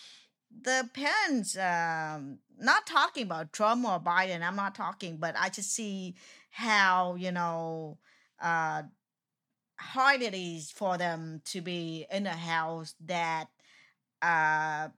the 0.62 0.88
parents 0.94 1.56
um 1.56 2.38
not 2.58 2.86
talking 2.86 3.24
about 3.24 3.52
Trump 3.52 3.86
or 3.86 4.00
Biden. 4.00 4.42
I'm 4.42 4.56
not 4.56 4.74
talking, 4.74 5.16
but 5.16 5.34
I 5.38 5.48
just 5.48 5.72
see 5.72 6.14
how 6.50 7.14
you 7.16 7.32
know 7.32 7.98
uh 8.40 8.82
hard 9.78 10.22
it 10.22 10.34
is 10.34 10.70
for 10.70 10.98
them 10.98 11.40
to 11.46 11.60
be 11.60 12.06
in 12.10 12.26
a 12.26 12.36
house 12.36 12.94
that 13.06 13.46
uh 14.22 14.88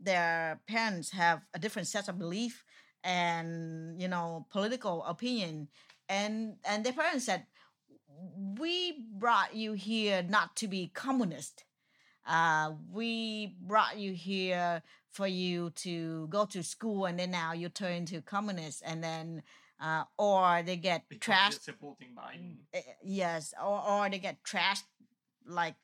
their 0.00 0.60
parents 0.66 1.10
have 1.10 1.42
a 1.54 1.58
different 1.58 1.88
set 1.88 2.08
of 2.08 2.18
belief 2.18 2.64
and 3.02 4.00
you 4.00 4.08
know 4.08 4.46
political 4.50 5.04
opinion 5.04 5.68
and 6.08 6.56
and 6.64 6.84
their 6.84 6.92
parents 6.92 7.26
said 7.26 7.46
we 8.58 9.04
brought 9.18 9.54
you 9.54 9.72
here 9.72 10.22
not 10.28 10.56
to 10.56 10.66
be 10.66 10.90
communist 10.94 11.64
uh, 12.26 12.72
we 12.90 13.54
brought 13.60 13.98
you 13.98 14.12
here 14.14 14.82
for 15.10 15.26
you 15.26 15.70
to 15.70 16.26
go 16.28 16.46
to 16.46 16.62
school 16.62 17.04
and 17.04 17.18
then 17.18 17.30
now 17.30 17.52
you 17.52 17.68
turn 17.68 17.92
into 17.92 18.20
communist 18.22 18.82
and 18.86 19.04
then 19.04 19.42
uh, 19.80 20.04
or 20.18 20.62
they 20.64 20.76
get 20.76 21.02
trashed 21.18 21.60
supporting 21.60 22.08
Biden. 22.16 22.56
uh, 22.74 22.80
yes 23.02 23.52
or, 23.62 23.82
or 23.86 24.08
they 24.08 24.18
get 24.18 24.42
trashed 24.42 24.84
like 25.46 25.74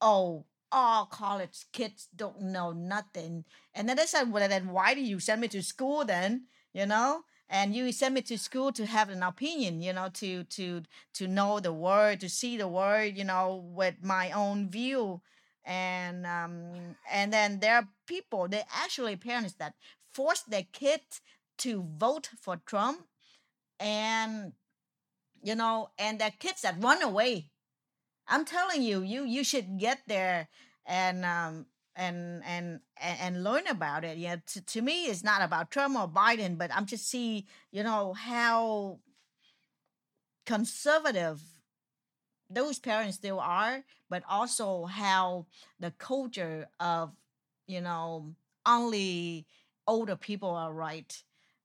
oh 0.00 0.44
all 0.72 1.06
college 1.06 1.66
kids 1.72 2.08
don't 2.14 2.40
know 2.40 2.72
nothing. 2.72 3.44
And 3.74 3.88
then 3.88 3.96
they 3.96 4.06
said 4.06 4.30
well 4.32 4.48
then 4.48 4.68
why 4.68 4.94
do 4.94 5.00
you 5.00 5.20
send 5.20 5.40
me 5.40 5.48
to 5.48 5.62
school 5.62 6.04
then? 6.04 6.46
You 6.72 6.86
know? 6.86 7.22
And 7.48 7.74
you 7.74 7.92
send 7.92 8.14
me 8.14 8.22
to 8.22 8.38
school 8.38 8.72
to 8.72 8.86
have 8.86 9.10
an 9.10 9.22
opinion 9.22 9.82
you 9.82 9.92
know 9.92 10.08
to 10.14 10.44
to 10.44 10.82
to 11.14 11.28
know 11.28 11.60
the 11.60 11.72
word 11.72 12.20
to 12.20 12.28
see 12.28 12.56
the 12.56 12.68
word 12.68 13.16
you 13.16 13.24
know 13.24 13.56
with 13.74 13.96
my 14.02 14.30
own 14.32 14.70
view. 14.70 15.20
And 15.64 16.26
um 16.26 16.96
and 17.10 17.32
then 17.32 17.60
there 17.60 17.76
are 17.76 17.88
people 18.06 18.48
they 18.48 18.64
actually 18.72 19.16
parents 19.16 19.54
that 19.54 19.74
force 20.12 20.42
their 20.42 20.66
kids 20.72 21.20
to 21.58 21.86
vote 21.98 22.28
for 22.40 22.56
trump. 22.66 23.06
And 23.80 24.52
you 25.42 25.54
know 25.54 25.90
and 25.98 26.18
their 26.18 26.32
kids 26.38 26.62
that 26.62 26.82
run 26.82 27.02
away 27.02 27.50
i'm 28.28 28.44
telling 28.44 28.82
you 28.82 29.02
you 29.02 29.24
you 29.24 29.44
should 29.44 29.78
get 29.78 30.00
there 30.06 30.48
and 30.86 31.24
um 31.24 31.66
and 31.96 32.42
and 32.44 32.80
and, 33.00 33.44
learn 33.44 33.66
about 33.68 34.04
it. 34.04 34.18
Yeah 34.18 34.36
to, 34.46 34.60
to 34.60 34.82
me 34.82 35.04
it's 35.04 35.22
not 35.22 35.42
about 35.42 35.70
trump 35.70 35.96
or 35.96 36.08
biden 36.08 36.58
but 36.58 36.70
i'm 36.74 36.86
just 36.86 37.08
see 37.08 37.46
you 37.70 37.82
know 37.82 38.14
how 38.14 38.98
conservative 40.46 41.40
those 42.50 42.78
parents 42.78 43.16
still 43.16 43.40
are 43.40 43.84
but 44.10 44.22
also 44.28 44.86
how 44.86 45.46
the 45.80 45.90
culture 45.92 46.68
of 46.80 47.12
you 47.66 47.80
know 47.80 48.34
only 48.66 49.46
older 49.86 50.16
people 50.16 50.50
are 50.50 50.72
right 50.72 51.22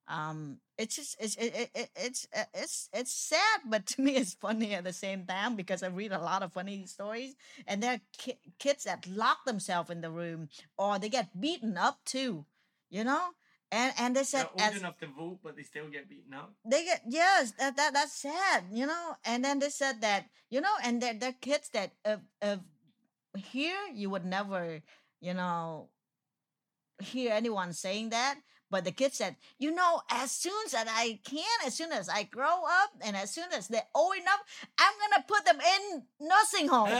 um 0.10 0.57
it's 0.78 0.95
just 0.95 1.16
it's 1.20 1.36
it, 1.38 1.53
it, 1.55 1.72
it- 1.76 1.91
it's 1.95 2.28
uh, 2.36 2.43
it's 2.53 2.89
it's 2.93 3.14
sad 3.14 3.62
but 3.68 3.86
to 3.91 4.01
me 4.01 4.16
it's 4.16 4.34
funny 4.34 4.74
at 4.74 4.84
the 4.84 4.93
same 4.93 5.26
time 5.26 5.55
because 5.55 5.84
i 5.84 5.88
read 5.88 6.12
a 6.12 6.20
lot 6.20 6.43
of 6.43 6.51
funny 6.53 6.86
stories 6.86 7.36
and 7.68 7.82
there 7.84 7.93
are 7.93 8.01
ki- 8.18 8.39
kids 8.60 8.84
that 8.86 9.07
lock 9.07 9.45
themselves 9.45 9.89
in 9.89 10.01
the 10.01 10.12
room 10.12 10.49
or 10.78 10.99
they 10.99 11.10
get 11.10 11.39
beaten 11.39 11.78
up 11.78 11.99
too 12.05 12.45
you 12.89 13.03
know 13.03 13.30
and 13.72 13.93
and 13.99 14.16
they 14.16 14.24
said 14.24 14.43
They're 14.43 14.66
old 14.66 14.74
as 14.76 14.78
enough 14.82 14.97
to 14.99 15.07
vote, 15.07 15.39
but 15.43 15.55
they 15.55 15.64
still 15.64 15.88
get 15.89 16.10
beaten 16.10 16.34
up. 16.34 16.53
they 16.66 16.84
get 16.86 17.01
yes 17.07 17.53
that, 17.60 17.76
that 17.78 17.93
that's 17.93 18.14
sad 18.14 18.64
you 18.72 18.86
know 18.88 19.16
and 19.26 19.43
then 19.45 19.60
they 19.60 19.70
said 19.70 20.01
that 20.01 20.26
you 20.49 20.62
know 20.62 20.74
and 20.84 21.01
they're, 21.01 21.14
they're 21.14 21.34
kids 21.39 21.70
that 21.70 21.91
if, 22.05 22.20
if 22.41 22.60
here 23.38 23.80
you 23.93 24.10
would 24.10 24.26
never 24.26 24.82
you 25.22 25.34
know 25.34 25.89
hear 27.01 27.32
anyone 27.34 27.74
saying 27.74 28.10
that 28.10 28.39
but 28.70 28.84
the 28.84 28.91
kid 28.91 29.13
said 29.13 29.36
you 29.57 29.74
know 29.74 30.01
as 30.09 30.32
soon 30.32 30.53
as 30.65 30.74
i 30.88 31.20
can 31.24 31.43
as 31.65 31.76
soon 31.76 31.91
as 31.91 32.09
i 32.09 32.24
grow 32.24 32.63
up 32.82 32.91
and 33.01 33.15
as 33.15 33.32
soon 33.32 33.45
as 33.55 33.67
they're 33.67 33.88
old 33.95 34.15
enough 34.15 34.41
i'm 34.78 34.93
gonna 35.01 35.24
put 35.28 35.45
them 35.45 35.59
in 35.59 36.03
nursing 36.28 36.67
home 36.67 36.89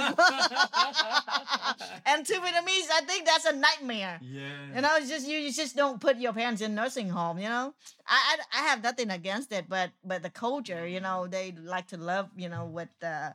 and 2.06 2.26
to 2.26 2.34
vietnamese 2.34 2.90
i 2.94 3.02
think 3.06 3.26
that's 3.26 3.46
a 3.46 3.54
nightmare 3.56 4.20
Yeah. 4.22 4.76
you 4.76 4.82
know, 4.82 4.90
it's 4.98 5.10
just 5.10 5.28
you, 5.28 5.38
you 5.38 5.52
just 5.52 5.76
don't 5.76 6.00
put 6.00 6.18
your 6.18 6.34
parents 6.34 6.62
in 6.62 6.76
nursing 6.76 7.10
home. 7.10 7.40
You 7.40 7.50
know, 7.50 7.74
I, 8.08 8.38
I 8.38 8.60
I 8.60 8.62
have 8.70 8.84
nothing 8.84 9.10
against 9.10 9.52
it, 9.52 9.66
but 9.68 9.92
but 10.04 10.22
the 10.24 10.30
culture, 10.30 10.88
you 10.88 11.00
know, 11.00 11.28
they 11.28 11.54
like 11.64 11.88
to 11.88 11.98
love, 11.98 12.30
you 12.36 12.50
know, 12.50 12.66
with 12.66 12.90
uh, 13.04 13.32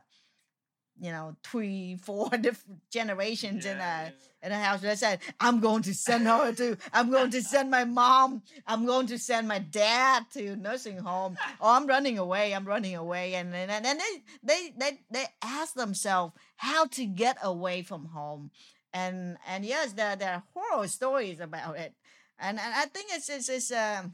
you 0.99 1.11
know, 1.11 1.35
three, 1.43 1.97
four 2.01 2.29
different 2.29 2.79
generations 2.91 3.65
in 3.65 3.77
Yeah, 3.77 4.09
a 4.41 4.45
in 4.45 4.51
a 4.51 4.59
house. 4.59 4.83
I 4.83 4.95
said, 4.95 5.19
I'm 5.39 5.59
going 5.59 5.81
to 5.83 5.93
send 5.93 6.27
her 6.27 6.53
to, 6.53 6.77
I'm 6.93 7.09
going 7.09 7.31
to 7.31 7.41
send 7.41 7.71
my 7.71 7.83
mom, 7.83 8.43
I'm 8.67 8.85
going 8.85 9.07
to 9.07 9.17
send 9.17 9.47
my 9.47 9.59
dad 9.59 10.25
to 10.33 10.55
nursing 10.55 10.97
home. 10.97 11.37
oh 11.61 11.71
I'm 11.75 11.87
running 11.87 12.17
away, 12.17 12.53
I'm 12.53 12.65
running 12.65 12.95
away. 12.95 13.35
And 13.35 13.53
and, 13.55 13.71
and 13.71 13.85
then 13.85 13.97
they, 13.97 14.23
they 14.43 14.73
they 14.77 14.99
they 15.11 15.25
ask 15.41 15.73
themselves 15.73 16.33
how 16.57 16.85
to 16.87 17.05
get 17.05 17.37
away 17.43 17.81
from 17.81 18.05
home. 18.05 18.51
And 18.93 19.37
and 19.47 19.65
yes, 19.65 19.93
there 19.93 20.15
there 20.15 20.33
are 20.33 20.43
horror 20.53 20.87
stories 20.87 21.39
about 21.39 21.77
it. 21.77 21.93
And 22.39 22.59
and 22.59 22.73
I 22.73 22.85
think 22.85 23.07
it's 23.11 23.29
it's, 23.29 23.49
it's 23.49 23.71
um 23.71 24.13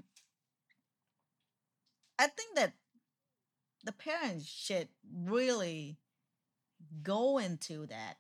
I 2.20 2.28
think 2.28 2.56
that 2.56 2.74
the 3.84 3.92
parents 3.92 4.46
should 4.48 4.90
really 5.26 5.98
go 7.04 7.38
into 7.38 7.86
that 7.88 8.18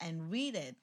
and 0.00 0.30
read 0.30 0.54
it. 0.54 0.76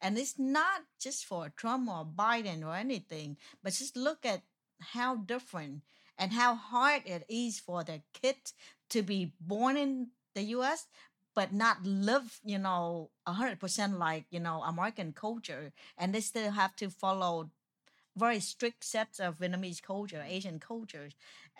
And 0.00 0.18
it's 0.18 0.38
not 0.38 0.82
just 1.00 1.24
for 1.24 1.48
Trump 1.56 1.88
or 1.88 2.04
Biden 2.04 2.64
or 2.64 2.74
anything, 2.74 3.38
but 3.62 3.72
just 3.72 3.96
look 3.96 4.26
at 4.26 4.42
how 4.80 5.16
different 5.16 5.82
and 6.18 6.32
how 6.32 6.54
hard 6.54 7.02
it 7.06 7.24
is 7.28 7.58
for 7.58 7.82
the 7.82 8.02
kid 8.12 8.36
to 8.90 9.02
be 9.02 9.32
born 9.40 9.76
in 9.76 10.08
the 10.34 10.42
US 10.42 10.86
but 11.36 11.52
not 11.52 11.84
live, 11.84 12.40
you 12.42 12.58
know, 12.58 13.10
100% 13.28 13.98
like, 13.98 14.24
you 14.30 14.40
know, 14.40 14.62
American 14.62 15.12
culture. 15.12 15.70
And 15.98 16.14
they 16.14 16.20
still 16.22 16.50
have 16.50 16.74
to 16.76 16.88
follow 16.88 17.50
very 18.16 18.40
strict 18.40 18.82
sets 18.82 19.20
of 19.20 19.38
Vietnamese 19.38 19.82
culture, 19.82 20.24
Asian 20.26 20.58
cultures. 20.58 21.12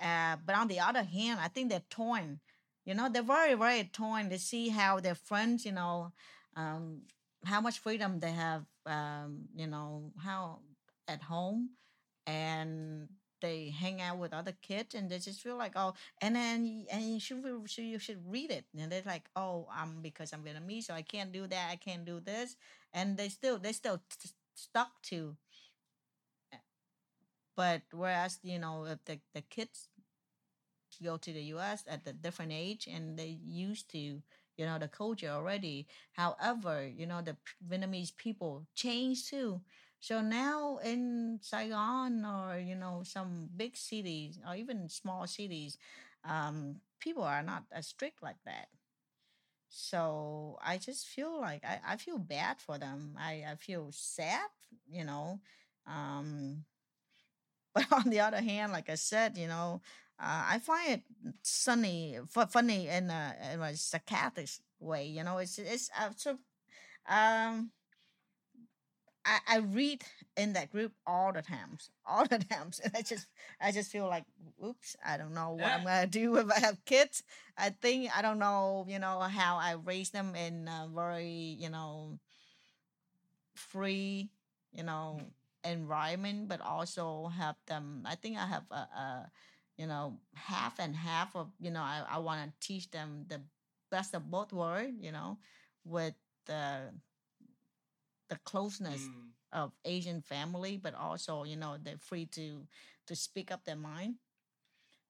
Uh, 0.02 0.36
but 0.44 0.56
on 0.56 0.68
the 0.68 0.80
other 0.80 1.02
hand, 1.02 1.38
I 1.40 1.48
think 1.48 1.68
they're 1.68 1.82
torn. 1.90 2.40
You 2.87 2.95
know, 2.95 3.09
they're 3.11 3.22
very, 3.22 3.55
very 3.55 3.84
torn 3.93 4.30
to 4.30 4.39
see 4.39 4.70
how 4.70 5.01
their 5.01 5.16
friends, 5.16 5.66
you 5.66 5.72
know, 5.72 6.12
um, 6.57 7.03
how 7.45 7.61
much 7.61 7.80
freedom 7.80 8.20
they 8.20 8.32
have, 8.32 8.64
um, 8.87 9.49
you 9.57 9.66
know, 9.66 10.12
how 10.22 10.61
at 11.09 11.22
home, 11.22 11.70
and 12.26 13.09
they 13.43 13.70
hang 13.70 14.01
out 14.01 14.18
with 14.18 14.32
other 14.32 14.55
kids, 14.62 14.95
and 14.95 15.11
they 15.11 15.18
just 15.18 15.43
feel 15.43 15.57
like, 15.59 15.72
oh, 15.76 15.95
and 16.22 16.37
then 16.37 16.87
and 16.93 17.05
you 17.05 17.20
should 17.20 17.43
so 17.68 17.82
you 17.82 17.99
should 17.99 18.22
read 18.30 18.51
it, 18.53 18.64
and 18.78 18.91
they're 18.93 19.03
like, 19.07 19.28
oh, 19.37 19.68
I'm 19.74 20.01
because 20.03 20.32
I'm 20.32 20.45
Vietnamese, 20.45 20.84
so 20.84 20.95
I 20.95 21.03
can't 21.03 21.32
do 21.32 21.47
that, 21.49 21.70
I 21.72 21.76
can't 21.76 22.05
do 22.05 22.20
this, 22.20 22.57
and 22.95 23.16
they 23.16 23.28
still 23.28 23.59
they 23.59 23.72
still 23.72 23.99
t- 23.99 24.30
stuck 24.55 25.03
to 25.05 25.37
but 27.57 27.82
whereas 27.93 28.39
you 28.43 28.59
know 28.59 28.84
if 28.84 29.05
the, 29.05 29.18
the 29.34 29.43
kids 29.43 29.89
go 31.03 31.16
to 31.16 31.32
the 31.32 31.42
us 31.53 31.84
at 31.88 32.07
a 32.07 32.12
different 32.12 32.53
age 32.53 32.86
and 32.90 33.18
they 33.18 33.38
used 33.44 33.90
to 33.92 33.99
you 34.57 34.64
know 34.64 34.78
the 34.78 34.88
culture 34.88 35.28
already. 35.28 35.86
However 36.12 36.86
you 36.86 37.07
know 37.07 37.20
the 37.22 37.36
vietnamese 37.68 38.16
people 38.16 38.66
change 38.74 39.28
too. 39.28 39.61
So 40.01 40.20
now 40.20 40.78
in 40.84 41.38
saigon 41.42 42.24
or 42.24 42.59
you 42.59 42.74
know 42.76 43.03
some 43.05 43.49
big 43.57 43.76
cities 43.76 44.38
or 44.47 44.55
even 44.57 44.88
small 44.88 45.26
cities 45.26 45.78
um, 46.24 46.76
people 47.01 47.22
are 47.22 47.42
not 47.42 47.64
as 47.72 47.86
strict 47.86 48.22
like 48.22 48.42
that. 48.44 48.68
So 49.68 50.59
i 50.62 50.78
just 50.78 51.07
feel 51.07 51.40
like 51.40 51.64
i, 51.64 51.80
I 51.86 51.97
feel 51.97 52.18
bad 52.18 52.61
for 52.61 52.78
them. 52.78 53.16
I, 53.18 53.44
I 53.51 53.55
feel 53.57 53.88
sad 53.92 54.49
you 54.88 55.05
know 55.05 55.40
um, 55.86 56.64
but 57.74 57.86
on 57.92 58.11
the 58.11 58.20
other 58.20 58.40
hand, 58.40 58.72
like 58.72 58.88
I 58.88 58.94
said, 58.94 59.36
you 59.36 59.47
know, 59.49 59.80
uh, 60.18 60.44
I 60.50 60.58
find 60.60 60.92
it 60.92 61.02
sunny, 61.42 62.18
fu- 62.28 62.46
funny 62.46 62.88
in 62.88 63.10
a, 63.10 63.34
in 63.52 63.60
a 63.60 63.76
sarcastic 63.76 64.48
way. 64.80 65.06
You 65.06 65.24
know, 65.24 65.38
it's 65.38 65.58
it's 65.58 65.90
uh, 65.98 66.10
so. 66.16 66.38
Um, 67.08 67.72
I, 69.24 69.38
I 69.48 69.56
read 69.58 70.04
in 70.36 70.52
that 70.52 70.70
group 70.70 70.92
all 71.06 71.32
the 71.32 71.42
times, 71.42 71.90
all 72.06 72.26
the 72.26 72.38
times, 72.38 72.80
and 72.82 72.92
I 72.96 73.02
just 73.02 73.26
I 73.60 73.72
just 73.72 73.90
feel 73.90 74.06
like, 74.06 74.24
oops, 74.64 74.96
I 75.04 75.16
don't 75.16 75.34
know 75.34 75.50
what 75.52 75.72
I'm 75.72 75.84
gonna 75.84 76.06
do 76.06 76.36
if 76.36 76.50
I 76.50 76.60
have 76.60 76.84
kids. 76.84 77.22
I 77.58 77.70
think 77.70 78.16
I 78.16 78.22
don't 78.22 78.38
know, 78.38 78.86
you 78.88 78.98
know, 78.98 79.20
how 79.20 79.56
I 79.56 79.72
raise 79.72 80.10
them 80.10 80.34
in 80.36 80.68
a 80.68 80.88
very, 80.94 81.56
you 81.58 81.70
know, 81.70 82.18
free, 83.54 84.30
you 84.72 84.82
know, 84.82 85.20
environment, 85.64 86.48
but 86.48 86.60
also 86.60 87.28
have 87.28 87.56
them. 87.66 88.02
I 88.06 88.14
think 88.14 88.36
I 88.38 88.46
have 88.46 88.64
a, 88.70 88.74
a 88.74 89.30
you 89.77 89.87
know, 89.87 90.18
half 90.35 90.79
and 90.79 90.95
half 90.95 91.35
of, 91.37 91.49
you 91.61 91.70
know, 91.70 91.81
I, 91.83 92.05
I 92.09 92.18
want 92.18 92.41
to 92.61 92.66
teach 92.66 92.91
them 92.91 93.24
the 93.29 93.41
best 93.91 94.14
of 94.14 94.31
both 94.31 94.53
worlds, 94.53 94.95
you 95.01 95.12
know, 95.12 95.39
with 95.85 96.14
the 96.47 96.93
the 98.29 98.37
closeness 98.45 99.09
Mm. 99.09 99.33
of 99.53 99.72
Asian 99.85 100.20
family, 100.22 100.77
but 100.77 100.95
also, 100.95 101.45
you 101.45 101.57
know, 101.57 101.77
they're 101.83 101.99
free 101.99 102.27
to 102.27 102.66
to 103.07 103.14
speak 103.16 103.51
up 103.51 103.64
their 103.64 103.77
mind. 103.77 104.16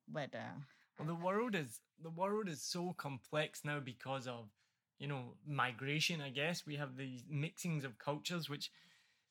But 0.09 0.35
uh 0.35 0.59
Well, 0.99 1.07
the 1.07 1.14
world 1.14 1.55
is 1.55 1.81
the 2.03 2.11
world 2.11 2.49
is 2.49 2.62
so 2.62 2.93
complex 2.95 3.64
now 3.64 3.81
because 3.81 4.27
of 4.27 4.49
you 4.99 5.07
know 5.09 5.37
migration. 5.47 6.21
I 6.21 6.31
guess 6.31 6.67
we 6.67 6.77
have 6.77 6.97
these 6.97 7.25
mixings 7.25 7.85
of 7.85 7.99
cultures, 7.99 8.49
which 8.49 8.71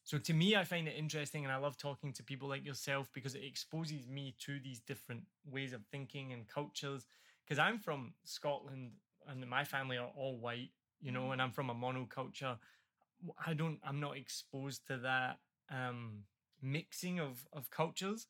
so 0.06 0.20
to 0.20 0.34
me, 0.34 0.56
I 0.56 0.64
find 0.64 0.88
it 0.88 0.94
interesting, 0.96 1.46
and 1.46 1.52
I 1.52 1.58
love 1.58 1.78
talking 1.78 2.14
to 2.14 2.24
people 2.24 2.48
like 2.48 2.64
yourself 2.64 3.10
because 3.12 3.34
it 3.34 3.44
exposes 3.44 4.08
me 4.08 4.36
to 4.46 4.60
these 4.60 4.80
different 4.80 5.24
ways 5.50 5.74
of 5.74 5.82
thinking 5.92 6.32
and 6.32 6.48
cultures. 6.48 7.08
Because 7.44 7.58
I'm 7.58 7.80
from 7.80 8.14
Scotland, 8.24 8.92
and 9.28 9.50
my 9.50 9.64
family 9.64 9.98
are 9.98 10.12
all 10.16 10.38
white, 10.38 10.70
you 11.02 11.12
know, 11.12 11.32
and 11.32 11.42
I'm 11.42 11.52
from 11.52 11.72
a 11.72 11.74
monoculture. 11.74 12.60
I 13.44 13.56
don't, 13.56 13.80
I'm 13.84 14.00
not 14.00 14.16
exposed 14.16 14.86
to 14.88 14.98
that 14.98 15.40
um, 15.72 16.26
mixing 16.62 17.20
of 17.20 17.48
of 17.52 17.72
cultures. 17.72 18.28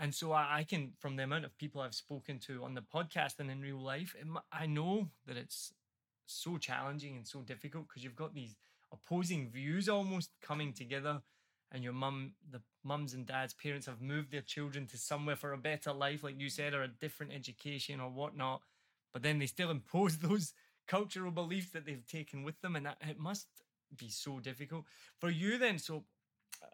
And 0.00 0.14
so 0.14 0.30
I, 0.30 0.58
I 0.58 0.62
can, 0.64 0.92
from 1.00 1.16
the 1.16 1.24
amount 1.24 1.44
of 1.44 1.58
people 1.58 1.80
I've 1.80 1.96
spoken 1.96 2.38
to 2.46 2.62
on 2.62 2.74
the 2.74 2.82
podcast 2.82 3.40
and 3.40 3.50
in 3.50 3.60
real 3.60 3.82
life, 3.82 4.14
it, 4.16 4.28
I 4.52 4.66
know 4.66 5.08
that 5.26 5.36
it's 5.36 5.72
so 6.26 6.58
challenging 6.58 7.16
and 7.16 7.26
so 7.26 7.42
difficult 7.42 7.88
because 7.88 8.04
you've 8.04 8.14
got 8.14 8.34
these 8.34 8.54
opposing 8.92 9.50
views 9.50 9.88
almost 9.88 10.30
coming 10.42 10.72
together, 10.72 11.22
and 11.70 11.84
your 11.84 11.92
mum, 11.92 12.32
the 12.50 12.62
mums 12.82 13.14
and 13.14 13.26
dads, 13.26 13.54
parents 13.54 13.86
have 13.86 14.00
moved 14.00 14.30
their 14.30 14.40
children 14.42 14.86
to 14.86 14.98
somewhere 14.98 15.36
for 15.36 15.52
a 15.52 15.58
better 15.58 15.92
life, 15.92 16.22
like 16.22 16.40
you 16.40 16.48
said, 16.48 16.74
or 16.74 16.82
a 16.82 16.88
different 16.88 17.32
education 17.32 18.00
or 18.00 18.10
whatnot. 18.10 18.62
But 19.12 19.22
then 19.22 19.38
they 19.38 19.46
still 19.46 19.70
impose 19.78 20.18
those 20.18 20.54
cultural 20.86 21.30
beliefs 21.30 21.70
that 21.72 21.84
they've 21.84 22.06
taken 22.06 22.42
with 22.42 22.60
them, 22.60 22.76
and 22.76 22.86
that 22.86 22.98
it 23.00 23.18
must 23.18 23.46
be 23.96 24.08
so 24.08 24.40
difficult 24.40 24.84
for 25.18 25.30
you. 25.30 25.58
Then, 25.58 25.78
so 25.78 26.04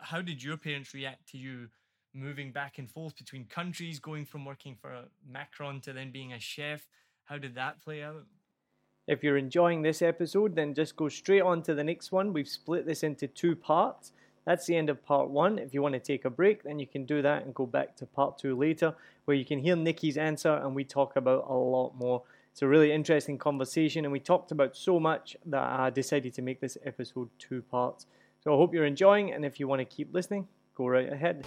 how 0.00 0.22
did 0.22 0.42
your 0.42 0.56
parents 0.56 0.94
react 0.94 1.28
to 1.30 1.38
you? 1.38 1.68
moving 2.14 2.52
back 2.52 2.78
and 2.78 2.88
forth 2.88 3.16
between 3.16 3.44
countries, 3.44 3.98
going 3.98 4.24
from 4.24 4.44
working 4.44 4.76
for 4.76 5.04
Macron 5.28 5.80
to 5.80 5.92
then 5.92 6.12
being 6.12 6.32
a 6.32 6.38
chef. 6.38 6.86
How 7.24 7.38
did 7.38 7.56
that 7.56 7.82
play 7.82 8.02
out? 8.02 8.24
If 9.06 9.22
you're 9.22 9.36
enjoying 9.36 9.82
this 9.82 10.00
episode, 10.00 10.56
then 10.56 10.72
just 10.72 10.96
go 10.96 11.10
straight 11.10 11.42
on 11.42 11.60
to 11.64 11.74
the 11.74 11.84
next 11.84 12.10
one. 12.10 12.32
We've 12.32 12.48
split 12.48 12.86
this 12.86 13.02
into 13.02 13.26
two 13.26 13.54
parts. 13.54 14.12
That's 14.46 14.64
the 14.66 14.76
end 14.76 14.88
of 14.88 15.04
part 15.04 15.28
one. 15.28 15.58
If 15.58 15.74
you 15.74 15.82
want 15.82 15.92
to 15.92 16.00
take 16.00 16.24
a 16.24 16.30
break, 16.30 16.62
then 16.62 16.78
you 16.78 16.86
can 16.86 17.04
do 17.04 17.20
that 17.20 17.44
and 17.44 17.54
go 17.54 17.66
back 17.66 17.96
to 17.96 18.06
part 18.06 18.38
two 18.38 18.56
later, 18.56 18.94
where 19.26 19.36
you 19.36 19.44
can 19.44 19.58
hear 19.58 19.76
Nikki's 19.76 20.16
answer 20.16 20.54
and 20.54 20.74
we 20.74 20.84
talk 20.84 21.16
about 21.16 21.44
a 21.48 21.54
lot 21.54 21.92
more. 21.96 22.22
It's 22.52 22.62
a 22.62 22.68
really 22.68 22.92
interesting 22.92 23.36
conversation, 23.36 24.04
and 24.04 24.12
we 24.12 24.20
talked 24.20 24.52
about 24.52 24.76
so 24.76 25.00
much 25.00 25.36
that 25.46 25.62
I 25.62 25.90
decided 25.90 26.32
to 26.34 26.42
make 26.42 26.60
this 26.60 26.78
episode 26.86 27.28
two 27.38 27.62
parts. 27.62 28.06
So 28.42 28.54
I 28.54 28.56
hope 28.56 28.72
you're 28.72 28.86
enjoying, 28.86 29.32
and 29.32 29.44
if 29.44 29.58
you 29.58 29.66
want 29.66 29.80
to 29.80 29.84
keep 29.84 30.14
listening, 30.14 30.46
go 30.76 30.86
right 30.86 31.12
ahead. 31.12 31.44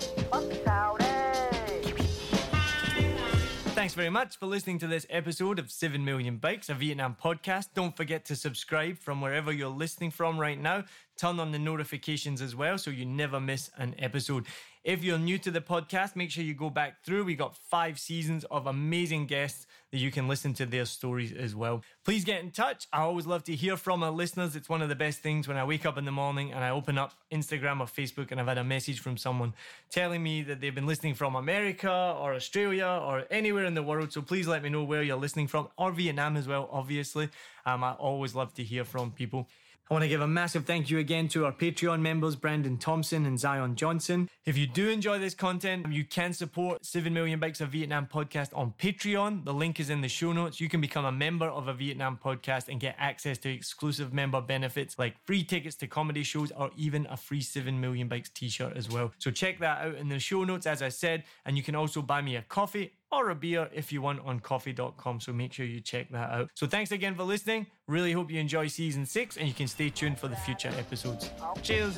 Thanks 3.77 3.93
very 3.93 4.09
much 4.09 4.39
for 4.39 4.47
listening 4.47 4.79
to 4.79 4.87
this 4.87 5.05
episode 5.07 5.59
of 5.59 5.69
7 5.69 6.03
Million 6.03 6.37
Bikes, 6.37 6.67
a 6.67 6.73
Vietnam 6.73 7.15
podcast. 7.23 7.67
Don't 7.75 7.95
forget 7.95 8.25
to 8.25 8.35
subscribe 8.35 8.97
from 8.97 9.21
wherever 9.21 9.51
you're 9.51 9.69
listening 9.69 10.09
from 10.09 10.39
right 10.39 10.59
now. 10.59 10.85
Turn 11.17 11.39
on 11.39 11.51
the 11.51 11.59
notifications 11.59 12.41
as 12.41 12.55
well 12.55 12.77
so 12.77 12.91
you 12.91 13.05
never 13.05 13.39
miss 13.39 13.71
an 13.77 13.95
episode. 13.97 14.45
If 14.83 15.03
you're 15.03 15.17
new 15.17 15.37
to 15.39 15.51
the 15.51 15.59
podcast, 15.59 16.15
make 16.15 16.31
sure 16.31 16.43
you 16.43 16.53
go 16.53 16.69
back 16.69 17.03
through. 17.03 17.25
We 17.25 17.35
got 17.35 17.57
five 17.57 17.99
seasons 17.99 18.45
of 18.45 18.67
amazing 18.67 19.25
guests 19.25 19.65
that 19.91 19.97
you 19.97 20.11
can 20.11 20.27
listen 20.27 20.53
to 20.53 20.65
their 20.65 20.85
stories 20.85 21.33
as 21.33 21.55
well. 21.55 21.81
Please 22.05 22.23
get 22.23 22.41
in 22.41 22.51
touch. 22.51 22.87
I 22.93 23.01
always 23.01 23.25
love 23.25 23.43
to 23.45 23.55
hear 23.55 23.75
from 23.75 24.03
our 24.03 24.11
listeners. 24.11 24.55
It's 24.55 24.69
one 24.69 24.81
of 24.81 24.89
the 24.89 24.95
best 24.95 25.19
things 25.19 25.47
when 25.47 25.57
I 25.57 25.65
wake 25.65 25.85
up 25.85 25.97
in 25.97 26.05
the 26.05 26.11
morning 26.11 26.53
and 26.53 26.63
I 26.63 26.69
open 26.69 26.97
up 26.97 27.13
Instagram 27.33 27.81
or 27.81 27.87
Facebook 27.87 28.31
and 28.31 28.39
I've 28.39 28.47
had 28.47 28.59
a 28.59 28.63
message 28.63 28.99
from 28.99 29.17
someone 29.17 29.55
telling 29.89 30.21
me 30.23 30.43
that 30.43 30.61
they've 30.61 30.75
been 30.75 30.87
listening 30.87 31.15
from 31.15 31.35
America 31.35 32.15
or 32.17 32.33
Australia 32.35 32.85
or 32.85 33.25
anywhere 33.31 33.65
in 33.65 33.73
the 33.73 33.83
world. 33.83 34.13
So 34.13 34.21
please 34.21 34.47
let 34.47 34.63
me 34.63 34.69
know 34.69 34.83
where 34.83 35.03
you're 35.03 35.17
listening 35.17 35.47
from 35.47 35.67
or 35.77 35.91
Vietnam 35.91 36.37
as 36.37 36.47
well, 36.47 36.69
obviously. 36.71 37.27
Um, 37.65 37.83
I 37.83 37.93
always 37.93 38.35
love 38.35 38.53
to 38.53 38.63
hear 38.63 38.85
from 38.85 39.11
people. 39.11 39.49
I 39.89 39.93
want 39.93 40.03
to 40.03 40.09
give 40.09 40.19
a 40.19 40.27
massive 40.27 40.65
thank 40.65 40.89
you 40.89 40.99
again 40.99 41.29
to 41.29 41.45
our 41.45 41.53
Patreon 41.53 42.01
members, 42.01 42.35
Brandon 42.35 42.77
Thompson 42.77 43.25
and 43.25 43.39
Zion 43.39 43.77
Johnson. 43.77 44.27
If 44.45 44.57
you 44.57 44.67
do 44.67 44.89
enjoy 44.89 45.17
this 45.17 45.33
content, 45.33 45.85
you 45.93 46.03
can 46.03 46.33
support 46.33 46.85
7 46.85 47.13
Million 47.13 47.39
Bikes 47.39 47.61
of 47.61 47.69
Vietnam 47.69 48.05
podcast 48.05 48.49
on 48.53 48.73
Patreon. 48.77 49.45
The 49.45 49.53
link 49.53 49.79
is 49.79 49.89
in 49.89 50.01
the 50.01 50.09
show 50.09 50.33
notes. 50.33 50.59
You 50.59 50.67
can 50.67 50.81
become 50.81 51.05
a 51.05 51.11
member 51.13 51.45
of 51.45 51.69
a 51.69 51.73
Vietnam 51.73 52.19
podcast 52.21 52.67
and 52.67 52.81
get 52.81 52.97
access 52.99 53.37
to 53.37 53.49
exclusive 53.49 54.11
member 54.11 54.41
benefits 54.41 54.99
like 54.99 55.15
free 55.23 55.41
tickets 55.41 55.77
to 55.77 55.87
comedy 55.87 56.23
shows 56.23 56.51
or 56.51 56.69
even 56.75 57.07
a 57.09 57.15
free 57.15 57.39
7 57.39 57.79
Million 57.79 58.09
Bikes 58.09 58.29
t 58.29 58.49
shirt 58.49 58.75
as 58.75 58.89
well. 58.89 59.13
So 59.19 59.31
check 59.31 59.57
that 59.59 59.85
out 59.85 59.95
in 59.95 60.09
the 60.09 60.19
show 60.19 60.43
notes, 60.43 60.67
as 60.67 60.81
I 60.81 60.89
said. 60.89 61.23
And 61.45 61.55
you 61.55 61.63
can 61.63 61.75
also 61.75 62.01
buy 62.01 62.21
me 62.21 62.35
a 62.35 62.41
coffee 62.41 62.91
or 63.11 63.29
a 63.29 63.35
beer 63.35 63.69
if 63.73 63.91
you 63.91 64.01
want 64.01 64.19
on 64.25 64.39
ko-fi.com. 64.39 65.19
So 65.19 65.33
make 65.33 65.53
sure 65.53 65.65
you 65.65 65.79
check 65.79 66.09
that 66.11 66.31
out. 66.31 66.49
So 66.55 66.67
thanks 66.67 66.91
again 66.91 67.15
for 67.15 67.23
listening. 67.23 67.67
Really 67.87 68.11
hope 68.11 68.31
you 68.31 68.39
enjoy 68.39 68.67
season 68.67 69.05
six 69.05 69.37
and 69.37 69.47
you 69.47 69.53
can 69.53 69.67
stay 69.67 69.89
tuned 69.89 70.19
for 70.19 70.27
the 70.27 70.35
future 70.35 70.71
episodes. 70.77 71.29
Cheers. 71.61 71.97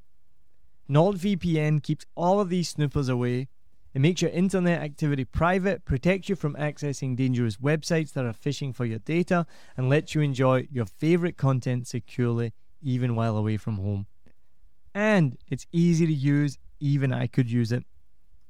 NordVPN 0.89 1.83
keeps 1.83 2.05
all 2.15 2.39
of 2.39 2.49
these 2.49 2.69
snoopers 2.69 3.09
away. 3.09 3.47
It 3.93 4.01
makes 4.01 4.21
your 4.21 4.31
internet 4.31 4.81
activity 4.81 5.25
private, 5.25 5.83
protects 5.85 6.29
you 6.29 6.35
from 6.35 6.55
accessing 6.55 7.15
dangerous 7.15 7.57
websites 7.57 8.13
that 8.13 8.25
are 8.25 8.33
phishing 8.33 8.73
for 8.73 8.85
your 8.85 8.99
data, 8.99 9.45
and 9.75 9.89
lets 9.89 10.15
you 10.15 10.21
enjoy 10.21 10.67
your 10.71 10.85
favorite 10.85 11.37
content 11.37 11.87
securely 11.87 12.53
even 12.81 13.15
while 13.15 13.37
away 13.37 13.57
from 13.57 13.77
home. 13.77 14.07
And 14.93 15.37
it's 15.47 15.67
easy 15.71 16.05
to 16.05 16.13
use, 16.13 16.57
even 16.79 17.13
I 17.13 17.27
could 17.27 17.49
use 17.49 17.71
it. 17.71 17.85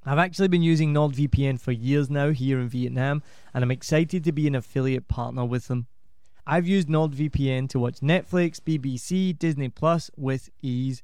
I've 0.04 0.18
actually 0.18 0.48
been 0.48 0.64
using 0.64 0.94
NordVPN 0.94 1.60
for 1.60 1.72
years 1.72 2.10
now 2.10 2.32
here 2.32 2.60
in 2.60 2.70
Vietnam, 2.70 3.22
and 3.54 3.64
I'm 3.64 3.70
excited 3.70 4.24
to 4.24 4.32
be 4.32 4.48
an 4.48 4.56
affiliate 4.56 5.08
partner 5.08 5.46
with 5.46 5.68
them. 5.68 5.86
I've 6.48 6.68
used 6.68 6.88
NordVPN 6.88 7.70
to 7.70 7.80
watch 7.80 8.00
Netflix, 8.00 8.60
BBC, 8.60 9.38
Disney 9.38 9.70
Plus 9.70 10.10
with 10.18 10.50
ease, 10.64 11.04